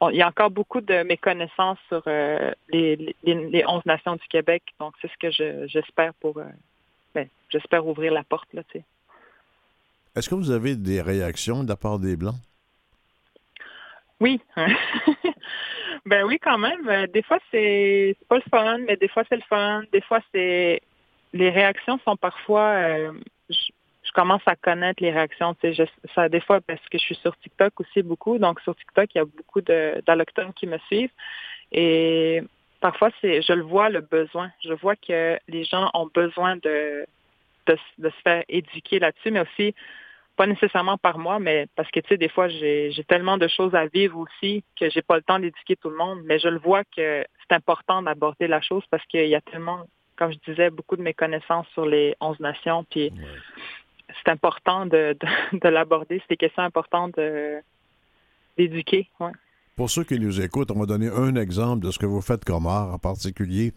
on- 0.00 0.10
il 0.10 0.16
y 0.18 0.22
a 0.22 0.28
encore 0.28 0.50
beaucoup 0.50 0.80
de 0.80 1.02
méconnaissances 1.02 1.78
sur 1.88 2.02
euh, 2.06 2.52
les, 2.68 2.96
les, 3.24 3.34
les 3.34 3.64
11 3.66 3.84
nations 3.86 4.14
du 4.16 4.26
Québec. 4.28 4.62
Donc, 4.78 4.94
c'est 5.00 5.10
ce 5.10 5.16
que 5.18 5.30
je- 5.30 5.66
j'espère 5.66 6.12
pour. 6.14 6.36
euh, 6.38 6.44
ben, 7.14 7.28
j'espère 7.48 7.86
ouvrir 7.86 8.12
la 8.12 8.22
porte, 8.22 8.48
là, 8.52 8.62
tu 8.64 8.78
sais. 8.78 8.84
Est-ce 10.14 10.28
que 10.28 10.34
vous 10.34 10.50
avez 10.50 10.76
des 10.76 11.00
réactions 11.00 11.62
de 11.64 11.68
la 11.68 11.76
part 11.76 11.98
des 11.98 12.16
Blancs? 12.16 12.34
Oui. 14.20 14.38
ben 16.06 16.24
oui, 16.24 16.38
quand 16.42 16.58
même. 16.58 16.86
Euh, 16.88 17.06
Des 17.06 17.22
fois, 17.22 17.38
c'est 17.50 18.16
c'est 18.18 18.28
pas 18.28 18.36
le 18.36 18.42
fun, 18.50 18.78
mais 18.86 18.96
des 18.96 19.08
fois, 19.08 19.22
c'est 19.28 19.36
le 19.36 19.42
fun. 19.48 19.82
Des 19.92 20.00
fois, 20.02 20.20
c'est... 20.32 20.82
Les 21.32 21.50
réactions 21.50 21.98
sont 22.04 22.16
parfois... 22.16 22.70
euh, 22.74 23.12
je, 23.48 24.12
commence 24.12 24.42
à 24.46 24.56
connaître 24.56 25.02
les 25.02 25.12
réactions. 25.12 25.54
Je- 25.62 25.84
ça, 26.14 26.28
des 26.28 26.40
fois, 26.40 26.60
parce 26.60 26.80
que 26.88 26.98
je 26.98 27.04
suis 27.04 27.14
sur 27.16 27.36
TikTok 27.38 27.78
aussi 27.80 28.02
beaucoup. 28.02 28.38
Donc, 28.38 28.60
sur 28.60 28.74
TikTok, 28.74 29.14
il 29.14 29.18
y 29.18 29.20
a 29.20 29.24
beaucoup 29.24 29.60
d'allochtones 29.60 30.52
qui 30.52 30.66
me 30.66 30.78
suivent. 30.88 31.12
Et 31.70 32.42
parfois, 32.80 33.10
c'est, 33.20 33.40
je 33.42 33.52
le 33.52 33.62
vois, 33.62 33.88
le 33.88 34.00
besoin. 34.00 34.50
Je 34.64 34.72
vois 34.72 34.96
que 34.96 35.38
les 35.46 35.64
gens 35.64 35.90
ont 35.94 36.10
besoin 36.12 36.56
de, 36.56 37.06
de 37.66 38.10
se 38.10 38.20
faire 38.24 38.42
éduquer 38.48 38.98
là-dessus, 38.98 39.30
mais 39.30 39.40
aussi 39.42 39.74
pas 40.36 40.46
nécessairement 40.46 40.96
par 40.96 41.18
moi, 41.18 41.38
mais 41.38 41.66
parce 41.76 41.90
que, 41.90 42.00
tu 42.00 42.08
sais, 42.08 42.16
des 42.16 42.30
fois, 42.30 42.48
j'ai 42.48 43.04
tellement 43.06 43.36
de 43.36 43.46
choses 43.46 43.74
à 43.74 43.86
vivre 43.86 44.18
aussi 44.18 44.64
que 44.78 44.88
j'ai 44.88 45.02
pas 45.02 45.16
le 45.16 45.22
temps 45.22 45.38
d'éduquer 45.38 45.76
tout 45.76 45.90
le 45.90 45.96
monde. 45.96 46.20
Mais 46.24 46.38
je 46.38 46.48
le 46.48 46.58
vois 46.58 46.82
que 46.84 47.24
c'est 47.42 47.54
important 47.54 48.00
d'aborder 48.00 48.48
la 48.48 48.62
chose 48.62 48.82
parce 48.90 49.04
qu'il 49.06 49.26
y 49.26 49.34
a 49.34 49.42
tellement, 49.42 49.84
comme 50.20 50.32
je 50.32 50.50
disais, 50.50 50.68
beaucoup 50.70 50.96
de 50.96 51.02
méconnaissances 51.02 51.66
sur 51.72 51.86
les 51.86 52.14
11 52.20 52.38
nations. 52.40 52.84
Puis 52.90 53.10
c'est 54.22 54.30
important 54.30 54.84
de, 54.84 55.16
de, 55.52 55.68
l'aborder. 55.68 56.18
C'est 56.20 56.34
des 56.34 56.36
questions 56.36 56.62
importantes 56.62 57.18
d'éduquer. 58.56 59.08
Ouais. 59.18 59.32
Pour 59.76 59.88
ceux 59.90 60.04
qui 60.04 60.20
nous 60.20 60.42
écoutent, 60.42 60.70
on 60.70 60.78
va 60.78 60.84
donner 60.84 61.08
un 61.08 61.34
exemple 61.36 61.86
de 61.86 61.90
ce 61.90 61.98
que 61.98 62.04
vous 62.04 62.20
faites 62.20 62.44
comme 62.44 62.66
art 62.66 62.92
en 62.92 62.98
particulier. 62.98 63.72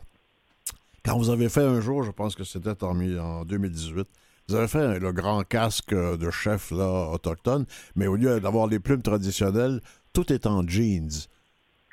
Quand 1.06 1.18
vous 1.18 1.30
avez 1.30 1.48
fait 1.48 1.64
un 1.64 1.80
jour, 1.80 2.04
je 2.04 2.12
pense 2.12 2.36
que 2.36 2.44
c'était 2.44 2.84
en, 2.84 3.00
en 3.00 3.46
2018, 3.46 4.06
vous 4.50 4.56
avez 4.56 4.68
fait 4.68 5.00
le 5.00 5.14
grand 5.14 5.44
casque 5.48 5.94
de 5.94 6.30
chef 6.30 6.72
là, 6.72 7.10
autochtone, 7.10 7.66
mais 7.96 8.08
au 8.08 8.18
lieu 8.18 8.42
d'avoir 8.42 8.68
les 8.68 8.80
plumes 8.80 9.02
traditionnelles, 9.02 9.80
tout 10.12 10.32
est 10.34 10.46
en 10.46 10.68
jeans. 10.68 11.10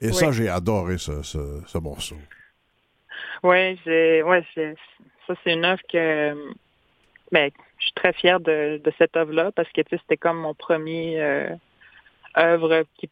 Et 0.01 0.13
ça, 0.13 0.33
j'ai 0.33 0.49
adoré 0.49 0.99
ce, 0.99 1.23
ce, 1.23 1.79
morceau. 1.79 2.17
Oui, 3.43 3.79
ouais, 3.87 4.45
ça 5.27 5.35
c'est 5.45 5.53
une 5.53 5.65
œuvre 5.65 5.83
que 5.91 6.53
ben, 7.33 7.51
je 7.79 7.85
suis 7.85 7.95
très 7.95 8.13
fière 8.13 8.41
de, 8.41 8.81
cette 8.99 9.17
œuvre-là 9.17 9.53
parce 9.53 9.71
que 9.73 9.83
c'était 9.91 10.17
comme 10.17 10.39
mon 10.39 10.55
premier 10.55 11.21
euh, 11.21 11.55
œuvre 12.37 12.85
qui 12.97 13.09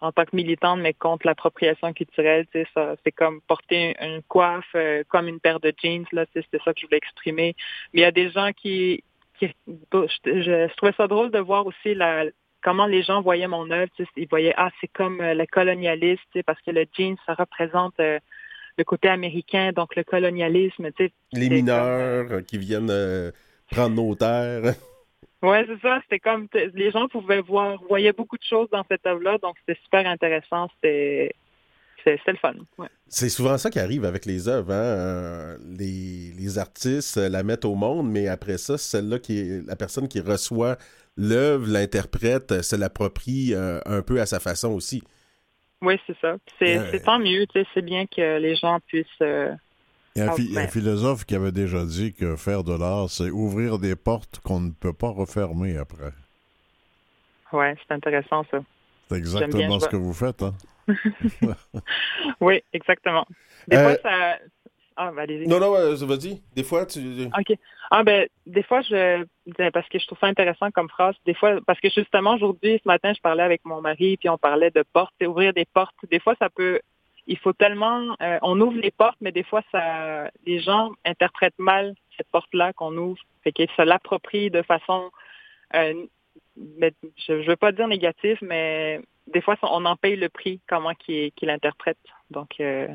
en 0.00 0.12
tant 0.12 0.24
que 0.24 0.36
militante, 0.36 0.80
mais 0.80 0.92
contre 0.92 1.26
l'appropriation 1.26 1.92
culturelle, 1.92 2.46
tu 2.52 2.60
sais, 2.60 2.68
ça, 2.74 2.96
c'est 3.02 3.12
comme 3.12 3.40
porter 3.42 3.96
une 4.00 4.22
coiffe 4.22 4.64
euh, 4.74 5.02
comme 5.08 5.28
une 5.28 5.40
paire 5.40 5.60
de 5.60 5.72
jeans, 5.82 6.04
là, 6.12 6.26
tu 6.26 6.32
sais, 6.34 6.42
c'était 6.42 6.62
ça 6.64 6.74
que 6.74 6.80
je 6.80 6.86
voulais 6.86 6.98
exprimer. 6.98 7.56
Mais 7.92 8.00
il 8.00 8.02
y 8.02 8.04
a 8.04 8.10
des 8.10 8.30
gens 8.30 8.50
qui, 8.52 9.02
qui 9.38 9.54
je, 9.66 10.74
trouvais 10.76 10.92
ça 10.96 11.06
drôle 11.06 11.30
de 11.30 11.38
voir 11.38 11.66
aussi 11.66 11.94
la, 11.94 12.24
comment 12.62 12.86
les 12.86 13.02
gens 13.02 13.22
voyaient 13.22 13.48
mon 13.48 13.70
œuvre, 13.70 13.90
tu 13.96 14.04
sais, 14.04 14.10
ils 14.16 14.28
voyaient, 14.28 14.54
ah, 14.56 14.70
c'est 14.80 14.88
comme 14.88 15.20
euh, 15.20 15.34
le 15.34 15.46
colonialisme, 15.46 16.22
tu 16.32 16.40
sais, 16.40 16.42
parce 16.42 16.60
que 16.60 16.70
le 16.70 16.84
jeans, 16.96 17.16
ça 17.24 17.34
représente 17.34 17.98
euh, 18.00 18.18
le 18.78 18.84
côté 18.84 19.08
américain, 19.08 19.72
donc 19.72 19.96
le 19.96 20.04
colonialisme, 20.04 20.90
tu 20.92 21.06
sais. 21.06 21.12
Les 21.32 21.48
mineurs 21.48 22.44
qui 22.46 22.58
viennent 22.58 23.32
prendre 23.70 23.94
nos 23.94 24.14
terres. 24.14 24.74
Oui, 25.42 25.58
c'est 25.66 25.80
ça. 25.80 26.00
C'était 26.02 26.18
comme 26.18 26.48
les 26.74 26.90
gens 26.90 27.08
pouvaient 27.08 27.42
voir, 27.42 27.78
voyaient 27.88 28.14
beaucoup 28.14 28.38
de 28.38 28.42
choses 28.42 28.68
dans 28.70 28.84
cette 28.90 29.06
œuvre-là, 29.06 29.36
donc 29.38 29.54
c'était 29.60 29.78
super 29.84 30.06
intéressant. 30.06 30.68
C'était 30.74 31.34
c'était 32.06 32.32
le 32.32 32.38
fun. 32.38 32.54
C'est 33.08 33.28
souvent 33.28 33.58
ça 33.58 33.70
qui 33.70 33.80
arrive 33.80 34.04
avec 34.04 34.26
les 34.26 34.48
œuvres. 34.48 34.72
Hein? 34.72 34.76
Euh, 34.76 35.58
les, 35.76 36.32
les, 36.38 36.58
artistes 36.58 37.16
la 37.16 37.42
mettent 37.42 37.64
au 37.64 37.74
monde, 37.74 38.10
mais 38.10 38.28
après 38.28 38.58
ça, 38.58 38.78
celle-là 38.78 39.18
qui 39.18 39.38
est 39.40 39.66
la 39.66 39.76
personne 39.76 40.06
qui 40.06 40.20
reçoit 40.20 40.76
l'œuvre, 41.16 41.66
l'interprète, 41.66 42.62
se 42.62 42.76
l'approprie 42.76 43.54
euh, 43.54 43.80
un 43.86 44.02
peu 44.02 44.20
à 44.20 44.26
sa 44.26 44.38
façon 44.38 44.72
aussi. 44.72 45.02
Oui, 45.82 46.00
c'est 46.06 46.16
ça. 46.20 46.36
C'est 46.58 47.04
tant 47.04 47.18
mieux. 47.18 47.46
C'est 47.74 47.82
bien 47.82 48.06
que 48.06 48.38
les 48.38 48.56
gens 48.56 48.80
puissent 48.86 49.06
euh, 49.20 49.52
il 50.16 50.20
y 50.20 50.22
a 50.22 50.32
un, 50.32 50.64
ah, 50.64 50.66
philosophe 50.68 51.26
qui 51.26 51.34
avait 51.34 51.52
déjà 51.52 51.84
dit 51.84 52.14
que 52.14 52.36
faire 52.36 52.64
de 52.64 52.72
l'art, 52.72 53.10
c'est 53.10 53.28
ouvrir 53.28 53.78
des 53.78 53.96
portes 53.96 54.40
qu'on 54.42 54.60
ne 54.60 54.70
peut 54.70 54.94
pas 54.94 55.10
refermer 55.10 55.76
après. 55.76 56.12
Oui, 57.52 57.66
c'est 57.76 57.92
intéressant 57.92 58.42
ça. 58.50 58.60
C'est 59.10 59.18
exactement 59.18 59.78
ce 59.78 59.88
que 59.88 59.96
vous 59.96 60.14
faites, 60.14 60.42
hein? 60.42 60.54
oui, 62.40 62.62
exactement. 62.72 63.26
Des 63.68 63.76
fois, 63.76 63.90
euh, 63.90 63.96
ça. 64.02 64.38
Ah, 64.96 65.10
ben, 65.12 65.22
allez-y. 65.22 65.46
Non, 65.46 65.60
non, 65.60 65.72
vas-y. 65.72 66.40
Des 66.54 66.64
fois, 66.64 66.86
tu. 66.86 67.00
OK. 67.26 67.58
Ah, 67.90 68.02
ben, 68.02 68.28
des 68.46 68.62
fois, 68.62 68.80
je. 68.82 69.24
Parce 69.70 69.88
que 69.88 69.98
je 69.98 70.06
trouve 70.06 70.18
ça 70.18 70.26
intéressant 70.26 70.70
comme 70.70 70.88
phrase. 70.88 71.14
Des 71.26 71.34
fois, 71.34 71.58
parce 71.66 71.80
que 71.80 71.90
justement, 71.90 72.34
aujourd'hui, 72.34 72.80
ce 72.82 72.88
matin, 72.88 73.12
je 73.14 73.20
parlais 73.20 73.42
avec 73.42 73.64
mon 73.64 73.80
mari, 73.80 74.16
puis 74.16 74.28
on 74.28 74.38
parlait 74.38 74.70
de 74.70 74.84
portes, 74.92 75.14
ouvrir 75.22 75.52
des 75.52 75.66
portes. 75.66 75.94
Des 76.10 76.18
fois, 76.18 76.34
ça 76.38 76.48
peut 76.48 76.80
il 77.26 77.38
faut 77.38 77.52
tellement, 77.52 78.16
euh, 78.22 78.38
on 78.42 78.60
ouvre 78.60 78.78
les 78.78 78.90
portes, 78.90 79.18
mais 79.20 79.32
des 79.32 79.42
fois, 79.42 79.62
ça, 79.72 80.30
les 80.44 80.60
gens 80.60 80.92
interprètent 81.04 81.58
mal 81.58 81.94
cette 82.16 82.28
porte-là 82.28 82.72
qu'on 82.72 82.96
ouvre, 82.96 83.20
fait 83.42 83.52
qu'ils 83.52 83.68
se 83.76 83.82
l'approprient 83.82 84.50
de 84.50 84.62
façon, 84.62 85.10
euh, 85.74 86.06
je 86.56 87.32
ne 87.32 87.46
veux 87.46 87.56
pas 87.56 87.72
dire 87.72 87.88
négative, 87.88 88.38
mais 88.42 89.00
des 89.26 89.40
fois, 89.40 89.56
on 89.62 89.84
en 89.84 89.96
paye 89.96 90.16
le 90.16 90.28
prix, 90.28 90.60
comment 90.68 90.94
qu'il 90.94 91.32
l'interprète. 91.42 91.98
Donc, 92.30 92.60
euh, 92.60 92.88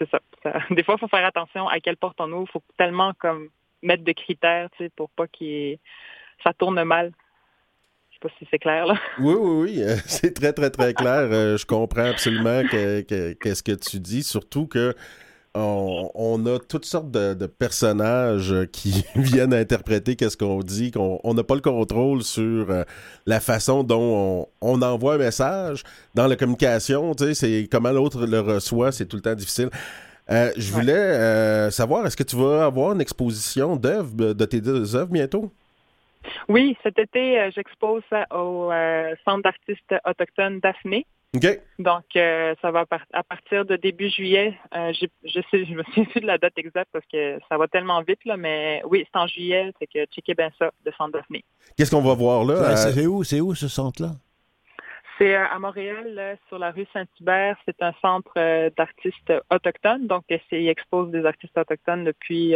c'est 0.00 0.10
ça, 0.10 0.20
Des 0.70 0.82
fois, 0.82 0.96
il 0.96 1.00
faut 1.00 1.08
faire 1.08 1.26
attention 1.26 1.68
à 1.68 1.78
quelle 1.80 1.96
porte 1.96 2.20
on 2.20 2.32
ouvre. 2.32 2.46
Il 2.48 2.52
faut 2.52 2.62
tellement 2.76 3.12
comme 3.18 3.48
mettre 3.82 4.04
de 4.04 4.12
critères, 4.12 4.68
tu 4.70 4.84
sais, 4.84 4.90
pour 4.96 5.10
pas 5.10 5.26
qu'il 5.26 5.78
ça 6.42 6.52
tourne 6.54 6.82
mal 6.84 7.12
sais 8.20 8.28
pas 8.28 8.34
si 8.38 8.48
c'est 8.50 8.58
clair, 8.58 8.86
là. 8.86 8.94
Oui, 9.18 9.34
oui, 9.34 9.62
oui. 9.62 9.82
Euh, 9.82 9.96
c'est 10.06 10.34
très, 10.34 10.52
très, 10.52 10.70
très 10.70 10.94
clair. 10.94 11.28
Euh, 11.30 11.56
je 11.56 11.66
comprends 11.66 12.06
absolument 12.06 12.62
qu'est-ce 12.68 13.62
que, 13.62 13.72
tu 13.72 14.00
dis, 14.00 14.22
surtout 14.22 14.66
que 14.66 14.94
on, 15.54 16.46
a 16.46 16.58
toutes 16.58 16.84
sortes 16.84 17.10
de, 17.10 17.46
personnages 17.46 18.54
qui 18.72 19.04
viennent 19.14 19.54
interpréter 19.54 20.16
qu'est-ce 20.16 20.36
qu'on 20.36 20.60
dit, 20.60 20.90
qu'on 20.90 21.34
n'a 21.34 21.42
pas 21.42 21.54
le 21.54 21.60
contrôle 21.60 22.22
sur 22.22 22.70
euh, 22.70 22.84
la 23.26 23.40
façon 23.40 23.82
dont 23.82 24.48
on, 24.60 24.82
envoie 24.82 25.14
un 25.14 25.18
message. 25.18 25.82
Dans 26.14 26.26
la 26.26 26.36
communication, 26.36 27.14
tu 27.14 27.24
sais, 27.24 27.34
c'est 27.34 27.68
comment 27.70 27.90
l'autre 27.90 28.26
le 28.26 28.40
reçoit, 28.40 28.92
c'est 28.92 29.06
tout 29.06 29.16
le 29.16 29.22
temps 29.22 29.34
difficile. 29.34 29.70
je 30.28 30.72
voulais 30.72 31.70
savoir, 31.70 32.06
est-ce 32.06 32.16
que 32.16 32.22
tu 32.22 32.36
vas 32.36 32.64
avoir 32.64 32.92
une 32.92 33.00
exposition 33.00 33.76
d'œuvres, 33.76 34.34
de 34.34 34.44
tes 34.44 34.60
deux 34.60 34.94
œuvres 34.94 35.10
bientôt? 35.10 35.50
Oui, 36.48 36.76
cet 36.82 36.98
été, 36.98 37.40
euh, 37.40 37.50
j'expose 37.54 38.02
au 38.30 38.70
euh, 38.72 39.14
Centre 39.24 39.42
d'artistes 39.42 39.94
autochtones 40.04 40.60
Daphné. 40.60 41.06
OK. 41.36 41.46
Donc, 41.78 42.04
euh, 42.16 42.54
ça 42.60 42.70
va 42.70 42.84
à 43.12 43.22
partir 43.22 43.64
de 43.64 43.76
début 43.76 44.10
juillet. 44.10 44.58
je, 44.72 45.06
sais, 45.50 45.64
je 45.64 45.74
me 45.74 45.82
souviens 45.94 46.04
plus 46.04 46.20
de 46.20 46.26
la 46.26 46.38
date 46.38 46.54
exacte 46.56 46.90
parce 46.92 47.06
que 47.06 47.38
ça 47.48 47.56
va 47.56 47.68
tellement 47.68 48.02
vite, 48.02 48.24
là, 48.24 48.36
mais 48.36 48.82
oui, 48.86 49.06
c'est 49.06 49.18
en 49.18 49.26
juillet, 49.26 49.72
c'est 49.78 49.86
que 49.86 50.04
checkez 50.06 50.34
bien 50.34 50.50
ça, 50.58 50.70
de 50.84 50.90
Centre 50.98 51.12
Daphné. 51.12 51.44
Qu'est-ce 51.76 51.90
qu'on 51.90 52.02
va 52.02 52.14
voir 52.14 52.44
là? 52.44 52.76
C'est 52.76 53.06
où, 53.06 53.22
c'est 53.22 53.40
où 53.40 53.54
ce 53.54 53.68
centre-là? 53.68 54.10
C'est 55.18 55.34
à 55.34 55.58
Montréal, 55.58 56.38
sur 56.48 56.58
la 56.58 56.70
rue 56.70 56.86
Saint-Hubert. 56.94 57.56
C'est 57.66 57.82
un 57.82 57.92
centre 58.00 58.32
d'artistes 58.70 59.32
autochtones. 59.50 60.06
Donc, 60.06 60.24
il 60.50 60.68
expose 60.68 61.10
des 61.10 61.26
artistes 61.26 61.56
autochtones 61.58 62.04
depuis 62.04 62.54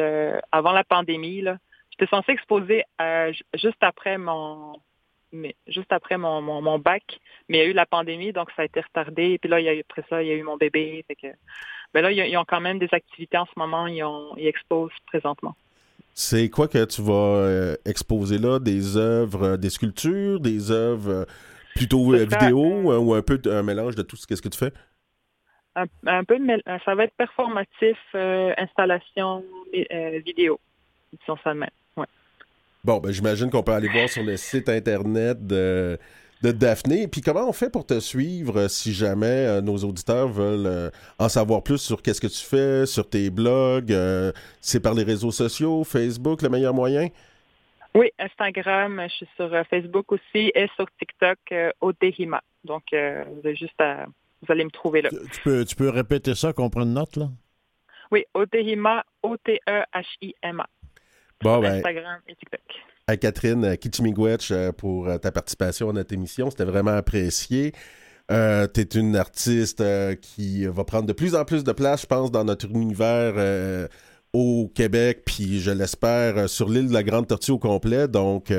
avant 0.51 0.73
la 0.73 0.83
pandémie. 0.83 1.43
Là. 1.43 1.59
J'étais 1.97 2.11
censée 2.11 2.33
exposer 2.33 2.85
euh, 3.01 3.33
juste 3.55 3.83
après 3.83 4.19
mon 4.19 4.73
mais 5.35 5.57
juste 5.67 5.93
après 5.93 6.17
mon, 6.17 6.41
mon, 6.41 6.79
bac, 6.79 7.03
mais 7.49 7.59
il 7.59 7.61
y 7.61 7.65
a 7.65 7.69
eu 7.69 7.73
la 7.73 7.87
pandémie, 7.87 8.33
donc 8.33 8.51
ça 8.57 8.63
a 8.63 8.65
été 8.65 8.81
retardé. 8.81 9.33
Et 9.33 9.39
puis 9.39 9.51
là, 9.51 9.61
il 9.61 9.65
y 9.65 9.69
a 9.69 9.75
eu, 9.75 9.81
après 9.81 10.05
ça, 10.09 10.23
il 10.23 10.29
y 10.29 10.31
a 10.31 10.35
eu 10.35 10.43
mon 10.43 10.57
bébé. 10.57 11.05
Fait 11.07 11.17
que, 11.17 11.27
ben 11.93 12.03
là, 12.03 12.13
ils, 12.13 12.37
ont 12.37 12.45
quand 12.47 12.61
même 12.61 12.79
des 12.79 12.89
activités 12.93 13.37
en 13.37 13.47
ce 13.47 13.53
moment. 13.57 13.87
Ils, 13.87 14.03
ont, 14.03 14.35
ils 14.37 14.47
exposent 14.47 14.93
présentement. 15.07 15.55
C'est 16.15 16.49
quoi 16.49 16.69
que 16.69 16.85
tu 16.85 17.03
vas 17.03 17.13
euh, 17.13 17.77
exposer 17.85 18.39
là? 18.39 18.59
Des 18.61 18.97
œuvres, 18.97 19.57
des 19.57 19.71
sculptures, 19.71 20.41
des 20.41 20.71
œuvres 20.71 21.27
plutôt 21.75 22.13
vidéo 22.13 22.83
ou 23.01 23.15
un 23.15 23.23
peu 23.23 23.41
un 23.47 23.63
mélange 23.63 23.97
de 23.97 24.03
tout 24.03 24.17
ce 24.17 24.27
qu'est-ce 24.27 24.43
que 24.43 24.49
tu 24.49 24.59
fais? 24.59 24.73
Un, 25.75 26.23
peu 26.23 26.39
de, 26.39 26.63
ça 26.85 26.95
va 26.95 27.03
être 27.03 27.17
performatif, 27.17 27.99
euh, 28.15 28.55
installation, 28.57 29.45
vidéo, 30.25 30.61
disons 31.19 31.37
ça 31.43 31.53
même. 31.53 31.69
Bon, 32.85 32.99
ben, 32.99 33.11
j'imagine 33.13 33.51
qu'on 33.51 33.63
peut 33.63 33.73
aller 33.73 33.89
voir 33.89 34.11
sur 34.11 34.23
le 34.23 34.37
site 34.37 34.69
Internet 34.69 35.47
de, 35.47 35.99
de 36.43 36.53
Daphné. 36.53 37.09
Puis 37.09 37.23
comment 37.23 37.49
on 37.49 37.53
fait 37.55 37.71
pour 37.71 37.87
te 37.87 37.99
suivre 37.99 38.61
euh, 38.61 38.69
si 38.69 38.93
jamais 38.93 39.27
euh, 39.27 39.61
nos 39.63 39.79
auditeurs 39.79 40.29
veulent 40.29 40.67
euh, 40.67 40.91
en 41.19 41.31
savoir 41.31 41.63
plus 41.63 41.79
sur 41.79 42.03
qu'est-ce 42.03 42.21
que 42.21 42.27
tu 42.27 42.45
fais, 42.45 42.85
sur 42.85 43.09
tes 43.09 43.31
blogs? 43.31 43.95
c'est 44.61 44.81
par 44.81 44.93
les 44.93 45.03
réseaux 45.03 45.31
sociaux, 45.31 45.83
Facebook, 45.83 46.43
le 46.43 46.51
meilleur 46.51 46.75
moyen? 46.75 47.09
Oui, 47.95 48.11
Instagram, 48.19 49.01
je 49.09 49.15
suis 49.15 49.29
sur 49.37 49.51
Facebook 49.71 50.13
aussi 50.13 50.53
et 50.55 50.69
sur 50.77 50.87
TikTok, 50.99 51.39
Otehima. 51.81 52.43
Donc, 52.65 52.83
vous 52.91 52.97
avez 53.45 53.55
juste 53.55 53.81
à, 53.81 54.07
vous 54.43 54.53
allez 54.53 54.65
me 54.65 54.71
trouver 54.71 55.01
là. 55.01 55.11
Tu 55.11 55.41
peux, 55.43 55.65
tu 55.65 55.77
peux 55.77 55.91
répéter 55.91 56.35
ça, 56.35 56.53
qu'on 56.53 56.71
prenne 56.71 56.93
note, 56.93 57.17
là? 57.17 57.29
Oui, 58.11 58.25
Otehima, 58.35 59.05
O-T-E-H-I-M-A. 59.23 60.67
Bon, 61.45 61.61
ben, 61.61 61.75
Instagram 61.75 62.21
et 62.27 62.35
TikTok. 62.37 62.61
À 63.07 63.17
Catherine 63.19 63.77
Kitchmigwetch 63.77 64.51
euh, 64.51 64.73
pour 64.73 65.09
euh, 65.09 65.19
ta 65.19 65.31
participation 65.31 65.91
à 65.91 65.93
notre 65.93 66.15
émission. 66.15 66.49
C'était 66.49 66.65
vraiment 66.65 66.93
apprécié. 66.93 67.73
Euh, 68.31 68.67
tu 68.73 68.81
es 68.81 68.85
une 68.85 69.15
artiste 69.15 69.83
euh, 69.83 70.15
qui 70.15 70.65
va 70.65 70.85
prendre 70.85 71.07
de 71.07 71.13
plus 71.13 71.35
en 71.35 71.45
plus 71.45 71.63
de 71.63 71.73
place, 71.73 72.03
je 72.03 72.07
pense, 72.07 72.31
dans 72.31 72.45
notre 72.45 72.71
univers 72.71 73.89
au 74.33 74.69
Québec, 74.75 75.23
puis 75.25 75.61
je 75.61 75.71
l'espère 75.71 76.49
sur 76.49 76.69
l'île 76.69 76.89
de 76.89 76.93
la 76.93 77.05
Grande 77.05 77.29
Tortue 77.29 77.53
au 77.53 77.59
complet. 77.59 78.09
Donc, 78.09 78.53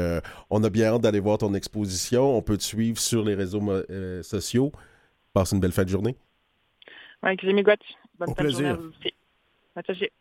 on 0.49 0.63
a 0.63 0.69
bien 0.69 0.93
hâte 0.93 1.01
d'aller 1.01 1.19
voir 1.19 1.39
ton 1.39 1.53
exposition. 1.53 2.38
On 2.38 2.41
peut 2.41 2.55
te 2.55 2.63
suivre 2.63 2.97
sur 2.97 3.25
les 3.25 3.33
réseaux 3.33 3.61
sociaux. 4.21 4.71
Passe 5.33 5.51
une 5.51 5.59
belle 5.59 5.73
fin 5.73 5.83
de 5.83 5.89
journée. 5.89 6.15
Oui, 7.23 7.36
Bonne 8.17 8.29
au 8.29 8.33
plaisir. 8.36 8.77
Journée 8.77 10.11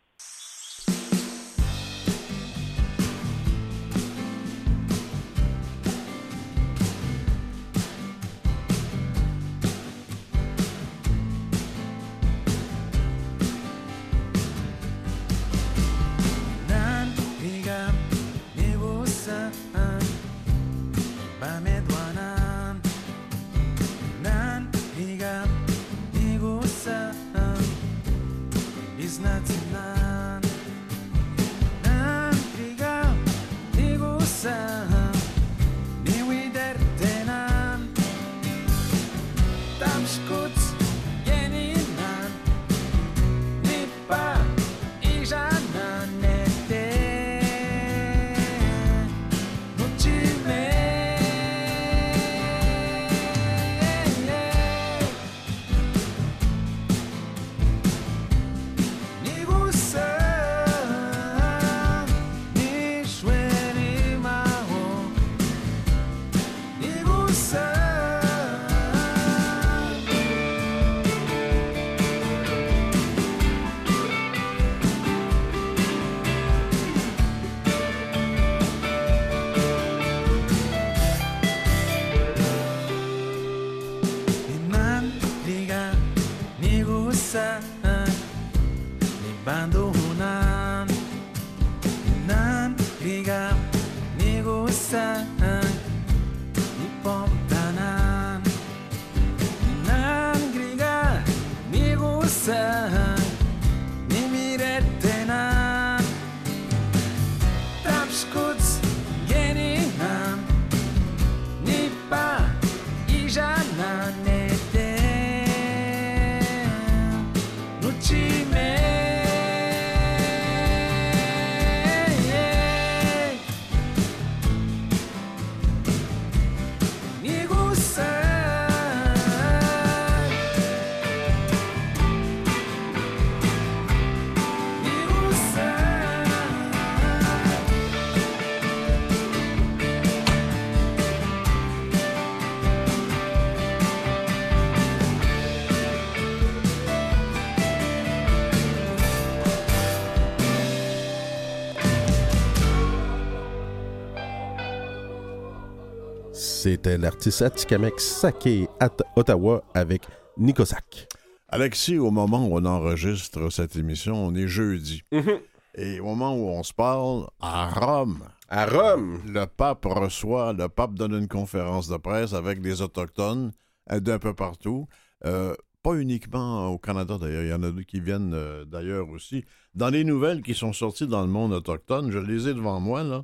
C'était 156.85 156.99
l'artiste 156.99 157.41
Atikamek 157.41 157.99
Sake 157.99 158.69
à 158.79 158.91
Ottawa 159.15 159.63
avec 159.73 160.03
Nicosac. 160.37 161.07
Alexis, 161.49 161.97
au 161.97 162.11
moment 162.11 162.45
où 162.45 162.59
on 162.59 162.65
enregistre 162.65 163.51
cette 163.51 163.75
émission, 163.75 164.23
on 164.23 164.35
est 164.35 164.47
jeudi. 164.47 165.01
Mhm. 165.11 165.39
Et 165.79 165.99
au 165.99 166.05
moment 166.05 166.35
où 166.35 166.47
on 166.47 166.61
se 166.61 166.73
parle, 166.73 167.25
à 167.41 167.69
Rome, 167.69 168.19
À 168.49 168.67
Rome. 168.67 169.19
le 169.25 169.45
pape 169.45 169.85
reçoit, 169.85 170.53
le 170.53 170.69
pape 170.69 170.93
donne 170.93 171.15
une 171.15 171.27
conférence 171.27 171.87
de 171.87 171.97
presse 171.97 172.33
avec 172.33 172.61
des 172.61 172.83
autochtones 172.83 173.51
euh, 173.91 173.99
d'un 173.99 174.19
peu 174.19 174.35
partout. 174.35 174.87
Euh, 175.25 175.55
pas 175.81 175.95
uniquement 175.95 176.67
au 176.67 176.77
Canada 176.77 177.17
d'ailleurs, 177.19 177.41
il 177.41 177.49
y 177.49 177.53
en 177.53 177.63
a 177.63 177.71
deux 177.71 177.81
qui 177.81 177.99
viennent 177.99 178.35
euh, 178.35 178.63
d'ailleurs 178.63 179.09
aussi. 179.09 179.43
Dans 179.73 179.89
les 179.89 180.03
nouvelles 180.03 180.43
qui 180.43 180.53
sont 180.53 180.71
sorties 180.71 181.07
dans 181.07 181.23
le 181.23 181.29
monde 181.29 181.51
autochtone, 181.51 182.11
je 182.11 182.19
les 182.19 182.47
ai 182.47 182.53
devant 182.53 182.79
moi 182.79 183.01
là. 183.01 183.23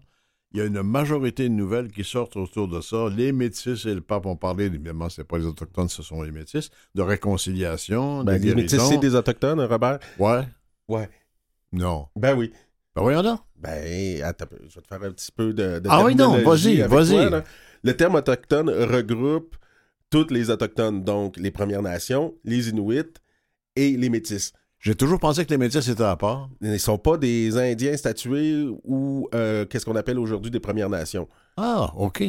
Il 0.53 0.59
y 0.59 0.61
a 0.61 0.65
une 0.65 0.81
majorité 0.83 1.43
de 1.47 1.53
nouvelles 1.53 1.89
qui 1.91 2.03
sortent 2.03 2.35
autour 2.35 2.67
de 2.67 2.81
ça. 2.81 3.07
Les 3.09 3.31
métis 3.31 3.85
et 3.85 3.93
le 3.95 4.01
pape 4.01 4.25
ont 4.25 4.35
parlé, 4.35 4.65
évidemment, 4.65 5.07
c'est 5.07 5.23
pas 5.23 5.37
les 5.37 5.45
autochtones, 5.45 5.87
ce 5.87 6.03
sont 6.03 6.21
les 6.21 6.31
métis, 6.31 6.69
de 6.93 7.01
réconciliation, 7.01 8.23
Ben, 8.25 8.37
de 8.39 8.45
les 8.47 8.55
métis, 8.55 8.81
c'est 8.81 8.97
des 8.97 9.15
Autochtones, 9.15 9.61
Robert? 9.61 9.99
Ouais. 10.19 10.41
Ouais. 10.87 11.09
Non. 11.71 12.07
Ben 12.17 12.35
oui. 12.37 12.51
Ben 12.95 13.01
voyons 13.01 13.23
donc. 13.23 13.39
Ben, 13.57 14.21
attends, 14.23 14.45
je 14.67 14.75
vais 14.75 14.81
te 14.81 14.87
faire 14.87 15.03
un 15.03 15.11
petit 15.11 15.31
peu 15.31 15.53
de, 15.53 15.79
de 15.79 15.87
Ah 15.89 16.03
oui, 16.03 16.15
non, 16.15 16.41
vas-y, 16.43 16.81
vas-y. 16.81 17.29
là. 17.29 17.43
Le 17.83 17.95
terme 17.95 18.15
autochtone 18.15 18.69
regroupe 18.69 19.55
toutes 20.09 20.31
les 20.31 20.49
autochtones, 20.49 21.03
donc 21.03 21.37
les 21.37 21.51
Premières 21.51 21.81
Nations, 21.81 22.35
les 22.43 22.69
Inuits 22.69 23.13
et 23.77 23.95
les 23.95 24.09
Métis. 24.09 24.51
J'ai 24.81 24.95
toujours 24.95 25.19
pensé 25.19 25.45
que 25.45 25.51
les 25.51 25.59
métis 25.59 25.87
étaient 25.87 26.03
à 26.03 26.15
part. 26.15 26.49
Ils 26.59 26.71
ne 26.71 26.77
sont 26.79 26.97
pas 26.97 27.17
des 27.17 27.55
Indiens 27.55 27.95
statués 27.95 28.65
ou 28.83 29.29
euh, 29.35 29.63
qu'est-ce 29.65 29.85
qu'on 29.85 29.95
appelle 29.95 30.17
aujourd'hui 30.17 30.49
des 30.49 30.59
Premières 30.59 30.89
Nations. 30.89 31.27
Ah, 31.55 31.93
OK. 31.95 32.23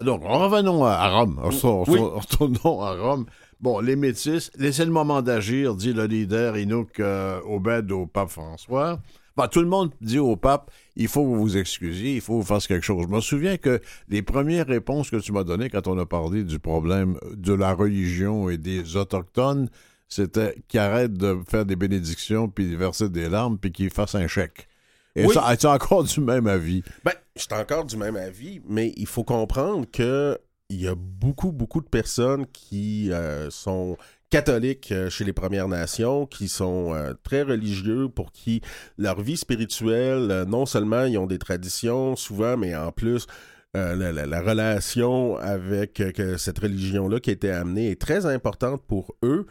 Donc, 0.00 0.24
revenons 0.24 0.84
à, 0.84 1.08
Rome. 1.08 1.40
Oui. 1.44 1.98
Retournons 2.00 2.80
à 2.80 2.94
Rome. 2.96 3.26
Bon, 3.60 3.78
les 3.78 3.94
métis, 3.94 4.50
laissez 4.58 4.84
le 4.84 4.90
moment 4.90 5.22
d'agir, 5.22 5.76
dit 5.76 5.92
le 5.92 6.06
leader 6.06 6.58
Inouk 6.58 6.98
euh, 6.98 7.40
Obed 7.46 7.92
au 7.92 8.06
pape 8.06 8.30
François. 8.30 8.98
Ben, 9.36 9.46
tout 9.46 9.60
le 9.60 9.68
monde 9.68 9.90
dit 10.00 10.18
au 10.18 10.34
pape, 10.36 10.72
il 10.96 11.06
faut 11.06 11.22
que 11.22 11.28
vous 11.28 11.40
vous 11.40 11.56
excusiez, 11.56 12.16
il 12.16 12.20
faut 12.20 12.34
que 12.34 12.42
vous 12.42 12.46
fassiez 12.46 12.68
quelque 12.74 12.84
chose. 12.84 13.04
Je 13.08 13.14
me 13.14 13.20
souviens 13.20 13.56
que 13.56 13.80
les 14.08 14.22
premières 14.22 14.66
réponses 14.66 15.10
que 15.10 15.16
tu 15.16 15.32
m'as 15.32 15.44
données 15.44 15.70
quand 15.70 15.86
on 15.86 15.98
a 15.98 16.06
parlé 16.06 16.42
du 16.42 16.58
problème 16.58 17.18
de 17.32 17.52
la 17.52 17.72
religion 17.72 18.48
et 18.48 18.58
des 18.58 18.96
autochtones, 18.96 19.68
c'était 20.08 20.54
qu'ils 20.68 20.80
arrêtent 20.80 21.14
de 21.14 21.38
faire 21.48 21.64
des 21.66 21.76
bénédictions, 21.76 22.48
puis 22.48 22.76
verser 22.76 23.08
des 23.08 23.28
larmes, 23.28 23.58
puis 23.58 23.72
qu'ils 23.72 23.90
fassent 23.90 24.14
un 24.14 24.26
chèque. 24.28 24.68
Et 25.16 25.26
Oui. 25.26 25.34
ça, 25.34 25.52
es-tu 25.52 25.66
encore 25.66 26.04
du 26.04 26.20
même 26.20 26.46
avis? 26.46 26.82
Ben, 27.04 27.12
je 27.36 27.42
suis 27.42 27.54
encore 27.54 27.84
du 27.84 27.96
même 27.96 28.16
avis, 28.16 28.60
mais 28.68 28.92
il 28.96 29.06
faut 29.06 29.24
comprendre 29.24 29.86
que 29.90 30.38
il 30.70 30.80
y 30.80 30.88
a 30.88 30.94
beaucoup, 30.96 31.52
beaucoup 31.52 31.80
de 31.80 31.88
personnes 31.88 32.46
qui 32.46 33.12
euh, 33.12 33.50
sont 33.50 33.96
catholiques 34.30 34.90
euh, 34.90 35.10
chez 35.10 35.24
les 35.24 35.32
Premières 35.34 35.68
Nations, 35.68 36.26
qui 36.26 36.48
sont 36.48 36.94
euh, 36.94 37.12
très 37.22 37.42
religieux, 37.42 38.08
pour 38.08 38.32
qui 38.32 38.60
leur 38.98 39.20
vie 39.20 39.36
spirituelle, 39.36 40.44
non 40.48 40.66
seulement 40.66 41.04
ils 41.04 41.18
ont 41.18 41.26
des 41.26 41.38
traditions 41.38 42.16
souvent, 42.16 42.56
mais 42.56 42.74
en 42.74 42.90
plus, 42.92 43.26
la, 43.74 43.94
la- 43.94 44.26
la 44.26 44.40
relation 44.40 45.36
avec 45.36 46.00
cette 46.38 46.58
religion-là 46.60 47.18
qui 47.20 47.30
a 47.30 47.32
été 47.32 47.50
amenée 47.50 47.90
est 47.90 48.00
très 48.00 48.24
importante 48.24 48.80
pour 48.86 49.14
eux. 49.24 49.46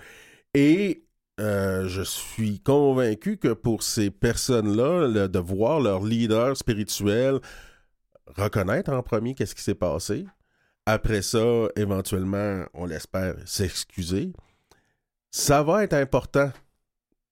Et 0.54 1.06
euh, 1.39 1.88
je 1.88 2.01
suis 2.04 2.60
convaincu 2.60 3.38
que 3.38 3.54
pour 3.54 3.84
ces 3.84 4.12
personnes-là, 4.12 5.28
de 5.28 5.39
voir 5.39 5.80
leur 5.80 6.04
leader 6.04 6.56
spirituel 6.56 7.39
reconnaître 8.28 8.91
en 8.91 9.01
premier 9.04 9.36
qu'est-ce 9.36 9.56
qui 9.56 9.64
s'est 9.64 9.76
passé, 9.76 10.26
après 10.86 11.22
ça, 11.22 11.68
éventuellement, 11.76 12.66
on 12.74 12.86
l'espère, 12.86 13.36
s'excuser, 13.45 14.34
ça 15.32 15.64
va 15.64 15.84
être 15.84 15.93
important 15.93 16.51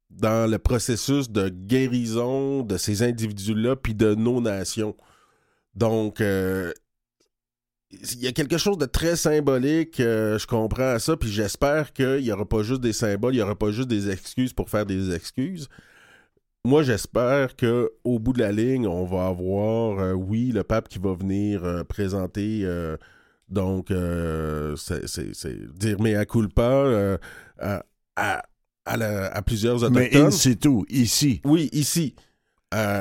dans 0.09 0.49
le 0.49 0.57
processus 0.57 1.29
de 1.29 1.49
guérison 1.49 2.63
de 2.63 2.77
ces 2.77 3.03
individus-là 3.03 3.75
puis 3.75 3.93
de 3.93 4.15
nos 4.15 4.41
nations. 4.41 4.95
Donc, 5.75 6.21
euh, 6.21 6.73
il 7.91 8.19
y 8.21 8.27
a 8.27 8.31
quelque 8.31 8.57
chose 8.57 8.77
de 8.77 8.85
très 8.85 9.15
symbolique, 9.15 9.99
euh, 9.99 10.37
je 10.39 10.47
comprends 10.47 10.97
ça, 10.99 11.17
puis 11.17 11.29
j'espère 11.29 11.91
qu'il 11.93 12.21
n'y 12.21 12.31
aura 12.31 12.45
pas 12.45 12.63
juste 12.63 12.81
des 12.81 12.93
symboles, 12.93 13.33
il 13.33 13.37
n'y 13.37 13.43
aura 13.43 13.55
pas 13.55 13.71
juste 13.71 13.87
des 13.89 14.09
excuses 14.09 14.53
pour 14.53 14.69
faire 14.69 14.85
des 14.85 15.13
excuses. 15.13 15.67
Moi, 16.63 16.83
j'espère 16.83 17.55
que 17.55 17.91
au 18.03 18.19
bout 18.19 18.33
de 18.33 18.39
la 18.39 18.51
ligne, 18.51 18.87
on 18.87 19.03
va 19.05 19.25
avoir, 19.27 19.99
euh, 19.99 20.13
oui, 20.13 20.51
le 20.51 20.63
pape 20.63 20.87
qui 20.89 20.99
va 20.99 21.13
venir 21.13 21.63
euh, 21.65 21.83
présenter, 21.83 22.65
donc, 23.49 23.87
c'est, 24.77 25.07
c'est- 25.07 25.33
c'est 25.33 25.57
dire 25.77 25.99
mea 26.01 26.23
culpa 26.25 27.17
à, 27.59 27.83
à, 28.15 28.43
à 28.85 28.97
la- 28.97 29.27
à 29.35 29.41
plusieurs 29.41 29.79
Mais 29.91 30.07
autochtones. 30.07 30.25
in 30.27 30.31
situ, 30.31 30.69
ici, 30.89 31.41
Oui, 31.43 31.69
ici. 31.73 32.15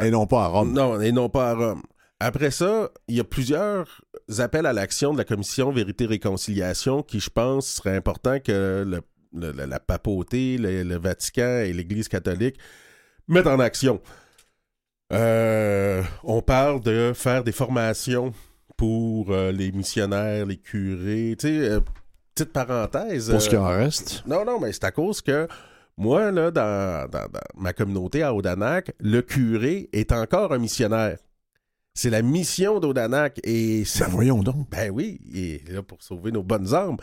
Et 0.02 0.10
non 0.10 0.26
pas 0.26 0.44
à 0.44 0.48
Rome. 0.48 0.72
non, 0.72 1.00
et 1.00 1.12
non 1.12 1.28
pas 1.28 1.50
à 1.50 1.54
Rome. 1.54 1.82
Après 2.18 2.50
ça, 2.50 2.90
il 3.08 3.14
y 3.16 3.20
a 3.20 3.24
plusieurs 3.24 4.02
appels 4.38 4.66
à 4.66 4.72
l'action 4.72 5.12
de 5.12 5.18
la 5.18 5.24
commission 5.24 5.72
Vérité-Réconciliation 5.72 7.02
qui, 7.02 7.18
je 7.20 7.30
pense, 7.30 7.66
serait 7.66 7.96
important 7.96 8.38
que 8.38 8.84
le- 8.86 9.00
le- 9.32 9.52
la- 9.52 9.66
la 9.66 9.80
papauté, 9.80 10.56
le, 10.58 10.82
le 10.84 10.96
Vatican 10.98 11.62
et 11.64 11.72
l'Église 11.72 12.08
catholique 12.08 12.56
mettent 13.28 13.46
en 13.46 13.58
action. 13.60 14.00
Euh, 15.12 16.02
on 16.22 16.40
parle 16.42 16.80
de 16.82 17.12
faire 17.14 17.42
des 17.42 17.52
formations 17.52 18.32
pour 18.76 19.30
euh, 19.32 19.50
les 19.52 19.72
missionnaires, 19.72 20.46
les 20.46 20.56
curés. 20.58 21.34
Tu 21.38 21.48
sais, 21.48 21.68
euh, 21.70 21.80
petite 22.34 22.52
parenthèse. 22.52 23.30
Pour 23.30 23.42
ce 23.42 23.48
euh, 23.48 23.50
qui 23.50 23.56
en 23.56 23.66
reste. 23.68 24.22
non, 24.26 24.44
non, 24.44 24.60
mais 24.60 24.72
c'est 24.72 24.84
à 24.84 24.92
cause 24.92 25.20
que 25.20 25.48
moi, 25.96 26.30
là, 26.30 26.50
dans, 26.50 27.08
dans- 27.10 27.28
dans 27.28 27.40
ma 27.56 27.72
communauté 27.72 28.22
à 28.22 28.32
Odanak, 28.34 28.92
le 29.00 29.20
curé 29.20 29.88
est 29.92 30.12
encore 30.12 30.52
un 30.52 30.58
missionnaire. 30.58 31.18
C'est 32.00 32.08
la 32.08 32.22
mission 32.22 32.80
d'Odanak 32.80 33.40
et. 33.44 33.82
Ben 33.98 34.06
voyons 34.08 34.42
donc. 34.42 34.70
Ben 34.70 34.90
oui, 34.90 35.20
il 35.26 35.38
est 35.38 35.68
là 35.70 35.82
pour 35.82 36.02
sauver 36.02 36.32
nos 36.32 36.42
bonnes 36.42 36.72
âmes. 36.72 36.96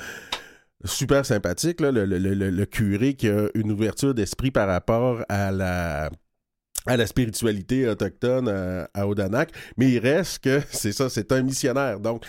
Super 0.86 1.24
sympathique, 1.24 1.82
là, 1.82 1.92
le, 1.92 2.04
le- 2.08 2.18
le- 2.18 2.50
le 2.50 2.66
curé 2.66 3.14
qui 3.14 3.30
a 3.30 3.48
une 3.54 3.72
ouverture 3.72 4.16
d'esprit 4.16 4.50
par 4.50 4.68
rapport 4.68 5.24
à 5.30 5.52
la 5.52 6.10
à 6.88 6.98
la 6.98 7.06
spiritualité 7.06 7.88
autochtone 7.88 8.50
à, 8.50 8.90
à 8.96 9.06
Odanak, 9.08 9.52
mais 9.78 9.92
il 9.92 10.00
reste 10.00 10.40
que 10.44 10.62
c'est 10.72 10.94
ça, 10.94 11.10
c'est 11.12 11.32
un 11.32 11.44
missionnaire. 11.44 12.00
Donc, 12.00 12.26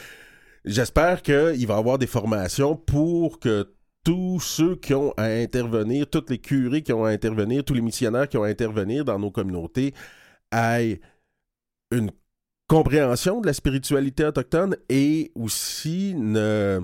j'espère 0.67 1.23
qu'il 1.23 1.67
va 1.67 1.75
y 1.75 1.79
avoir 1.79 1.97
des 1.97 2.07
formations 2.07 2.77
pour 2.77 3.39
que 3.41 3.73
tous 4.05 4.41
ceux 4.41 4.77
qui 4.77 4.93
ont 4.93 5.15
à 5.17 5.25
intervenir, 5.25 6.07
tous 6.11 6.27
les 6.29 6.39
curés 6.39 6.83
qui 6.83 6.93
ont 6.93 7.07
à 7.07 7.13
intervenir, 7.13 7.65
tous 7.65 7.73
les 7.73 7.81
missionnaires 7.81 8.29
qui 8.29 8.37
ont 8.37 8.43
à 8.43 8.49
intervenir 8.49 9.07
dans 9.07 9.19
nos 9.19 9.31
communautés 9.31 9.95
aient 10.53 11.01
une 11.91 12.11
compréhension 12.69 13.41
de 13.41 13.47
la 13.47 13.53
spiritualité 13.53 14.25
autochtone 14.25 14.77
et 14.89 15.33
aussi 15.35 16.15
ne- 16.17 16.81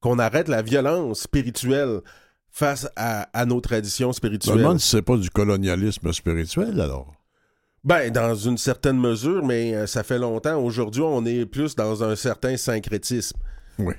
qu'on 0.00 0.18
arrête 0.18 0.48
la 0.48 0.62
violence 0.62 1.20
spirituelle 1.22 2.00
face 2.50 2.88
à, 2.96 3.22
à 3.38 3.44
nos 3.46 3.60
traditions 3.60 4.08
Je 4.08 4.10
me 4.10 4.12
spirituelles. 4.14 4.58
demande 4.58 4.80
si 4.80 4.88
c'est 4.88 5.02
pas 5.02 5.16
du 5.16 5.30
colonialisme 5.30 6.12
spirituel, 6.12 6.80
alors. 6.80 7.14
Ben, 7.84 8.10
dans 8.10 8.34
une 8.34 8.56
certaine 8.56 8.98
mesure, 8.98 9.44
mais 9.44 9.74
euh, 9.74 9.86
ça 9.86 10.02
fait 10.02 10.18
longtemps. 10.18 10.58
Aujourd'hui, 10.58 11.02
on 11.02 11.24
est 11.26 11.44
plus 11.44 11.74
dans 11.74 12.02
un 12.02 12.16
certain 12.16 12.56
syncrétisme. 12.56 13.36
Oui. 13.78 13.92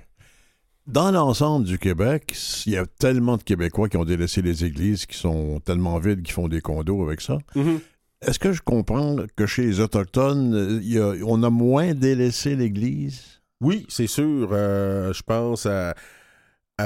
Dans 0.87 1.11
l'ensemble 1.11 1.65
du 1.65 1.77
Québec, 1.77 2.35
il 2.65 2.73
y 2.73 2.77
a 2.77 2.85
tellement 2.85 3.37
de 3.37 3.43
Québécois 3.43 3.89
qui 3.89 3.97
ont 3.97 4.05
délaissé 4.05 4.41
les 4.41 4.65
églises, 4.65 5.05
qui 5.05 5.17
sont 5.17 5.59
tellement 5.59 5.99
vides, 5.99 6.23
qui 6.23 6.31
font 6.31 6.47
des 6.47 6.61
condos 6.61 7.03
avec 7.03 7.21
ça. 7.21 7.37
Est-ce 8.21 8.39
que 8.39 8.53
je 8.53 8.61
comprends 8.61 9.17
que 9.35 9.45
chez 9.45 9.63
les 9.65 9.79
Autochtones, 9.79 10.81
on 11.25 11.43
a 11.43 11.49
moins 11.49 11.93
délaissé 11.93 12.55
l'Église? 12.55 13.41
Oui, 13.61 13.85
c'est 13.89 14.07
sûr. 14.07 14.49
euh, 14.51 15.13
je 15.13 15.23
pense 15.23 15.65
à, 15.65 15.95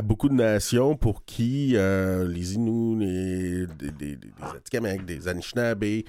beaucoup 0.04 0.30
de 0.30 0.34
nations 0.34 0.96
pour 0.96 1.26
qui 1.26 1.76
euh, 1.76 2.28
les 2.28 2.56
Inuits, 2.56 3.06
les, 3.06 3.92
des 3.92 4.20
Atikamekw, 4.42 5.04
des 5.06 5.28
Anishinaabe, 5.28 6.04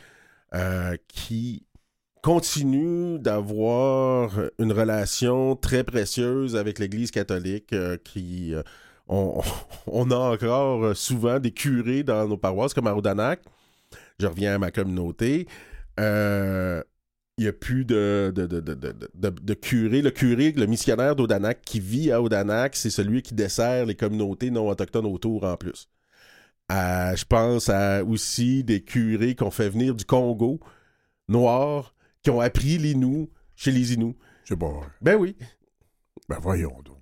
euh, 0.55 0.97
qui 1.09 1.65
continuent 2.23 3.19
d'avoir 3.19 4.33
une 4.59 4.73
relation 4.73 5.57
très 5.57 5.85
précieuse 5.85 6.57
avec 6.57 6.79
l'Église 6.79 7.11
catholique, 7.11 7.75
qui 8.05 8.53
on, 9.09 9.41
on 9.87 10.11
a 10.11 10.17
encore 10.17 10.95
souvent 10.97 11.39
des 11.39 11.53
curés 11.53 12.03
dans 12.03 12.29
nos 12.29 12.37
paroisses 12.37 12.75
comme 12.75 12.87
à 12.87 12.95
Odanak. 12.95 13.41
Je 14.21 14.27
reviens 14.27 14.55
à 14.55 14.59
ma 14.59 14.71
communauté. 14.71 15.47
Euh, 15.99 16.83
il 17.39 17.45
n'y 17.45 17.49
a 17.49 17.53
plus 17.55 17.85
de, 17.87 18.33
de, 18.35 18.47
de, 18.47 18.61
de, 18.61 18.75
de, 18.75 18.93
de- 19.15 19.31
de 19.31 19.55
curé. 19.55 20.03
Le 20.03 20.11
curé, 20.11 20.53
le 20.53 20.67
missionnaire 20.67 21.17
d'Odanak 21.17 21.63
qui 21.63 21.81
vit 21.81 22.13
à 22.13 22.21
Odanak, 22.21 22.77
c'est 22.77 22.91
celui 22.91 23.23
qui 23.23 23.35
dessert 23.35 23.87
les 23.87 23.95
communautés 23.95 24.51
non 24.51 24.69
autochtones 24.69 25.07
autour 25.07 25.45
en 25.45 25.57
plus. 25.57 25.89
Euh, 26.71 27.17
je 27.17 27.25
pense 27.25 27.69
à 27.69 28.05
aussi 28.05 28.63
des 28.63 28.83
curés 28.83 29.35
qu'on 29.35 29.51
fait 29.51 29.69
venir 29.71 29.95
du 29.95 30.05
Congo, 30.05 30.61
noirs, 31.29 31.95
qui 32.23 32.31
ont 32.31 32.41
appris 32.41 32.77
l'Inou 32.79 33.31
chez 33.57 33.73
les. 33.73 33.85
Je 33.85 33.97
sais 34.45 34.57
pas. 34.57 34.81
Ben 35.01 35.17
oui. 35.17 35.35
Ben 36.29 36.39
voyons 36.41 36.77
donc. 36.85 36.99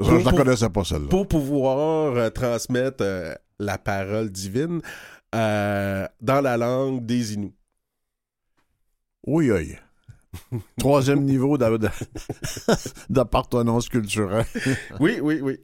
Je 0.00 0.10
ne 0.10 0.36
connaissais 0.36 0.70
pas 0.70 0.82
celle-là. 0.82 1.08
Pour 1.08 1.28
pouvoir 1.28 2.16
euh, 2.16 2.30
transmettre 2.30 3.02
euh, 3.02 3.34
la 3.60 3.78
parole 3.78 4.30
divine 4.30 4.80
euh, 5.34 6.06
dans 6.20 6.40
la 6.40 6.56
langue 6.56 7.04
des 7.04 7.34
Inuits. 7.34 7.54
Oui, 9.26 9.50
oui. 9.50 9.74
Troisième 10.78 11.24
niveau 11.24 11.56
d'a- 11.58 11.76
d'a- 11.78 11.92
d'appartenance 13.08 13.88
culturelle. 13.88 14.46
Oui, 15.00 15.18
oui, 15.22 15.40
oui. 15.40 15.58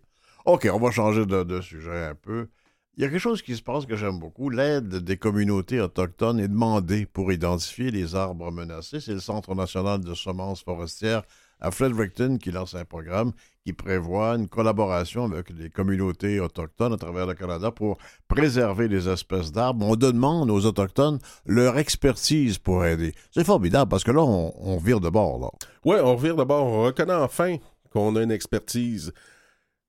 OK, 0.46 0.68
on 0.72 0.78
va 0.78 0.90
changer 0.90 1.26
de, 1.26 1.42
de 1.42 1.60
sujet 1.60 2.04
un 2.06 2.14
peu. 2.14 2.48
Il 2.96 3.02
y 3.02 3.06
a 3.06 3.08
quelque 3.08 3.20
chose 3.20 3.42
qui 3.42 3.56
se 3.56 3.62
passe 3.62 3.86
que 3.86 3.96
j'aime 3.96 4.18
beaucoup. 4.18 4.50
L'aide 4.50 4.96
des 4.96 5.16
communautés 5.16 5.80
autochtones 5.80 6.40
est 6.40 6.48
demandée 6.48 7.06
pour 7.06 7.32
identifier 7.32 7.90
les 7.90 8.14
arbres 8.14 8.50
menacés. 8.50 9.00
C'est 9.00 9.12
le 9.14 9.20
Centre 9.20 9.54
national 9.54 10.00
de 10.00 10.14
semences 10.14 10.62
forestières 10.62 11.22
à 11.60 11.70
Fredericton 11.70 12.38
qui 12.38 12.50
lance 12.50 12.74
un 12.74 12.84
programme 12.84 13.32
qui 13.64 13.72
prévoit 13.72 14.36
une 14.36 14.48
collaboration 14.48 15.24
avec 15.24 15.50
les 15.50 15.68
communautés 15.68 16.40
autochtones 16.40 16.94
à 16.94 16.96
travers 16.96 17.26
le 17.26 17.34
Canada 17.34 17.70
pour 17.70 17.98
préserver 18.26 18.88
les 18.88 19.08
espèces 19.08 19.52
d'arbres. 19.52 19.86
On 19.86 19.96
demande 19.96 20.50
aux 20.50 20.64
Autochtones 20.64 21.18
leur 21.44 21.76
expertise 21.78 22.58
pour 22.58 22.84
aider. 22.84 23.12
C'est 23.32 23.44
formidable 23.44 23.90
parce 23.90 24.04
que 24.04 24.12
là, 24.12 24.22
on, 24.22 24.52
on 24.58 24.78
vire 24.78 25.00
de 25.00 25.10
bord. 25.10 25.54
Oui, 25.84 25.96
on 26.02 26.16
revient 26.16 26.34
d'abord, 26.36 26.64
on 26.66 26.84
reconnaît 26.84 27.12
enfin 27.14 27.56
qu'on 27.92 28.16
a 28.16 28.22
une 28.22 28.30
expertise. 28.30 29.12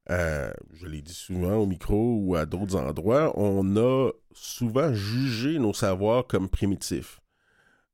Euh, 0.09 0.51
je 0.73 0.87
l'ai 0.87 1.01
dit 1.01 1.13
souvent 1.13 1.55
au 1.55 1.65
micro 1.65 2.17
ou 2.19 2.35
à 2.35 2.45
d'autres 2.45 2.75
endroits, 2.75 3.31
on 3.39 3.77
a 3.77 4.11
souvent 4.33 4.93
jugé 4.93 5.59
nos 5.59 5.73
savoirs 5.73 6.25
comme 6.27 6.49
primitifs. 6.49 7.20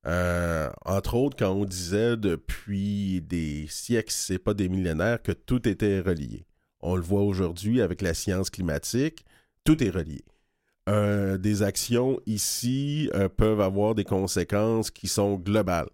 Euh, 0.08 0.70
entre 0.86 1.16
autres, 1.16 1.36
quand 1.38 1.52
on 1.52 1.66
disait 1.66 2.16
depuis 2.16 3.22
des 3.22 3.68
siècles, 3.68 4.12
si 4.12 4.26
c'est 4.34 4.40
pas 4.40 4.54
des 4.54 4.70
millénaires, 4.70 5.22
que 5.22 5.34
tout 5.34 5.68
était 5.68 6.00
relié. 6.00 6.46
On 6.80 6.96
le 6.96 7.02
voit 7.02 7.24
aujourd'hui 7.24 7.82
avec 7.82 8.02
la 8.02 8.14
science 8.14 8.50
climatique, 8.50 9.26
tout 9.64 9.84
est 9.84 9.90
relié. 9.90 10.24
Euh, 10.88 11.38
des 11.38 11.64
actions 11.64 12.22
ici 12.26 13.10
euh, 13.14 13.28
peuvent 13.28 13.60
avoir 13.60 13.96
des 13.96 14.06
conséquences 14.06 14.90
qui 14.92 15.10
sont 15.10 15.36
globales. 15.36 15.90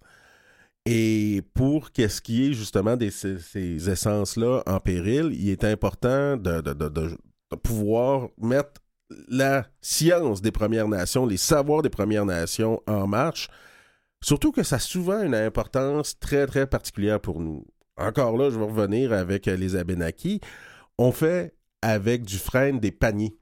Et 0.85 1.41
pour 1.55 1.91
qu'est-ce 1.91 2.21
qui 2.21 2.49
est 2.49 2.53
justement 2.53 2.95
ces, 3.09 3.39
ces 3.39 3.89
essences-là 3.89 4.61
en 4.67 4.79
péril, 4.79 5.31
il 5.33 5.49
est 5.49 5.63
important 5.63 6.37
de 6.37 7.17
pouvoir 7.63 8.27
mettre 8.37 8.81
la 9.29 9.65
science 9.81 10.41
des 10.41 10.51
Premières 10.51 10.87
Nations, 10.87 11.25
les 11.25 11.37
savoirs 11.37 11.81
des 11.81 11.89
Premières 11.89 12.25
Nations 12.25 12.81
en 12.85 13.07
marche, 13.07 13.49
surtout 14.23 14.51
que 14.51 14.63
ça 14.63 14.77
a 14.77 14.79
souvent 14.79 15.21
une 15.21 15.35
importance 15.35 16.17
très, 16.19 16.47
très 16.47 16.65
particulière 16.67 17.19
pour 17.19 17.39
nous. 17.39 17.65
Encore 17.97 18.37
là, 18.37 18.49
je 18.49 18.57
vais 18.57 18.65
revenir 18.65 19.13
avec 19.13 19.47
euh, 19.47 19.55
les 19.55 19.75
Abénakis. 19.75 20.39
On 20.97 21.11
fait 21.11 21.53
avec 21.81 22.23
du 22.23 22.37
frêne 22.37 22.79
des 22.79 22.91
paniers. 22.91 23.35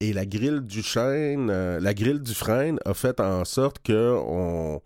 Et 0.00 0.12
la 0.12 0.26
grille 0.26 0.60
du 0.62 0.82
chêne, 0.82 1.48
euh, 1.50 1.80
la 1.80 1.92
grille 1.94 2.20
du 2.20 2.34
frêne 2.34 2.78
a 2.84 2.94
fait 2.94 3.18
en 3.20 3.44
sorte 3.44 3.78
que 3.82 4.16
on 4.18 4.80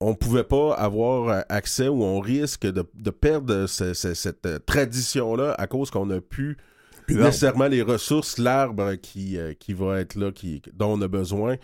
on 0.00 0.14
pouvait 0.14 0.44
pas 0.44 0.74
avoir 0.74 1.28
euh, 1.30 1.40
accès 1.48 1.88
ou 1.88 2.02
on 2.04 2.20
risque 2.20 2.66
de, 2.66 2.84
de 2.94 3.10
perdre 3.10 3.66
ce- 3.66 3.94
ce- 3.94 4.12
cette 4.12 4.66
tradition-là 4.66 5.54
à 5.56 5.66
cause 5.66 5.90
qu'on 5.90 6.10
a 6.10 6.20
pu 6.20 6.58
Puis 7.06 7.16
nécessairement 7.26 7.66
les 7.68 7.80
ressources, 7.80 8.36
l'arbre 8.36 8.94
qui, 8.96 9.38
qui 9.58 9.72
va 9.72 10.00
être 10.00 10.16
là, 10.16 10.32
qui, 10.32 10.60
dont 10.74 10.98
on 10.98 11.00
a 11.00 11.08
besoin 11.08 11.56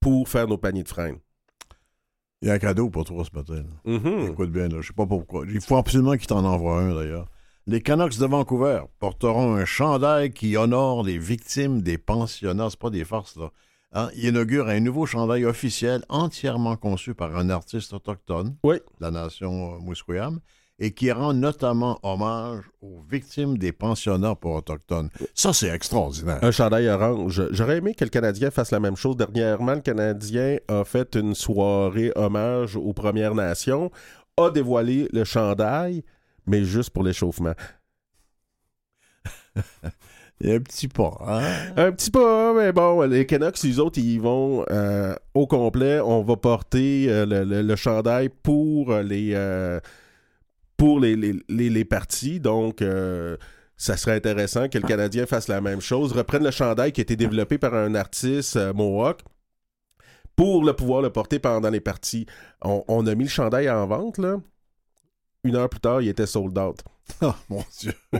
pour 0.00 0.28
faire 0.28 0.46
nos 0.46 0.58
paniers 0.58 0.82
de 0.82 0.88
freine. 0.88 1.16
Il 2.44 2.48
y 2.48 2.50
a 2.50 2.54
un 2.54 2.58
cadeau 2.58 2.90
pour 2.90 3.04
toi 3.04 3.24
ce 3.24 3.34
matin. 3.34 3.54
là. 3.86 3.90
Mhm. 3.98 4.28
Écoute 4.32 4.50
bien, 4.52 4.68
là, 4.68 4.82
je 4.82 4.88
sais 4.88 4.92
pas 4.92 5.06
pourquoi. 5.06 5.46
Il 5.48 5.60
faut 5.62 5.76
absolument 5.78 6.12
qu'il 6.18 6.26
t'en 6.26 6.44
envoie 6.44 6.78
un, 6.78 6.94
d'ailleurs. 6.94 7.26
Les 7.66 7.80
Canucks 7.80 8.18
de 8.18 8.26
Vancouver 8.26 8.82
porteront 8.98 9.54
un 9.54 9.64
chandail 9.64 10.30
qui 10.32 10.54
honore 10.58 11.02
les 11.04 11.16
victimes 11.18 11.80
des 11.80 11.96
pensionnats. 11.96 12.68
C'est 12.68 12.78
pas 12.78 12.90
des 12.90 13.04
farces, 13.06 13.36
là. 13.36 13.50
Hein? 13.94 14.10
Ils 14.16 14.24
inaugurent 14.26 14.68
un 14.68 14.80
nouveau 14.80 15.06
chandail 15.06 15.46
officiel 15.46 16.04
entièrement 16.10 16.76
conçu 16.76 17.14
par 17.14 17.34
un 17.36 17.48
artiste 17.48 17.94
autochtone 17.94 18.56
Oui. 18.62 18.76
de 18.76 19.04
la 19.04 19.10
nation 19.10 19.76
euh, 19.76 19.78
Musqueam 19.80 20.40
et 20.78 20.92
qui 20.92 21.12
rend 21.12 21.32
notamment 21.34 21.98
hommage 22.02 22.64
aux 22.82 23.00
victimes 23.08 23.56
des 23.58 23.70
pensionnats 23.72 24.34
pour 24.34 24.54
autochtones. 24.56 25.08
Ça, 25.34 25.52
c'est 25.52 25.68
extraordinaire. 25.68 26.38
Un 26.42 26.50
chandail 26.50 26.88
orange. 26.88 27.42
J'aurais 27.52 27.76
aimé 27.78 27.94
que 27.94 28.04
le 28.04 28.10
Canadien 28.10 28.50
fasse 28.50 28.72
la 28.72 28.80
même 28.80 28.96
chose. 28.96 29.16
Dernièrement, 29.16 29.74
le 29.74 29.80
Canadien 29.80 30.58
a 30.66 30.84
fait 30.84 31.14
une 31.14 31.34
soirée 31.36 32.10
hommage 32.16 32.74
aux 32.76 32.92
Premières 32.92 33.34
Nations, 33.36 33.90
a 34.36 34.50
dévoilé 34.50 35.08
le 35.12 35.22
chandail, 35.24 36.02
mais 36.46 36.64
juste 36.64 36.90
pour 36.90 37.04
l'échauffement. 37.04 37.54
Un 40.44 40.58
petit 40.60 40.88
pas. 40.88 41.16
Hein? 41.26 41.42
Un 41.76 41.92
petit 41.92 42.10
peu, 42.10 42.54
mais 42.58 42.72
bon, 42.72 43.02
les 43.02 43.24
Canucks, 43.24 43.62
les 43.62 43.78
autres, 43.78 44.00
ils 44.00 44.20
vont 44.20 44.64
euh, 44.70 45.14
au 45.32 45.46
complet. 45.46 46.00
On 46.00 46.22
va 46.22 46.36
porter 46.36 47.06
euh, 47.08 47.24
le, 47.24 47.44
le- 47.44 47.62
le 47.62 47.76
chandail 47.76 48.28
pour 48.42 48.90
euh, 48.92 49.02
les, 49.04 49.30
euh, 49.34 49.78
pour 50.76 51.00
les, 51.00 51.16
les, 51.16 51.34
les- 51.48 51.70
les 51.70 51.84
parties. 51.84 52.40
Donc, 52.40 52.82
euh, 52.82 53.36
ça 53.76 53.96
serait 53.96 54.16
intéressant 54.16 54.68
que 54.68 54.78
le 54.78 54.86
Canadien 54.86 55.26
fasse 55.26 55.48
la 55.48 55.60
même 55.60 55.80
chose, 55.80 56.12
reprenne 56.12 56.44
le 56.44 56.50
chandail 56.50 56.92
qui 56.92 57.00
a 57.00 57.02
été 57.02 57.16
développé 57.16 57.58
par 57.58 57.74
un 57.74 57.94
artiste 57.94 58.56
euh, 58.56 58.72
Mohawk 58.72 59.20
pour 60.36 60.64
le 60.64 60.72
pouvoir 60.72 61.00
le 61.02 61.10
porter 61.10 61.38
pendant 61.38 61.70
les 61.70 61.80
parties. 61.80 62.26
On, 62.62 62.84
on 62.88 63.06
a 63.06 63.14
mis 63.14 63.24
le 63.24 63.30
chandail 63.30 63.70
en 63.70 63.86
vente, 63.86 64.18
là. 64.18 64.36
Une 65.44 65.56
heure 65.56 65.68
plus 65.68 65.80
tard, 65.80 66.00
il 66.00 66.08
était 66.08 66.26
sold 66.26 66.56
out. 66.58 66.80
Oh, 67.20 67.34
mon 67.50 67.62
Dieu. 67.80 67.92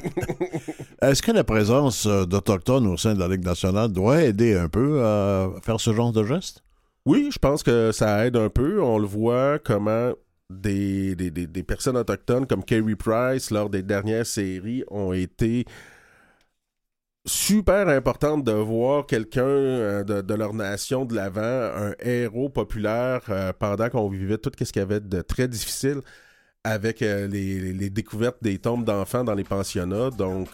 Est-ce 1.02 1.22
que 1.22 1.32
la 1.32 1.42
présence 1.44 2.04
euh, 2.06 2.26
d'Autochtones 2.26 2.86
au 2.86 2.96
sein 2.98 3.14
de 3.14 3.18
la 3.20 3.28
Ligue 3.28 3.44
nationale 3.44 3.90
doit 3.90 4.22
aider 4.22 4.54
un 4.56 4.68
peu 4.68 5.02
à 5.04 5.50
faire 5.62 5.80
ce 5.80 5.94
genre 5.94 6.12
de 6.12 6.22
geste? 6.24 6.62
Oui, 7.06 7.30
je 7.32 7.38
pense 7.38 7.62
que 7.62 7.92
ça 7.92 8.26
aide 8.26 8.36
un 8.36 8.50
peu. 8.50 8.82
On 8.82 8.98
le 8.98 9.06
voit 9.06 9.58
comment 9.58 10.12
des, 10.50 11.64
personnes 11.66 11.96
autochtones 11.96 12.46
comme 12.46 12.64
Kerry 12.64 12.96
Price, 12.96 13.50
lors 13.50 13.70
des 13.70 13.82
dernières 13.82 14.26
séries, 14.26 14.84
ont 14.88 15.12
été 15.12 15.64
super 17.26 17.88
importantes 17.88 18.44
de 18.44 18.52
voir 18.52 19.06
quelqu'un 19.06 19.42
euh, 19.42 20.04
de, 20.04 20.34
leur 20.34 20.52
nation 20.52 21.04
de 21.04 21.14
l'avant, 21.14 21.40
un 21.40 21.94
héros 22.00 22.50
populaire 22.50 23.22
euh, 23.30 23.52
pendant 23.58 23.88
qu'on 23.88 24.08
vivait 24.08 24.38
tout 24.38 24.52
ce 24.58 24.64
qu'il 24.64 24.80
y 24.80 24.82
avait 24.82 25.00
de 25.00 25.22
très 25.22 25.48
difficile 25.48 26.00
avec 26.64 27.02
euh, 27.02 27.26
les, 27.26 27.90
découvertes 27.90 28.38
des 28.42 28.58
tombes 28.58 28.84
d'enfants 28.84 29.24
dans 29.24 29.34
les 29.34 29.44
pensionnats. 29.44 30.10
Donc, 30.10 30.48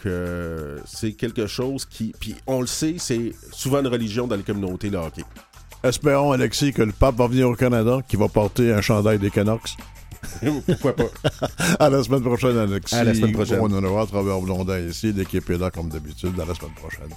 c'est 0.85 1.13
quelque 1.13 1.47
chose 1.47 1.87
qui... 1.87 2.13
Puis, 2.19 2.37
on 2.47 2.61
le 2.61 2.67
sait, 2.67 2.97
c'est 2.99 3.33
souvent 3.53 3.81
une 3.81 3.87
religion 3.87 4.27
dans 4.27 4.37
les 4.37 4.43
communautés, 4.43 4.91
le 4.91 4.99
hockey. 4.99 5.23
Espérons, 5.83 6.33
Alexis, 6.33 6.73
que 6.73 6.83
le 6.83 6.93
pape 6.93 7.17
va 7.17 7.27
venir 7.27 7.49
au 7.49 7.55
Canada, 7.55 8.01
qu'il 8.07 8.19
va 8.19 8.29
porter 8.29 8.73
un 8.73 8.81
chandail 8.81 9.19
des 9.19 9.31
Canucks. 9.31 9.77
Pourquoi 10.67 10.95
pas? 10.95 11.05
À 11.79 11.89
la 11.89 12.03
semaine 12.03 12.23
prochaine, 12.23 12.59
Alexis. 12.59 12.95
À 12.95 13.05
la 13.05 13.15
semaine 13.15 13.33
prochaine. 13.33 13.59
On 13.61 13.73
en 13.73 13.83
aura 13.85 14.03
à 14.03 14.07
travers 14.07 14.39
Blondin 14.41 14.79
ici. 14.79 15.13
L'équipe 15.13 15.49
est 15.49 15.59
là 15.59 15.71
comme 15.71 15.89
d'habitude. 15.89 16.39
À 16.39 16.45
la 16.45 16.55
semaine 16.55 16.75
prochaine. 16.75 17.09